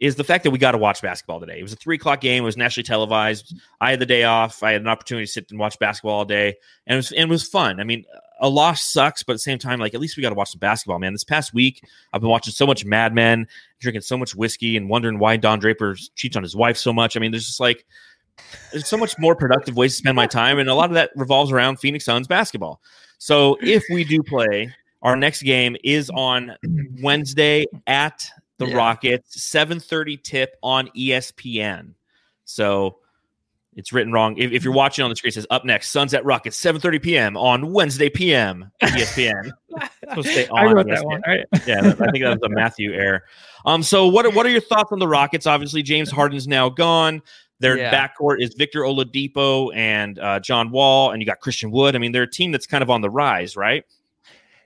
is 0.00 0.14
the 0.14 0.24
fact 0.24 0.44
that 0.44 0.50
we 0.52 0.58
got 0.58 0.72
to 0.72 0.78
watch 0.78 1.02
basketball 1.02 1.40
today. 1.40 1.58
It 1.58 1.62
was 1.62 1.72
a 1.72 1.76
three 1.76 1.96
o'clock 1.96 2.20
game. 2.20 2.44
It 2.44 2.46
was 2.46 2.56
nationally 2.56 2.84
televised. 2.84 3.54
I 3.80 3.90
had 3.90 3.98
the 3.98 4.06
day 4.06 4.24
off. 4.24 4.62
I 4.62 4.72
had 4.72 4.80
an 4.80 4.86
opportunity 4.86 5.26
to 5.26 5.32
sit 5.32 5.50
and 5.50 5.58
watch 5.58 5.78
basketball 5.78 6.14
all 6.14 6.24
day, 6.24 6.54
and 6.86 6.94
it 6.94 6.96
was 6.96 7.10
and 7.12 7.22
it 7.22 7.28
was 7.28 7.48
fun. 7.48 7.80
I 7.80 7.84
mean, 7.84 8.04
a 8.40 8.48
loss 8.48 8.82
sucks, 8.82 9.24
but 9.24 9.32
at 9.32 9.36
the 9.36 9.40
same 9.40 9.58
time, 9.58 9.80
like 9.80 9.94
at 9.94 10.00
least 10.00 10.16
we 10.16 10.22
got 10.22 10.28
to 10.28 10.36
watch 10.36 10.52
some 10.52 10.60
basketball, 10.60 11.00
man. 11.00 11.12
This 11.12 11.24
past 11.24 11.52
week, 11.52 11.82
I've 12.12 12.20
been 12.20 12.30
watching 12.30 12.52
so 12.52 12.66
much 12.66 12.84
Mad 12.84 13.12
Men, 13.12 13.48
drinking 13.80 14.02
so 14.02 14.16
much 14.16 14.36
whiskey, 14.36 14.76
and 14.76 14.88
wondering 14.88 15.18
why 15.18 15.36
Don 15.36 15.58
Draper 15.58 15.96
cheats 16.14 16.36
on 16.36 16.44
his 16.44 16.54
wife 16.54 16.76
so 16.76 16.92
much. 16.92 17.16
I 17.16 17.20
mean, 17.20 17.32
there's 17.32 17.46
just 17.46 17.60
like 17.60 17.84
there's 18.70 18.86
so 18.86 18.96
much 18.96 19.18
more 19.18 19.34
productive 19.34 19.76
ways 19.76 19.94
to 19.94 19.98
spend 19.98 20.14
my 20.14 20.26
time, 20.26 20.60
and 20.60 20.68
a 20.68 20.74
lot 20.74 20.90
of 20.90 20.94
that 20.94 21.10
revolves 21.16 21.50
around 21.50 21.80
Phoenix 21.80 22.04
Suns 22.04 22.28
basketball. 22.28 22.80
So 23.18 23.58
if 23.60 23.82
we 23.90 24.04
do 24.04 24.22
play, 24.22 24.72
our 25.02 25.16
next 25.16 25.42
game 25.42 25.76
is 25.84 26.10
on 26.10 26.56
Wednesday 27.02 27.66
at 27.86 28.26
the 28.58 28.66
Yeah. 28.66 28.76
Rockets, 28.76 29.36
7:30 29.40 30.16
tip 30.22 30.56
on 30.62 30.88
ESPN. 30.96 31.94
So 32.44 32.98
it's 33.76 33.92
written 33.92 34.12
wrong. 34.12 34.36
If, 34.38 34.50
if 34.50 34.64
you're 34.64 34.72
watching 34.74 35.04
on 35.04 35.10
the 35.10 35.14
screen, 35.16 35.28
it 35.28 35.34
says 35.34 35.46
up 35.50 35.64
next, 35.64 35.90
Suns 35.90 36.12
at 36.14 36.24
Rockets, 36.24 36.60
7:30 36.60 37.00
p.m. 37.02 37.36
on 37.36 37.72
Wednesday 37.72 38.08
p.m. 38.08 38.72
ESPN. 38.82 39.52
So 40.14 40.22
stay 40.22 40.48
I 40.48 40.64
wrote 40.64 40.86
ESPN. 40.86 40.94
that 40.96 41.04
one. 41.04 41.22
Right? 41.26 41.44
yeah, 41.66 41.80
that- 41.82 42.00
I 42.00 42.10
think 42.10 42.24
that 42.24 42.40
was 42.40 42.42
a 42.42 42.48
Matthew 42.48 42.92
error. 42.94 43.22
Um, 43.64 43.82
so 43.84 44.06
what 44.08 44.26
are, 44.26 44.30
what 44.30 44.46
are 44.46 44.50
your 44.50 44.60
thoughts 44.60 44.90
on 44.90 44.98
the 44.98 45.06
Rockets? 45.06 45.46
Obviously, 45.46 45.82
James 45.82 46.10
Harden's 46.10 46.48
now 46.48 46.68
gone. 46.68 47.22
Their 47.60 47.76
Yeah. 47.76 47.92
backcourt 47.92 48.40
is 48.40 48.54
Victor 48.54 48.80
Oladipo 48.80 49.74
and 49.76 50.18
uh, 50.18 50.40
John 50.40 50.70
Wall, 50.70 51.10
and 51.12 51.20
you 51.22 51.26
got 51.26 51.40
Christian 51.40 51.70
Wood. 51.70 51.94
I 51.94 51.98
mean, 51.98 52.10
they're 52.12 52.22
a 52.24 52.30
team 52.30 52.50
that's 52.50 52.66
kind 52.66 52.82
of 52.82 52.90
on 52.90 53.00
the 53.02 53.10
rise, 53.10 53.56
right? 53.56 53.84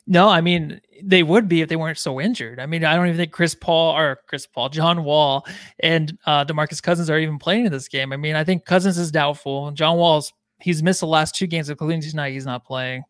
No, 0.07 0.29
I 0.29 0.41
mean 0.41 0.81
they 1.03 1.23
would 1.23 1.49
be 1.49 1.63
if 1.63 1.69
they 1.69 1.77
weren't 1.77 1.99
so 1.99 2.21
injured. 2.21 2.61
I 2.61 2.67
mean, 2.67 2.85
I 2.85 2.95
don't 2.95 3.07
even 3.07 3.17
think 3.17 3.33
Chris 3.33 3.55
Paul 3.55 3.97
or 3.97 4.21
Chris 4.27 4.47
Paul, 4.47 4.69
John 4.69 5.05
Wall, 5.05 5.47
and 5.81 6.17
uh, 6.27 6.45
Demarcus 6.45 6.83
Cousins 6.83 7.11
are 7.11 7.19
even 7.19 7.39
playing 7.39 7.67
in 7.67 7.73
this 7.73 7.89
game. 7.89 8.13
I 8.13 8.17
mean, 8.17 8.35
I 8.35 8.45
think 8.45 8.65
Cousins 8.65 8.99
is 8.99 9.11
doubtful. 9.11 9.71
John 9.73 9.97
Wall's 9.97 10.33
he's 10.61 10.83
missed 10.83 11.01
the 11.01 11.07
last 11.07 11.35
two 11.35 11.47
games, 11.47 11.71
including 11.71 12.01
tonight. 12.01 12.33
He's 12.33 12.47
not 12.47 12.65
playing. 12.65 13.05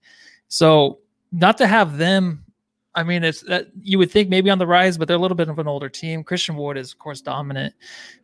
So 0.48 1.00
not 1.32 1.58
to 1.58 1.66
have 1.66 1.98
them 1.98 2.44
I 2.94 3.02
mean, 3.02 3.24
it's 3.24 3.40
that 3.42 3.68
you 3.80 3.98
would 3.98 4.10
think 4.10 4.28
maybe 4.28 4.50
on 4.50 4.58
the 4.58 4.66
rise, 4.66 4.98
but 4.98 5.08
they're 5.08 5.16
a 5.16 5.20
little 5.20 5.36
bit 5.36 5.48
of 5.48 5.58
an 5.58 5.66
older 5.66 5.88
team. 5.88 6.22
Christian 6.22 6.56
Wood 6.56 6.76
is, 6.76 6.92
of 6.92 6.98
course, 6.98 7.22
dominant. 7.22 7.74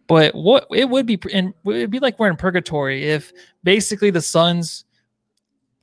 But 0.07 0.35
what 0.35 0.67
it 0.75 0.89
would 0.89 1.07
be, 1.07 1.19
and 1.33 1.55
it'd 1.67 1.91
be 1.91 2.01
like 2.01 2.19
we're 2.19 2.29
in 2.29 2.37
purgatory 2.37 3.09
if 3.09 3.33
basically 3.65 4.11
the 4.11 4.21
Suns 4.21 4.85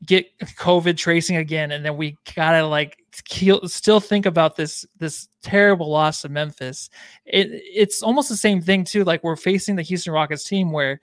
get 0.06 0.38
COVID 0.40 0.98
tracing 0.98 1.38
again, 1.38 1.72
and 1.72 1.86
then 1.86 1.98
we 1.98 2.18
gotta 2.36 2.66
like 2.66 2.98
still 3.66 4.00
think 4.00 4.26
about 4.26 4.56
this 4.56 4.86
this 4.98 5.28
terrible 5.42 5.90
loss 5.90 6.22
to 6.22 6.30
Memphis. 6.30 6.90
It 7.26 7.48
it's 7.52 8.04
almost 8.04 8.30
the 8.30 8.38
same 8.38 8.62
thing 8.62 8.84
too. 8.84 9.04
Like 9.04 9.24
we're 9.24 9.36
facing 9.36 9.76
the 9.76 9.82
Houston 9.84 10.14
Rockets 10.14 10.44
team 10.44 10.72
where 10.72 11.00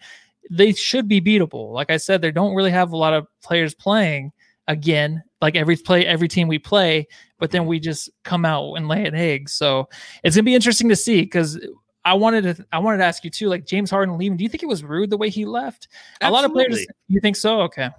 they 0.51 0.73
should 0.73 1.09
be 1.09 1.21
beatable. 1.21 1.73
Like 1.73 1.91
I 1.91 1.97
said, 1.97 2.21
they 2.21 2.31
don't 2.31 2.55
really 2.55 2.71
have 2.71 2.93
a 2.93 2.97
lot 2.97 3.15
of 3.15 3.27
players 3.43 3.75
playing 3.75 4.33
again. 4.69 5.23
Like 5.41 5.57
every 5.57 5.77
play, 5.77 6.07
every 6.07 6.29
team 6.29 6.49
we 6.49 6.59
play, 6.59 7.09
but 7.39 7.51
then 7.51 7.67
we 7.67 7.81
just 7.81 8.11
come 8.25 8.45
out 8.45 8.75
and 8.75 8.89
lay 8.89 9.05
an 9.07 9.15
egg. 9.15 9.49
So 9.49 9.89
it's 10.23 10.37
gonna 10.37 10.45
be 10.45 10.55
interesting 10.55 10.89
to 10.89 10.97
see 10.97 11.23
because 11.23 11.59
I 12.05 12.15
wanted 12.15 12.57
to 12.57 12.67
I 12.73 12.79
wanted 12.79 12.99
to 12.99 13.05
ask 13.05 13.25
you 13.25 13.31
too, 13.31 13.49
like 13.49 13.65
James 13.65 13.91
Harden 13.91 14.19
leaving. 14.19 14.37
Do 14.37 14.45
you 14.45 14.51
think 14.51 14.63
it 14.63 14.69
was 14.69 14.85
rude 14.85 15.11
the 15.11 15.17
way 15.17 15.31
he 15.31 15.45
left? 15.45 15.89
Absolutely. 16.21 16.29
A 16.29 16.31
lot 16.31 16.45
of 16.45 16.53
players. 16.53 16.87
You 17.09 17.21
think 17.21 17.37
so? 17.37 17.63
Okay. 17.63 17.91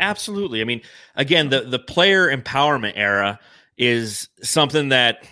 Absolutely. 0.00 0.60
I 0.60 0.64
mean, 0.64 0.80
again, 1.14 1.50
the 1.50 1.60
the 1.60 1.78
player 1.78 2.34
empowerment 2.34 2.94
era 2.96 3.38
is 3.76 4.28
something 4.42 4.88
that 4.90 5.26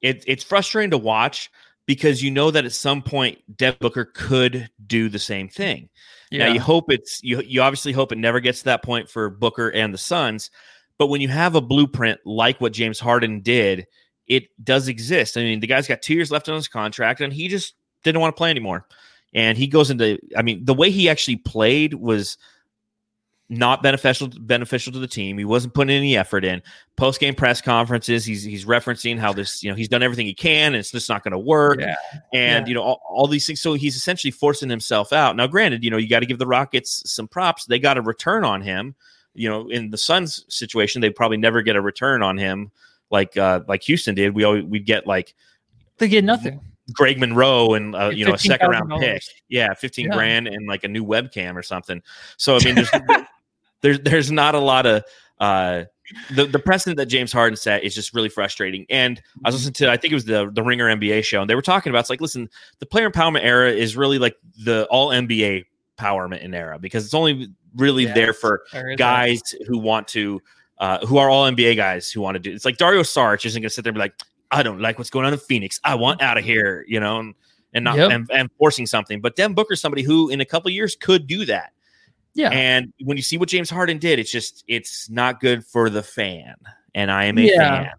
it, 0.00 0.24
it's 0.26 0.44
frustrating 0.44 0.90
to 0.90 0.98
watch 0.98 1.50
because 1.86 2.22
you 2.22 2.30
know 2.30 2.50
that 2.50 2.64
at 2.64 2.72
some 2.72 3.02
point 3.02 3.38
Dev 3.56 3.78
Booker 3.78 4.04
could 4.04 4.68
do 4.86 5.08
the 5.08 5.18
same 5.18 5.48
thing. 5.48 5.88
Yeah. 6.30 6.46
Now 6.46 6.52
you 6.52 6.60
hope 6.60 6.92
it's 6.92 7.22
you 7.22 7.40
you 7.40 7.62
obviously 7.62 7.92
hope 7.92 8.12
it 8.12 8.18
never 8.18 8.40
gets 8.40 8.60
to 8.60 8.66
that 8.66 8.84
point 8.84 9.08
for 9.08 9.30
Booker 9.30 9.70
and 9.70 9.92
the 9.92 9.98
Suns, 9.98 10.50
but 10.98 11.06
when 11.06 11.20
you 11.20 11.28
have 11.28 11.54
a 11.54 11.60
blueprint 11.60 12.20
like 12.24 12.60
what 12.60 12.72
James 12.72 13.00
Harden 13.00 13.40
did, 13.40 13.86
it 14.26 14.48
does 14.62 14.88
exist. 14.88 15.36
I 15.36 15.42
mean, 15.42 15.60
the 15.60 15.66
guy's 15.66 15.88
got 15.88 16.02
2 16.02 16.14
years 16.14 16.30
left 16.30 16.48
on 16.48 16.54
his 16.56 16.68
contract 16.68 17.20
and 17.20 17.32
he 17.32 17.48
just 17.48 17.74
didn't 18.04 18.20
want 18.20 18.36
to 18.36 18.38
play 18.38 18.50
anymore. 18.50 18.86
And 19.32 19.56
he 19.56 19.66
goes 19.66 19.90
into 19.90 20.18
I 20.36 20.42
mean, 20.42 20.64
the 20.64 20.74
way 20.74 20.90
he 20.90 21.08
actually 21.08 21.36
played 21.36 21.94
was 21.94 22.36
not 23.50 23.82
beneficial 23.82 24.28
beneficial 24.40 24.92
to 24.92 24.98
the 24.98 25.06
team. 25.06 25.38
He 25.38 25.44
wasn't 25.44 25.72
putting 25.72 25.96
any 25.96 26.16
effort 26.16 26.44
in. 26.44 26.62
Post 26.96 27.18
game 27.20 27.34
press 27.34 27.62
conferences, 27.62 28.24
he's 28.24 28.42
he's 28.42 28.66
referencing 28.66 29.18
how 29.18 29.32
this, 29.32 29.62
you 29.62 29.70
know, 29.70 29.76
he's 29.76 29.88
done 29.88 30.02
everything 30.02 30.26
he 30.26 30.34
can 30.34 30.74
and 30.74 30.76
it's 30.76 30.90
just 30.90 31.08
not 31.08 31.24
going 31.24 31.32
to 31.32 31.38
work. 31.38 31.80
Yeah. 31.80 31.94
And 32.34 32.66
yeah. 32.66 32.68
you 32.68 32.74
know, 32.74 32.82
all, 32.82 33.00
all, 33.08 33.26
these 33.26 33.46
things. 33.46 33.60
So 33.60 33.74
he's 33.74 33.96
essentially 33.96 34.30
forcing 34.30 34.68
himself 34.68 35.12
out. 35.12 35.34
Now, 35.34 35.46
granted, 35.46 35.82
you 35.82 35.90
know, 35.90 35.96
you 35.96 36.08
got 36.08 36.20
to 36.20 36.26
give 36.26 36.38
the 36.38 36.46
Rockets 36.46 37.10
some 37.10 37.26
props. 37.26 37.64
They 37.64 37.78
got 37.78 37.96
a 37.96 38.02
return 38.02 38.44
on 38.44 38.60
him. 38.60 38.94
You 39.34 39.48
know, 39.48 39.68
in 39.68 39.90
the 39.90 39.98
Suns 39.98 40.44
situation, 40.48 41.00
they 41.00 41.10
probably 41.10 41.36
never 41.36 41.62
get 41.62 41.76
a 41.76 41.80
return 41.80 42.22
on 42.22 42.36
him 42.36 42.70
like 43.10 43.36
uh 43.36 43.60
like 43.66 43.82
Houston 43.84 44.14
did. 44.14 44.34
We 44.34 44.44
always 44.44 44.64
we'd 44.64 44.84
get 44.84 45.06
like 45.06 45.34
they 45.98 46.08
get 46.08 46.24
nothing. 46.24 46.60
Greg 46.92 47.18
Monroe 47.18 47.74
and 47.74 47.94
uh, 47.94 48.08
you 48.08 48.24
know 48.24 48.34
a 48.34 48.38
second 48.38 48.70
round 48.70 48.90
pick, 49.00 49.22
yeah, 49.48 49.74
fifteen 49.74 50.06
yeah. 50.06 50.14
grand 50.14 50.48
and 50.48 50.66
like 50.66 50.84
a 50.84 50.88
new 50.88 51.04
webcam 51.04 51.54
or 51.54 51.62
something. 51.62 52.02
So 52.38 52.56
I 52.56 52.64
mean, 52.64 52.76
there's 52.76 52.90
there's 53.82 54.00
there's 54.00 54.30
not 54.30 54.54
a 54.54 54.60
lot 54.60 54.86
of 54.86 55.04
uh, 55.40 55.84
the 56.34 56.46
the 56.46 56.58
precedent 56.58 56.96
that 56.98 57.06
James 57.06 57.32
Harden 57.32 57.56
set 57.56 57.84
is 57.84 57.94
just 57.94 58.14
really 58.14 58.28
frustrating. 58.28 58.86
And 58.90 59.20
I 59.44 59.48
was 59.48 59.56
listening 59.56 59.74
to 59.74 59.90
I 59.90 59.96
think 59.96 60.12
it 60.12 60.16
was 60.16 60.24
the 60.24 60.50
the 60.52 60.62
Ringer 60.62 60.86
NBA 60.86 61.24
show, 61.24 61.40
and 61.40 61.50
they 61.50 61.54
were 61.54 61.62
talking 61.62 61.90
about 61.90 62.00
it's 62.00 62.10
like, 62.10 62.20
listen, 62.20 62.48
the 62.78 62.86
player 62.86 63.10
empowerment 63.10 63.42
era 63.42 63.70
is 63.70 63.96
really 63.96 64.18
like 64.18 64.36
the 64.64 64.86
all 64.90 65.08
NBA 65.08 65.64
empowerment 65.98 66.40
in 66.40 66.54
era 66.54 66.78
because 66.78 67.04
it's 67.04 67.14
only 67.14 67.48
really 67.76 68.04
yes, 68.04 68.14
there 68.14 68.32
for 68.32 68.64
guys 68.96 69.40
that. 69.40 69.66
who 69.66 69.78
want 69.78 70.08
to 70.08 70.40
uh, 70.78 71.04
who 71.06 71.18
are 71.18 71.28
all 71.28 71.50
NBA 71.50 71.76
guys 71.76 72.10
who 72.10 72.20
want 72.20 72.36
to 72.36 72.38
do. 72.38 72.52
It's 72.52 72.64
like 72.64 72.78
Dario 72.78 73.02
Saric 73.02 73.44
isn't 73.44 73.60
going 73.60 73.68
to 73.68 73.74
sit 73.74 73.82
there 73.82 73.90
and 73.90 73.96
be 73.96 74.00
like, 74.00 74.14
I 74.50 74.62
don't 74.62 74.80
like 74.80 74.98
what's 74.98 75.10
going 75.10 75.26
on 75.26 75.32
in 75.32 75.38
Phoenix. 75.38 75.80
I 75.84 75.94
want 75.96 76.22
out 76.22 76.38
of 76.38 76.44
here, 76.44 76.84
you 76.88 77.00
know, 77.00 77.18
and, 77.18 77.34
and 77.74 77.84
not 77.84 77.96
yep. 77.96 78.10
and, 78.10 78.30
and, 78.32 78.50
forcing 78.58 78.86
something. 78.86 79.20
But 79.20 79.36
Devin 79.36 79.54
Booker's 79.54 79.80
somebody 79.80 80.02
who 80.02 80.30
in 80.30 80.40
a 80.40 80.44
couple 80.44 80.70
years 80.70 80.96
could 80.96 81.26
do 81.26 81.44
that. 81.46 81.72
Yeah. 82.38 82.50
And 82.50 82.92
when 83.02 83.16
you 83.16 83.22
see 83.24 83.36
what 83.36 83.48
James 83.48 83.68
Harden 83.68 83.98
did, 83.98 84.20
it's 84.20 84.30
just 84.30 84.62
it's 84.68 85.10
not 85.10 85.40
good 85.40 85.66
for 85.66 85.90
the 85.90 86.04
fan. 86.04 86.54
And 86.94 87.10
I 87.10 87.24
am 87.24 87.36
a 87.36 87.40
yeah. 87.40 87.82
fan. 87.82 87.92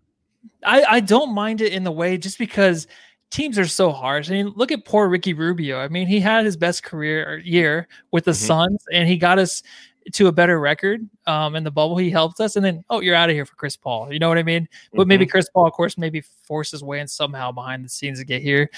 I, 0.64 0.84
I 0.84 1.00
don't 1.02 1.34
mind 1.34 1.60
it 1.60 1.74
in 1.74 1.84
the 1.84 1.92
way 1.92 2.18
just 2.18 2.40
because 2.40 2.88
teams 3.32 3.60
are 3.60 3.68
so 3.68 3.92
harsh. 3.92 4.30
I 4.30 4.36
mean, 4.36 4.54
look 4.56 4.72
at 4.72 4.86
poor 4.86 5.10
Ricky 5.10 5.34
Rubio. 5.34 5.78
I 5.78 5.90
mean, 5.90 6.08
he 6.08 6.22
had 6.22 6.46
his 6.46 6.56
best 6.56 6.84
career 6.84 7.40
year 7.40 7.90
with 8.12 8.24
the 8.24 8.32
mm-hmm. 8.32 8.48
Suns 8.48 8.86
and 8.94 9.10
he 9.10 9.18
got 9.18 9.40
us 9.40 9.62
to 10.14 10.28
a 10.28 10.32
better 10.32 10.58
record 10.58 11.02
um, 11.28 11.58
in 11.58 11.66
the 11.66 11.72
bubble. 11.72 11.98
He 11.98 12.10
helped 12.10 12.40
us, 12.40 12.56
and 12.56 12.64
then 12.64 12.86
oh, 12.90 13.02
you're 13.02 13.16
out 13.16 13.30
of 13.30 13.36
here 13.36 13.46
for 13.46 13.56
Chris 13.56 13.76
Paul. 13.76 14.12
You 14.12 14.20
know 14.20 14.30
what 14.30 14.38
I 14.38 14.44
mean? 14.44 14.70
But 14.94 15.02
mm-hmm. 15.02 15.10
maybe 15.10 15.26
Chris 15.26 15.50
Paul, 15.50 15.68
of 15.68 15.74
course, 15.74 15.98
maybe 15.98 16.22
force 16.22 16.72
his 16.72 16.82
way 16.82 17.02
in 17.02 17.10
somehow 17.10 17.52
behind 17.52 17.84
the 17.84 17.90
scenes 17.90 18.20
to 18.20 18.26
get 18.26 18.42
here. 18.42 18.70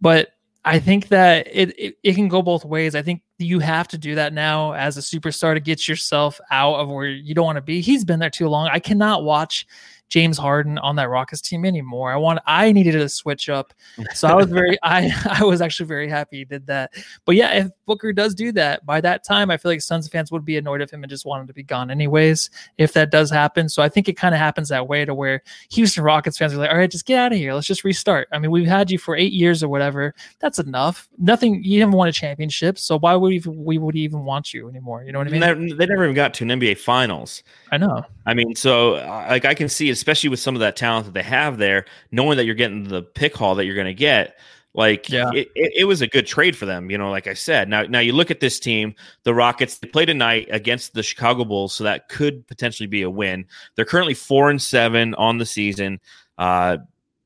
But 0.00 0.30
I 0.64 0.78
think 0.78 1.08
that 1.08 1.46
it, 1.46 1.78
it, 1.78 1.98
it 2.02 2.14
can 2.14 2.28
go 2.28 2.42
both 2.42 2.64
ways. 2.64 2.94
I 2.94 3.02
think 3.02 3.22
you 3.44 3.58
have 3.58 3.88
to 3.88 3.98
do 3.98 4.14
that 4.14 4.32
now 4.32 4.72
as 4.72 4.96
a 4.96 5.00
superstar 5.00 5.54
to 5.54 5.60
get 5.60 5.88
yourself 5.88 6.40
out 6.50 6.76
of 6.76 6.88
where 6.88 7.06
you 7.06 7.34
don't 7.34 7.44
want 7.44 7.56
to 7.56 7.62
be. 7.62 7.80
He's 7.80 8.04
been 8.04 8.18
there 8.18 8.30
too 8.30 8.48
long. 8.48 8.68
I 8.70 8.78
cannot 8.78 9.24
watch 9.24 9.66
James 10.10 10.36
Harden 10.36 10.76
on 10.78 10.96
that 10.96 11.08
Rockets 11.08 11.40
team 11.40 11.64
anymore. 11.64 12.12
I 12.12 12.16
want 12.16 12.40
I 12.46 12.72
needed 12.72 12.92
to 12.92 13.08
switch 13.08 13.48
up. 13.48 13.72
So 14.12 14.28
I 14.28 14.34
was 14.34 14.46
very 14.50 14.76
I 14.82 15.10
I 15.40 15.44
was 15.44 15.60
actually 15.62 15.86
very 15.86 16.08
happy 16.08 16.38
he 16.38 16.44
did 16.44 16.66
that. 16.66 16.92
But 17.24 17.36
yeah, 17.36 17.52
if 17.52 17.68
Booker 17.86 18.12
does 18.12 18.34
do 18.34 18.52
that, 18.52 18.84
by 18.84 19.00
that 19.00 19.24
time 19.24 19.50
I 19.50 19.56
feel 19.56 19.72
like 19.72 19.80
Suns 19.80 20.08
fans 20.08 20.30
would 20.30 20.44
be 20.44 20.56
annoyed 20.56 20.82
of 20.82 20.90
him 20.90 21.02
and 21.02 21.10
just 21.10 21.24
want 21.24 21.40
him 21.42 21.46
to 21.46 21.54
be 21.54 21.62
gone 21.62 21.90
anyways, 21.90 22.50
if 22.76 22.92
that 22.92 23.10
does 23.10 23.30
happen. 23.30 23.68
So 23.68 23.82
I 23.82 23.88
think 23.88 24.08
it 24.08 24.16
kind 24.16 24.34
of 24.34 24.40
happens 24.40 24.68
that 24.68 24.88
way 24.88 25.04
to 25.04 25.14
where 25.14 25.42
Houston 25.70 26.04
Rockets 26.04 26.36
fans 26.36 26.52
are 26.52 26.56
like, 26.56 26.70
all 26.70 26.76
right, 26.76 26.90
just 26.90 27.06
get 27.06 27.18
out 27.18 27.32
of 27.32 27.38
here. 27.38 27.54
Let's 27.54 27.66
just 27.66 27.84
restart. 27.84 28.28
I 28.32 28.38
mean, 28.38 28.50
we've 28.50 28.66
had 28.66 28.90
you 28.90 28.98
for 28.98 29.16
eight 29.16 29.32
years 29.32 29.62
or 29.62 29.68
whatever. 29.68 30.14
That's 30.40 30.58
enough. 30.58 31.08
Nothing 31.18 31.62
you 31.62 31.80
haven't 31.80 31.94
won 31.94 32.08
a 32.08 32.12
championship. 32.12 32.78
So 32.78 32.98
why 32.98 33.14
would 33.14 33.28
we, 33.28 33.38
we 33.50 33.78
would 33.78 33.96
even 33.96 34.24
want 34.24 34.52
you 34.52 34.68
anymore? 34.68 35.04
You 35.04 35.12
know 35.12 35.20
what 35.20 35.28
I 35.28 35.30
mean? 35.30 35.76
They, 35.76 35.86
never 35.86 36.04
even 36.04 36.14
got 36.14 36.34
to 36.34 36.44
an 36.44 36.50
NBA 36.50 36.78
finals. 36.78 37.42
I 37.70 37.76
know. 37.76 38.04
I 38.26 38.34
mean, 38.34 38.54
so 38.56 38.92
like 38.92 39.44
I 39.44 39.54
can 39.54 39.68
see, 39.68 39.88
especially 40.00 40.30
with 40.30 40.40
some 40.40 40.56
of 40.56 40.60
that 40.60 40.76
talent 40.76 41.04
that 41.04 41.12
they 41.12 41.22
have 41.22 41.58
there, 41.58 41.84
knowing 42.10 42.38
that 42.38 42.46
you're 42.46 42.54
getting 42.54 42.84
the 42.84 43.02
pick 43.02 43.36
haul 43.36 43.54
that 43.54 43.66
you're 43.66 43.74
going 43.74 43.86
to 43.86 43.92
get, 43.92 44.38
like 44.72 45.10
yeah. 45.10 45.30
it, 45.34 45.50
it, 45.54 45.72
it, 45.80 45.84
was 45.84 46.00
a 46.00 46.06
good 46.06 46.26
trade 46.26 46.56
for 46.56 46.64
them. 46.64 46.90
You 46.90 46.96
know, 46.96 47.10
like 47.10 47.26
I 47.26 47.34
said. 47.34 47.68
Now, 47.68 47.82
now 47.82 47.98
you 47.98 48.12
look 48.12 48.30
at 48.30 48.40
this 48.40 48.58
team, 48.58 48.94
the 49.24 49.34
Rockets. 49.34 49.78
They 49.78 49.88
played 49.88 50.06
tonight 50.06 50.48
against 50.50 50.94
the 50.94 51.02
Chicago 51.02 51.44
Bulls, 51.44 51.74
so 51.74 51.84
that 51.84 52.08
could 52.08 52.46
potentially 52.46 52.86
be 52.86 53.02
a 53.02 53.10
win. 53.10 53.44
They're 53.74 53.84
currently 53.84 54.14
four 54.14 54.48
and 54.48 54.62
seven 54.62 55.14
on 55.16 55.36
the 55.38 55.46
season. 55.46 56.00
Uh, 56.38 56.78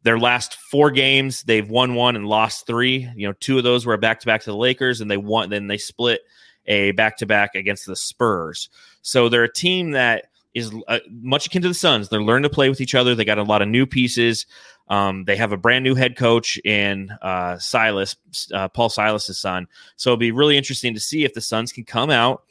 their 0.03 0.19
last 0.19 0.57
four 0.57 0.91
games, 0.91 1.45
they've 1.45 1.69
won 1.69 1.95
one 1.95 2.17
and 2.17 2.27
lost 2.27 2.67
three. 2.67 3.09
You 3.15 3.29
know, 3.29 3.35
two 3.39 3.57
of 3.57 3.65
those 3.65 3.87
were 3.87 3.97
back 3.99 4.21
to 4.21 4.27
back 4.27 4.43
to 4.43 4.51
the 4.51 4.57
Lakers, 4.57 5.01
and 5.01 5.11
they 5.11 5.17
won. 5.17 5.51
Then 5.51 5.69
they 5.69 5.79
split 5.79 6.23
a 6.67 6.91
back 6.93 7.19
to 7.19 7.27
back 7.27 7.55
against 7.55 7.87
the 7.87 7.97
Spurs. 7.97 8.69
So 9.03 9.29
they're 9.29 9.45
a 9.45 9.53
team 9.53 9.93
that 9.93 10.27
is 10.55 10.73
uh, 10.87 11.01
much 11.11 11.47
akin 11.47 11.63
to 11.63 11.69
the 11.69 11.75
Suns. 11.75 12.09
They're 12.09 12.23
learning 12.23 12.45
to 12.45 12.55
play 12.55 12.69
with 12.69 12.81
each 12.81 12.95
other. 12.95 13.15
They 13.15 13.25
got 13.25 13.39
a 13.39 13.43
lot 13.43 13.61
of 13.61 13.69
new 13.69 13.87
pieces. 13.87 14.47
Um, 14.89 15.25
they 15.25 15.37
have 15.37 15.53
a 15.53 15.57
brand 15.57 15.83
new 15.83 15.95
head 15.95 16.17
coach 16.17 16.59
in 16.65 17.11
uh, 17.23 17.59
Silas, 17.59 18.17
uh, 18.53 18.69
Paul 18.69 18.89
Silas's 18.89 19.39
son. 19.39 19.67
So 19.97 20.11
it'll 20.11 20.19
be 20.19 20.31
really 20.31 20.57
interesting 20.57 20.95
to 20.95 21.01
see 21.01 21.25
if 21.25 21.35
the 21.35 21.41
Suns 21.41 21.73
can 21.73 21.85
come 21.85 22.11
out 22.11 22.45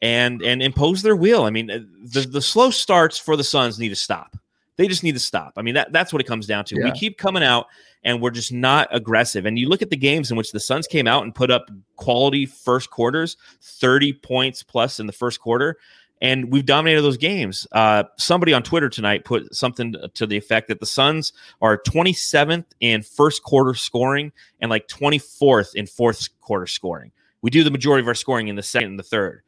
and 0.00 0.42
and 0.42 0.62
impose 0.62 1.02
their 1.02 1.16
will. 1.16 1.44
I 1.44 1.50
mean, 1.50 1.70
uh, 1.70 1.80
the 2.04 2.22
the 2.22 2.42
slow 2.42 2.70
starts 2.70 3.18
for 3.18 3.36
the 3.36 3.44
Suns 3.44 3.78
need 3.78 3.90
to 3.90 3.96
stop. 3.96 4.36
They 4.76 4.88
just 4.88 5.02
need 5.02 5.12
to 5.12 5.20
stop. 5.20 5.52
I 5.56 5.62
mean, 5.62 5.74
that 5.74 5.92
that's 5.92 6.12
what 6.12 6.22
it 6.22 6.26
comes 6.26 6.46
down 6.46 6.64
to. 6.66 6.76
Yeah. 6.76 6.84
We 6.84 6.92
keep 6.92 7.18
coming 7.18 7.42
out 7.42 7.66
and 8.04 8.20
we're 8.20 8.30
just 8.30 8.52
not 8.52 8.88
aggressive. 8.90 9.44
And 9.46 9.58
you 9.58 9.68
look 9.68 9.82
at 9.82 9.90
the 9.90 9.96
games 9.96 10.30
in 10.30 10.36
which 10.36 10.52
the 10.52 10.60
Suns 10.60 10.86
came 10.86 11.06
out 11.06 11.24
and 11.24 11.34
put 11.34 11.50
up 11.50 11.70
quality 11.96 12.46
first 12.46 12.90
quarters, 12.90 13.36
30 13.60 14.14
points 14.14 14.62
plus 14.62 14.98
in 14.98 15.06
the 15.06 15.12
first 15.12 15.40
quarter 15.40 15.76
and 16.22 16.52
we've 16.52 16.64
dominated 16.64 17.02
those 17.02 17.16
games. 17.16 17.66
Uh, 17.72 18.04
somebody 18.16 18.54
on 18.54 18.62
Twitter 18.62 18.88
tonight 18.88 19.24
put 19.24 19.52
something 19.54 19.94
to 20.14 20.24
the 20.24 20.36
effect 20.36 20.68
that 20.68 20.78
the 20.78 20.86
Suns 20.86 21.32
are 21.60 21.76
27th 21.76 22.64
in 22.78 23.02
first 23.02 23.42
quarter 23.42 23.74
scoring 23.74 24.30
and 24.60 24.70
like 24.70 24.86
24th 24.86 25.74
in 25.74 25.86
fourth 25.86 26.28
quarter 26.40 26.68
scoring. 26.68 27.10
We 27.42 27.50
do 27.50 27.64
the 27.64 27.72
majority 27.72 28.02
of 28.02 28.08
our 28.08 28.14
scoring 28.14 28.46
in 28.46 28.54
the 28.54 28.62
second 28.62 28.90
and 28.90 28.98
the 29.00 29.02
third, 29.02 29.42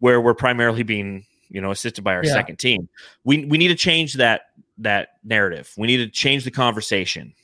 where 0.00 0.20
we're 0.20 0.34
primarily 0.34 0.82
being 0.82 1.24
you 1.48 1.60
know 1.60 1.70
assisted 1.70 2.02
by 2.02 2.16
our 2.16 2.24
yeah. 2.24 2.32
second 2.32 2.58
team. 2.58 2.88
We 3.22 3.44
we 3.44 3.56
need 3.56 3.68
to 3.68 3.76
change 3.76 4.14
that 4.14 4.42
that 4.78 5.10
narrative. 5.22 5.72
We 5.78 5.86
need 5.86 5.98
to 5.98 6.08
change 6.08 6.42
the 6.42 6.50
conversation. 6.50 7.34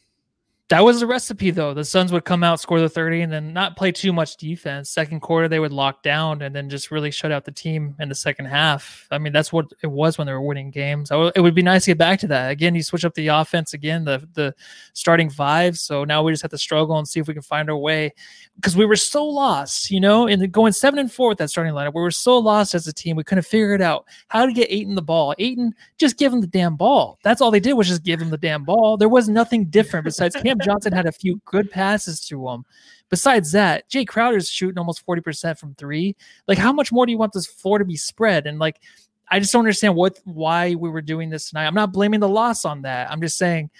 That 0.72 0.82
was 0.82 1.00
the 1.00 1.06
recipe 1.06 1.50
though. 1.50 1.74
The 1.74 1.84
Suns 1.84 2.12
would 2.12 2.24
come 2.24 2.42
out, 2.42 2.58
score 2.58 2.80
the 2.80 2.88
30, 2.88 3.20
and 3.20 3.30
then 3.30 3.52
not 3.52 3.76
play 3.76 3.92
too 3.92 4.10
much 4.10 4.38
defense. 4.38 4.88
Second 4.88 5.20
quarter, 5.20 5.46
they 5.46 5.58
would 5.58 5.70
lock 5.70 6.02
down 6.02 6.40
and 6.40 6.56
then 6.56 6.70
just 6.70 6.90
really 6.90 7.10
shut 7.10 7.30
out 7.30 7.44
the 7.44 7.52
team 7.52 7.94
in 8.00 8.08
the 8.08 8.14
second 8.14 8.46
half. 8.46 9.06
I 9.10 9.18
mean, 9.18 9.34
that's 9.34 9.52
what 9.52 9.66
it 9.82 9.88
was 9.88 10.16
when 10.16 10.26
they 10.26 10.32
were 10.32 10.40
winning 10.40 10.70
games. 10.70 11.10
It 11.10 11.42
would 11.42 11.54
be 11.54 11.60
nice 11.60 11.84
to 11.84 11.90
get 11.90 11.98
back 11.98 12.20
to 12.20 12.26
that. 12.28 12.50
Again, 12.50 12.74
you 12.74 12.82
switch 12.82 13.04
up 13.04 13.12
the 13.12 13.26
offense 13.28 13.74
again, 13.74 14.04
the 14.06 14.26
the 14.32 14.54
starting 14.94 15.28
five. 15.28 15.76
So 15.76 16.04
now 16.04 16.22
we 16.22 16.32
just 16.32 16.40
have 16.40 16.52
to 16.52 16.58
struggle 16.58 16.96
and 16.96 17.06
see 17.06 17.20
if 17.20 17.28
we 17.28 17.34
can 17.34 17.42
find 17.42 17.68
our 17.68 17.76
way. 17.76 18.14
Because 18.56 18.74
we 18.74 18.86
were 18.86 18.96
so 18.96 19.26
lost, 19.26 19.90
you 19.90 20.00
know, 20.00 20.26
in 20.26 20.50
going 20.50 20.72
seven 20.72 20.98
and 20.98 21.12
four 21.12 21.28
with 21.28 21.38
that 21.38 21.50
starting 21.50 21.74
lineup. 21.74 21.92
We 21.94 22.00
were 22.00 22.10
so 22.10 22.38
lost 22.38 22.74
as 22.74 22.86
a 22.86 22.94
team. 22.94 23.16
We 23.16 23.24
couldn't 23.24 23.44
figure 23.44 23.74
it 23.74 23.82
out. 23.82 24.06
How 24.28 24.46
to 24.46 24.52
get 24.54 24.72
Ayton 24.72 24.94
the 24.94 25.02
ball. 25.02 25.34
Ayton, 25.38 25.74
just 25.98 26.16
give 26.16 26.32
him 26.32 26.40
the 26.40 26.46
damn 26.46 26.76
ball. 26.76 27.18
That's 27.22 27.42
all 27.42 27.50
they 27.50 27.60
did 27.60 27.74
was 27.74 27.88
just 27.88 28.04
give 28.04 28.22
him 28.22 28.30
the 28.30 28.38
damn 28.38 28.64
ball. 28.64 28.96
There 28.96 29.10
was 29.10 29.28
nothing 29.28 29.66
different 29.66 30.04
besides 30.04 30.34
Cam 30.36 30.61
Johnson 30.62 30.92
had 30.92 31.06
a 31.06 31.12
few 31.12 31.40
good 31.44 31.70
passes 31.70 32.20
to 32.28 32.48
him. 32.48 32.64
Besides 33.08 33.52
that, 33.52 33.88
Jae 33.90 34.06
Crowder's 34.06 34.48
shooting 34.48 34.78
almost 34.78 35.06
40% 35.06 35.58
from 35.58 35.74
three. 35.74 36.16
Like, 36.48 36.58
how 36.58 36.72
much 36.72 36.92
more 36.92 37.04
do 37.04 37.12
you 37.12 37.18
want 37.18 37.32
this 37.32 37.46
floor 37.46 37.78
to 37.78 37.84
be 37.84 37.96
spread? 37.96 38.46
And 38.46 38.58
like, 38.58 38.80
I 39.28 39.38
just 39.38 39.52
don't 39.52 39.60
understand 39.60 39.94
what 39.94 40.18
why 40.24 40.74
we 40.74 40.88
were 40.88 41.02
doing 41.02 41.30
this 41.30 41.50
tonight. 41.50 41.66
I'm 41.66 41.74
not 41.74 41.92
blaming 41.92 42.20
the 42.20 42.28
loss 42.28 42.64
on 42.64 42.82
that. 42.82 43.10
I'm 43.10 43.20
just 43.20 43.38
saying, 43.38 43.70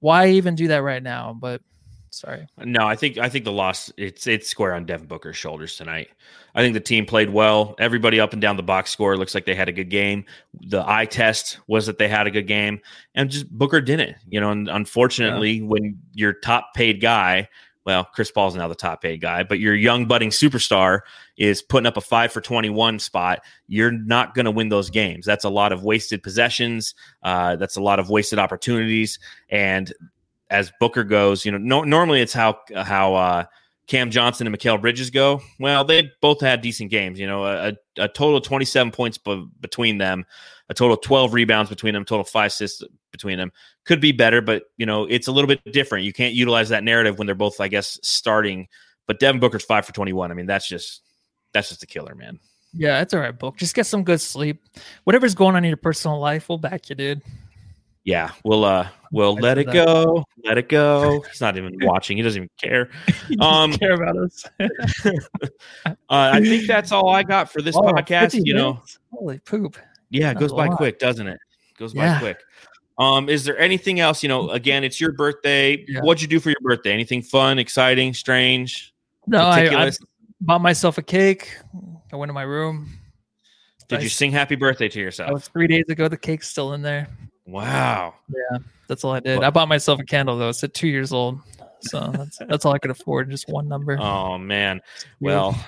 why 0.00 0.28
even 0.30 0.54
do 0.54 0.68
that 0.68 0.82
right 0.82 1.02
now? 1.02 1.36
But 1.38 1.62
sorry. 2.12 2.46
No, 2.58 2.86
I 2.86 2.94
think 2.94 3.18
I 3.18 3.28
think 3.28 3.44
the 3.44 3.52
loss 3.52 3.90
it's 3.96 4.26
it's 4.26 4.48
square 4.48 4.74
on 4.74 4.84
Devin 4.84 5.06
Booker's 5.06 5.36
shoulders 5.36 5.76
tonight. 5.76 6.08
I 6.54 6.62
think 6.62 6.74
the 6.74 6.80
team 6.80 7.06
played 7.06 7.30
well. 7.30 7.74
Everybody 7.78 8.20
up 8.20 8.32
and 8.32 8.40
down 8.40 8.56
the 8.56 8.62
box 8.62 8.90
score 8.90 9.16
looks 9.16 9.34
like 9.34 9.46
they 9.46 9.54
had 9.54 9.68
a 9.68 9.72
good 9.72 9.90
game. 9.90 10.24
The 10.60 10.88
eye 10.88 11.06
test 11.06 11.58
was 11.66 11.86
that 11.86 11.98
they 11.98 12.08
had 12.08 12.26
a 12.26 12.30
good 12.30 12.46
game, 12.46 12.80
and 13.14 13.30
just 13.30 13.50
Booker 13.50 13.80
didn't. 13.80 14.16
You 14.28 14.40
know, 14.40 14.50
and 14.50 14.68
unfortunately, 14.68 15.52
yeah. 15.52 15.64
when 15.64 15.98
your 16.12 16.34
top 16.34 16.74
paid 16.74 17.00
guy, 17.00 17.48
well, 17.84 18.04
Chris 18.04 18.30
Paul's 18.30 18.54
now 18.54 18.68
the 18.68 18.74
top 18.74 19.02
paid 19.02 19.20
guy, 19.20 19.42
but 19.42 19.58
your 19.58 19.74
young 19.74 20.06
budding 20.06 20.30
superstar 20.30 21.00
is 21.38 21.62
putting 21.62 21.86
up 21.86 21.96
a 21.96 22.02
five 22.02 22.30
for 22.30 22.42
twenty 22.42 22.70
one 22.70 22.98
spot. 22.98 23.40
You're 23.66 23.90
not 23.90 24.34
going 24.34 24.44
to 24.44 24.50
win 24.50 24.68
those 24.68 24.90
games. 24.90 25.24
That's 25.24 25.44
a 25.44 25.50
lot 25.50 25.72
of 25.72 25.82
wasted 25.82 26.22
possessions. 26.22 26.94
Uh, 27.22 27.56
that's 27.56 27.76
a 27.76 27.82
lot 27.82 27.98
of 27.98 28.10
wasted 28.10 28.38
opportunities, 28.38 29.18
and 29.48 29.92
as 30.52 30.70
Booker 30.78 31.02
goes, 31.02 31.46
you 31.46 31.50
know, 31.50 31.58
no, 31.58 31.82
normally 31.82 32.20
it's 32.20 32.34
how 32.34 32.58
how 32.76 33.14
uh, 33.14 33.44
Cam 33.86 34.10
Johnson 34.10 34.46
and 34.46 34.56
Mikal 34.56 34.80
Bridges 34.80 35.08
go, 35.08 35.40
well, 35.58 35.82
they 35.82 36.10
both 36.20 36.42
had 36.42 36.60
decent 36.60 36.90
games. 36.90 37.18
You 37.18 37.26
know, 37.26 37.46
a, 37.46 37.72
a 37.96 38.06
total 38.06 38.36
of 38.36 38.44
27 38.44 38.92
points 38.92 39.16
b- 39.16 39.46
between 39.60 39.96
them, 39.96 40.26
a 40.68 40.74
total 40.74 40.94
of 40.94 41.02
12 41.02 41.32
rebounds 41.32 41.70
between 41.70 41.94
them, 41.94 42.04
total 42.04 42.24
five 42.24 42.48
assists 42.48 42.82
between 43.10 43.38
them. 43.38 43.50
Could 43.84 44.00
be 44.00 44.12
better, 44.12 44.42
but, 44.42 44.64
you 44.76 44.84
know, 44.84 45.04
it's 45.04 45.26
a 45.26 45.32
little 45.32 45.48
bit 45.48 45.60
different. 45.72 46.04
You 46.04 46.12
can't 46.12 46.34
utilize 46.34 46.68
that 46.68 46.84
narrative 46.84 47.18
when 47.18 47.26
they're 47.26 47.34
both, 47.34 47.60
I 47.60 47.68
guess, 47.68 47.98
starting. 48.02 48.68
But 49.06 49.20
Devin 49.20 49.40
Booker's 49.40 49.64
five 49.64 49.86
for 49.86 49.92
21. 49.92 50.30
I 50.30 50.34
mean, 50.34 50.46
that's 50.46 50.68
just, 50.68 51.02
that's 51.52 51.70
just 51.70 51.82
a 51.82 51.86
killer, 51.86 52.14
man. 52.14 52.38
Yeah, 52.74 52.98
that's 52.98 53.12
all 53.14 53.20
right, 53.20 53.36
Book. 53.36 53.56
Just 53.56 53.74
get 53.74 53.86
some 53.86 54.04
good 54.04 54.20
sleep. 54.20 54.62
Whatever's 55.04 55.34
going 55.34 55.56
on 55.56 55.64
in 55.64 55.68
your 55.68 55.76
personal 55.78 56.18
life, 56.18 56.48
we'll 56.48 56.58
back 56.58 56.90
you, 56.90 56.94
dude 56.94 57.22
yeah, 58.04 58.30
we'll 58.44 58.64
uh 58.64 58.88
we'll 59.12 59.34
let 59.34 59.58
it 59.58 59.72
go. 59.72 60.24
Let 60.44 60.58
it 60.58 60.68
go. 60.68 61.22
He's 61.30 61.40
not 61.40 61.56
even 61.56 61.76
watching. 61.82 62.16
He 62.16 62.22
doesn't 62.22 62.38
even 62.38 62.50
care. 62.60 62.90
Um 63.40 63.72
care 63.72 63.94
about 63.94 64.16
us. 64.16 64.44
uh, 65.86 65.90
I 66.08 66.40
think 66.40 66.66
that's 66.66 66.92
all 66.92 67.08
I 67.08 67.22
got 67.22 67.50
for 67.50 67.62
this 67.62 67.76
oh, 67.76 67.80
podcast. 67.80 68.40
You 68.44 68.54
know, 68.54 68.82
holy 69.12 69.38
poop. 69.38 69.76
Yeah, 70.10 70.30
it 70.30 70.38
goes 70.38 70.52
by 70.52 70.66
lot. 70.66 70.76
quick, 70.76 70.98
doesn't 70.98 71.26
it? 71.26 71.38
it 71.70 71.78
goes 71.78 71.94
yeah. 71.94 72.14
by 72.14 72.20
quick. 72.20 72.38
Um, 72.98 73.28
is 73.28 73.44
there 73.44 73.58
anything 73.58 74.00
else? 74.00 74.22
You 74.22 74.28
know, 74.28 74.50
again, 74.50 74.84
it's 74.84 75.00
your 75.00 75.12
birthday. 75.12 75.84
Yeah. 75.88 76.00
What'd 76.00 76.20
you 76.20 76.28
do 76.28 76.38
for 76.38 76.50
your 76.50 76.60
birthday? 76.60 76.92
Anything 76.92 77.22
fun, 77.22 77.58
exciting, 77.58 78.12
strange? 78.12 78.94
No, 79.26 79.38
I, 79.38 79.86
I, 79.86 79.90
bought 80.40 80.60
myself 80.60 80.98
a 80.98 81.02
cake. 81.02 81.56
I 82.12 82.16
went 82.16 82.28
to 82.28 82.34
my 82.34 82.42
room. 82.42 82.90
Did 83.88 84.00
I, 84.00 84.02
you 84.02 84.08
sing 84.08 84.30
happy 84.30 84.56
birthday 84.56 84.88
to 84.88 85.00
yourself? 85.00 85.28
That 85.28 85.34
was 85.34 85.48
three 85.48 85.66
days 85.66 85.84
ago. 85.88 86.08
The 86.08 86.16
cake's 86.16 86.48
still 86.48 86.74
in 86.74 86.82
there. 86.82 87.08
Wow. 87.46 88.14
Yeah, 88.28 88.58
that's 88.88 89.04
all 89.04 89.12
I 89.12 89.20
did. 89.20 89.42
I 89.42 89.50
bought 89.50 89.68
myself 89.68 90.00
a 90.00 90.04
candle 90.04 90.38
though. 90.38 90.48
It's 90.48 90.62
at 90.62 90.74
two 90.74 90.88
years 90.88 91.12
old, 91.12 91.40
so 91.80 92.10
that's 92.12 92.38
that's 92.48 92.64
all 92.64 92.72
I 92.72 92.78
could 92.78 92.90
afford. 92.90 93.30
Just 93.30 93.48
one 93.48 93.68
number. 93.68 93.98
Oh 94.00 94.38
man. 94.38 94.80
Well, 95.20 95.58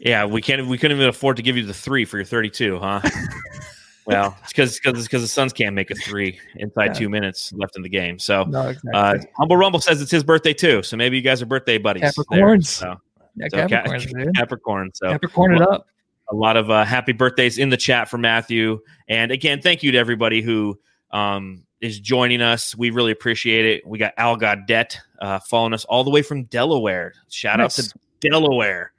yeah, 0.00 0.24
we 0.24 0.42
can't. 0.42 0.66
We 0.66 0.78
couldn't 0.78 0.96
even 0.96 1.08
afford 1.08 1.36
to 1.36 1.42
give 1.42 1.56
you 1.56 1.64
the 1.64 1.74
three 1.74 2.04
for 2.04 2.18
your 2.18 2.24
thirty-two, 2.24 2.78
huh? 2.78 3.00
well, 4.06 4.36
it's 4.42 4.52
because 4.52 4.78
because 4.78 5.04
because 5.04 5.22
the 5.22 5.28
Suns 5.28 5.52
can't 5.52 5.74
make 5.74 5.90
a 5.90 5.94
three 5.94 6.40
inside 6.56 6.86
yeah. 6.86 6.92
two 6.92 7.08
minutes 7.08 7.52
left 7.52 7.76
in 7.76 7.82
the 7.82 7.88
game. 7.88 8.18
So, 8.18 8.44
no, 8.44 8.68
exactly. 8.68 8.90
uh, 8.92 9.18
Humble 9.36 9.56
Rumble 9.56 9.80
says 9.80 10.00
it's 10.02 10.10
his 10.10 10.24
birthday 10.24 10.52
too. 10.52 10.82
So 10.82 10.96
maybe 10.96 11.16
you 11.16 11.22
guys 11.22 11.40
are 11.42 11.46
birthday 11.46 11.78
buddies. 11.78 12.02
Capricorns. 12.02 12.66
so. 12.66 13.00
Yeah, 13.36 13.46
so 13.50 13.68
Capricorn, 13.68 14.32
Capricorn. 14.34 14.90
So 14.94 15.10
Capricorn 15.10 15.54
it 15.54 15.62
up. 15.62 15.86
A 16.30 16.34
lot 16.34 16.56
of 16.56 16.70
uh, 16.70 16.84
happy 16.84 17.12
birthdays 17.12 17.58
in 17.58 17.70
the 17.70 17.76
chat 17.76 18.08
for 18.08 18.18
Matthew. 18.18 18.80
And 19.08 19.32
again, 19.32 19.62
thank 19.62 19.82
you 19.82 19.92
to 19.92 19.98
everybody 19.98 20.42
who 20.42 20.78
um, 21.10 21.64
is 21.80 22.00
joining 22.00 22.42
us. 22.42 22.76
We 22.76 22.90
really 22.90 23.12
appreciate 23.12 23.64
it. 23.64 23.86
We 23.86 23.98
got 23.98 24.12
Al 24.16 24.36
Gaudet 24.36 24.98
uh, 25.20 25.38
following 25.40 25.72
us 25.72 25.84
all 25.84 26.04
the 26.04 26.10
way 26.10 26.22
from 26.22 26.44
Delaware. 26.44 27.14
Shout 27.30 27.58
nice. 27.58 27.78
out 27.78 27.84
to 27.84 27.98
Delaware. 28.20 28.92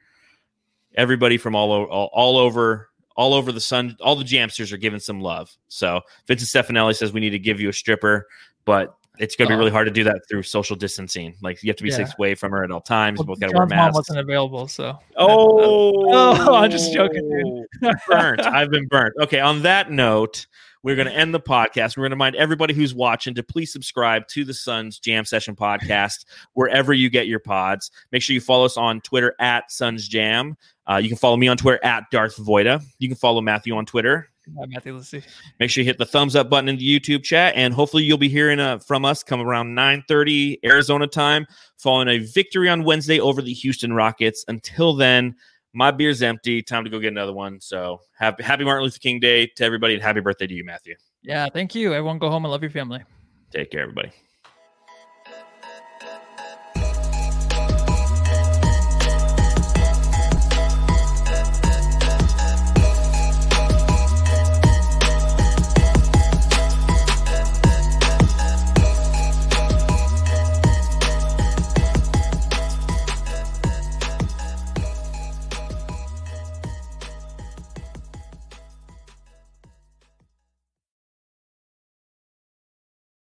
Everybody 0.95 1.38
from 1.38 1.55
all 1.55 1.71
over, 1.71 1.88
all, 1.88 2.09
all, 2.13 2.38
over, 2.38 2.89
all 3.15 3.34
over 3.34 3.51
the 3.51 3.61
sun. 3.61 3.95
All 4.01 4.15
the 4.15 4.23
Jamsters 4.23 4.71
are 4.73 4.77
giving 4.77 4.99
some 4.99 5.21
love. 5.21 5.55
So 5.67 6.01
Vincent 6.27 6.49
Stefanelli 6.67 6.95
says 6.95 7.13
we 7.13 7.19
need 7.19 7.30
to 7.32 7.39
give 7.39 7.59
you 7.59 7.69
a 7.69 7.73
stripper, 7.73 8.27
but 8.65 8.95
it's 9.20 9.36
going 9.36 9.49
to 9.49 9.53
be 9.53 9.57
really 9.57 9.72
hard 9.72 9.86
to 9.86 9.93
do 9.93 10.03
that 10.05 10.22
through 10.30 10.43
social 10.43 10.76
distancing. 10.76 11.36
Like 11.41 11.61
you 11.61 11.70
have 11.70 11.76
to 11.78 11.84
be 11.84 11.89
yeah. 11.89 11.97
six 11.97 12.13
away 12.17 12.36
from 12.36 12.51
her 12.51 12.63
at 12.63 12.72
all 12.72 12.82
times. 12.82 13.20
Well, 13.20 13.28
both 13.28 13.39
got 13.39 13.49
to 13.49 13.57
wear 13.57 13.65
masks. 13.65 13.93
mom 13.93 13.93
wasn't 13.93 14.20
available, 14.20 14.67
so. 14.67 14.97
Oh, 15.17 16.11
oh, 16.47 16.55
I'm 16.55 16.72
just 16.72 16.93
joking, 16.93 17.67
dude. 17.82 17.95
burnt. 18.07 18.41
I've 18.41 18.72
been 18.72 18.88
burnt. 18.88 19.13
Okay. 19.22 19.41
On 19.41 19.61
that 19.63 19.91
note, 19.91 20.47
we're 20.84 20.95
going 20.95 21.07
to 21.07 21.13
end 21.13 21.34
the 21.34 21.39
podcast. 21.39 21.97
We're 21.97 22.03
going 22.03 22.11
to 22.11 22.15
remind 22.15 22.38
everybody 22.38 22.74
who's 22.74 22.93
watching 22.93 23.36
to 23.36 23.43
please 23.43 23.74
subscribe 23.74 24.26
to 24.30 24.45
the 24.45 24.53
Suns 24.53 24.99
Jam 24.99 25.26
Session 25.26 25.55
podcast 25.55 26.26
wherever 26.53 26.93
you 26.93 27.09
get 27.09 27.28
your 27.28 27.39
pods. 27.39 27.91
Make 28.13 28.22
sure 28.22 28.34
you 28.34 28.41
follow 28.41 28.65
us 28.65 28.78
on 28.78 29.01
Twitter 29.01 29.36
at 29.39 29.70
Suns 29.70 30.07
Jam. 30.07 30.55
Uh, 30.89 30.95
you 30.95 31.09
can 31.09 31.17
follow 31.17 31.36
me 31.36 31.49
on 31.49 31.57
Twitter 31.57 31.84
at 31.84 32.05
Darth 32.11 32.38
Voida. 32.38 32.82
You 32.97 33.09
can 33.09 33.17
follow 33.17 33.41
Matthew 33.41 33.76
on 33.76 33.86
Twitter. 33.86 34.30
Matthew. 34.55 34.95
Let's 34.95 35.09
see. 35.09 35.21
Make 35.59 35.69
sure 35.69 35.81
you 35.81 35.85
hit 35.85 35.97
the 35.97 36.05
thumbs 36.05 36.35
up 36.35 36.49
button 36.49 36.69
in 36.69 36.77
the 36.77 36.99
YouTube 36.99 37.23
chat, 37.23 37.53
and 37.55 37.73
hopefully 37.73 38.03
you'll 38.03 38.17
be 38.17 38.29
hearing 38.29 38.59
uh, 38.59 38.79
from 38.79 39.05
us 39.05 39.23
come 39.23 39.41
around 39.41 39.75
9:30 39.75 40.59
Arizona 40.63 41.07
time, 41.07 41.45
following 41.77 42.07
a 42.07 42.19
victory 42.19 42.69
on 42.69 42.83
Wednesday 42.83 43.19
over 43.19 43.41
the 43.41 43.53
Houston 43.53 43.93
Rockets. 43.93 44.45
Until 44.47 44.93
then, 44.93 45.35
my 45.73 45.91
beer's 45.91 46.21
empty. 46.21 46.61
Time 46.61 46.83
to 46.83 46.89
go 46.89 46.99
get 46.99 47.11
another 47.11 47.33
one. 47.33 47.59
So 47.59 48.01
happy, 48.17 48.43
happy 48.43 48.63
Martin 48.63 48.83
Luther 48.83 48.99
King 48.99 49.19
Day 49.19 49.47
to 49.55 49.63
everybody 49.63 49.93
and 49.93 50.03
happy 50.03 50.19
birthday 50.19 50.47
to 50.47 50.53
you, 50.53 50.63
Matthew. 50.63 50.95
Yeah, 51.21 51.47
thank 51.51 51.75
you. 51.75 51.93
Everyone 51.93 52.17
go 52.17 52.29
home 52.29 52.45
and 52.45 52.51
love 52.51 52.61
your 52.61 52.71
family. 52.71 53.03
Take 53.51 53.71
care, 53.71 53.81
everybody. 53.81 54.11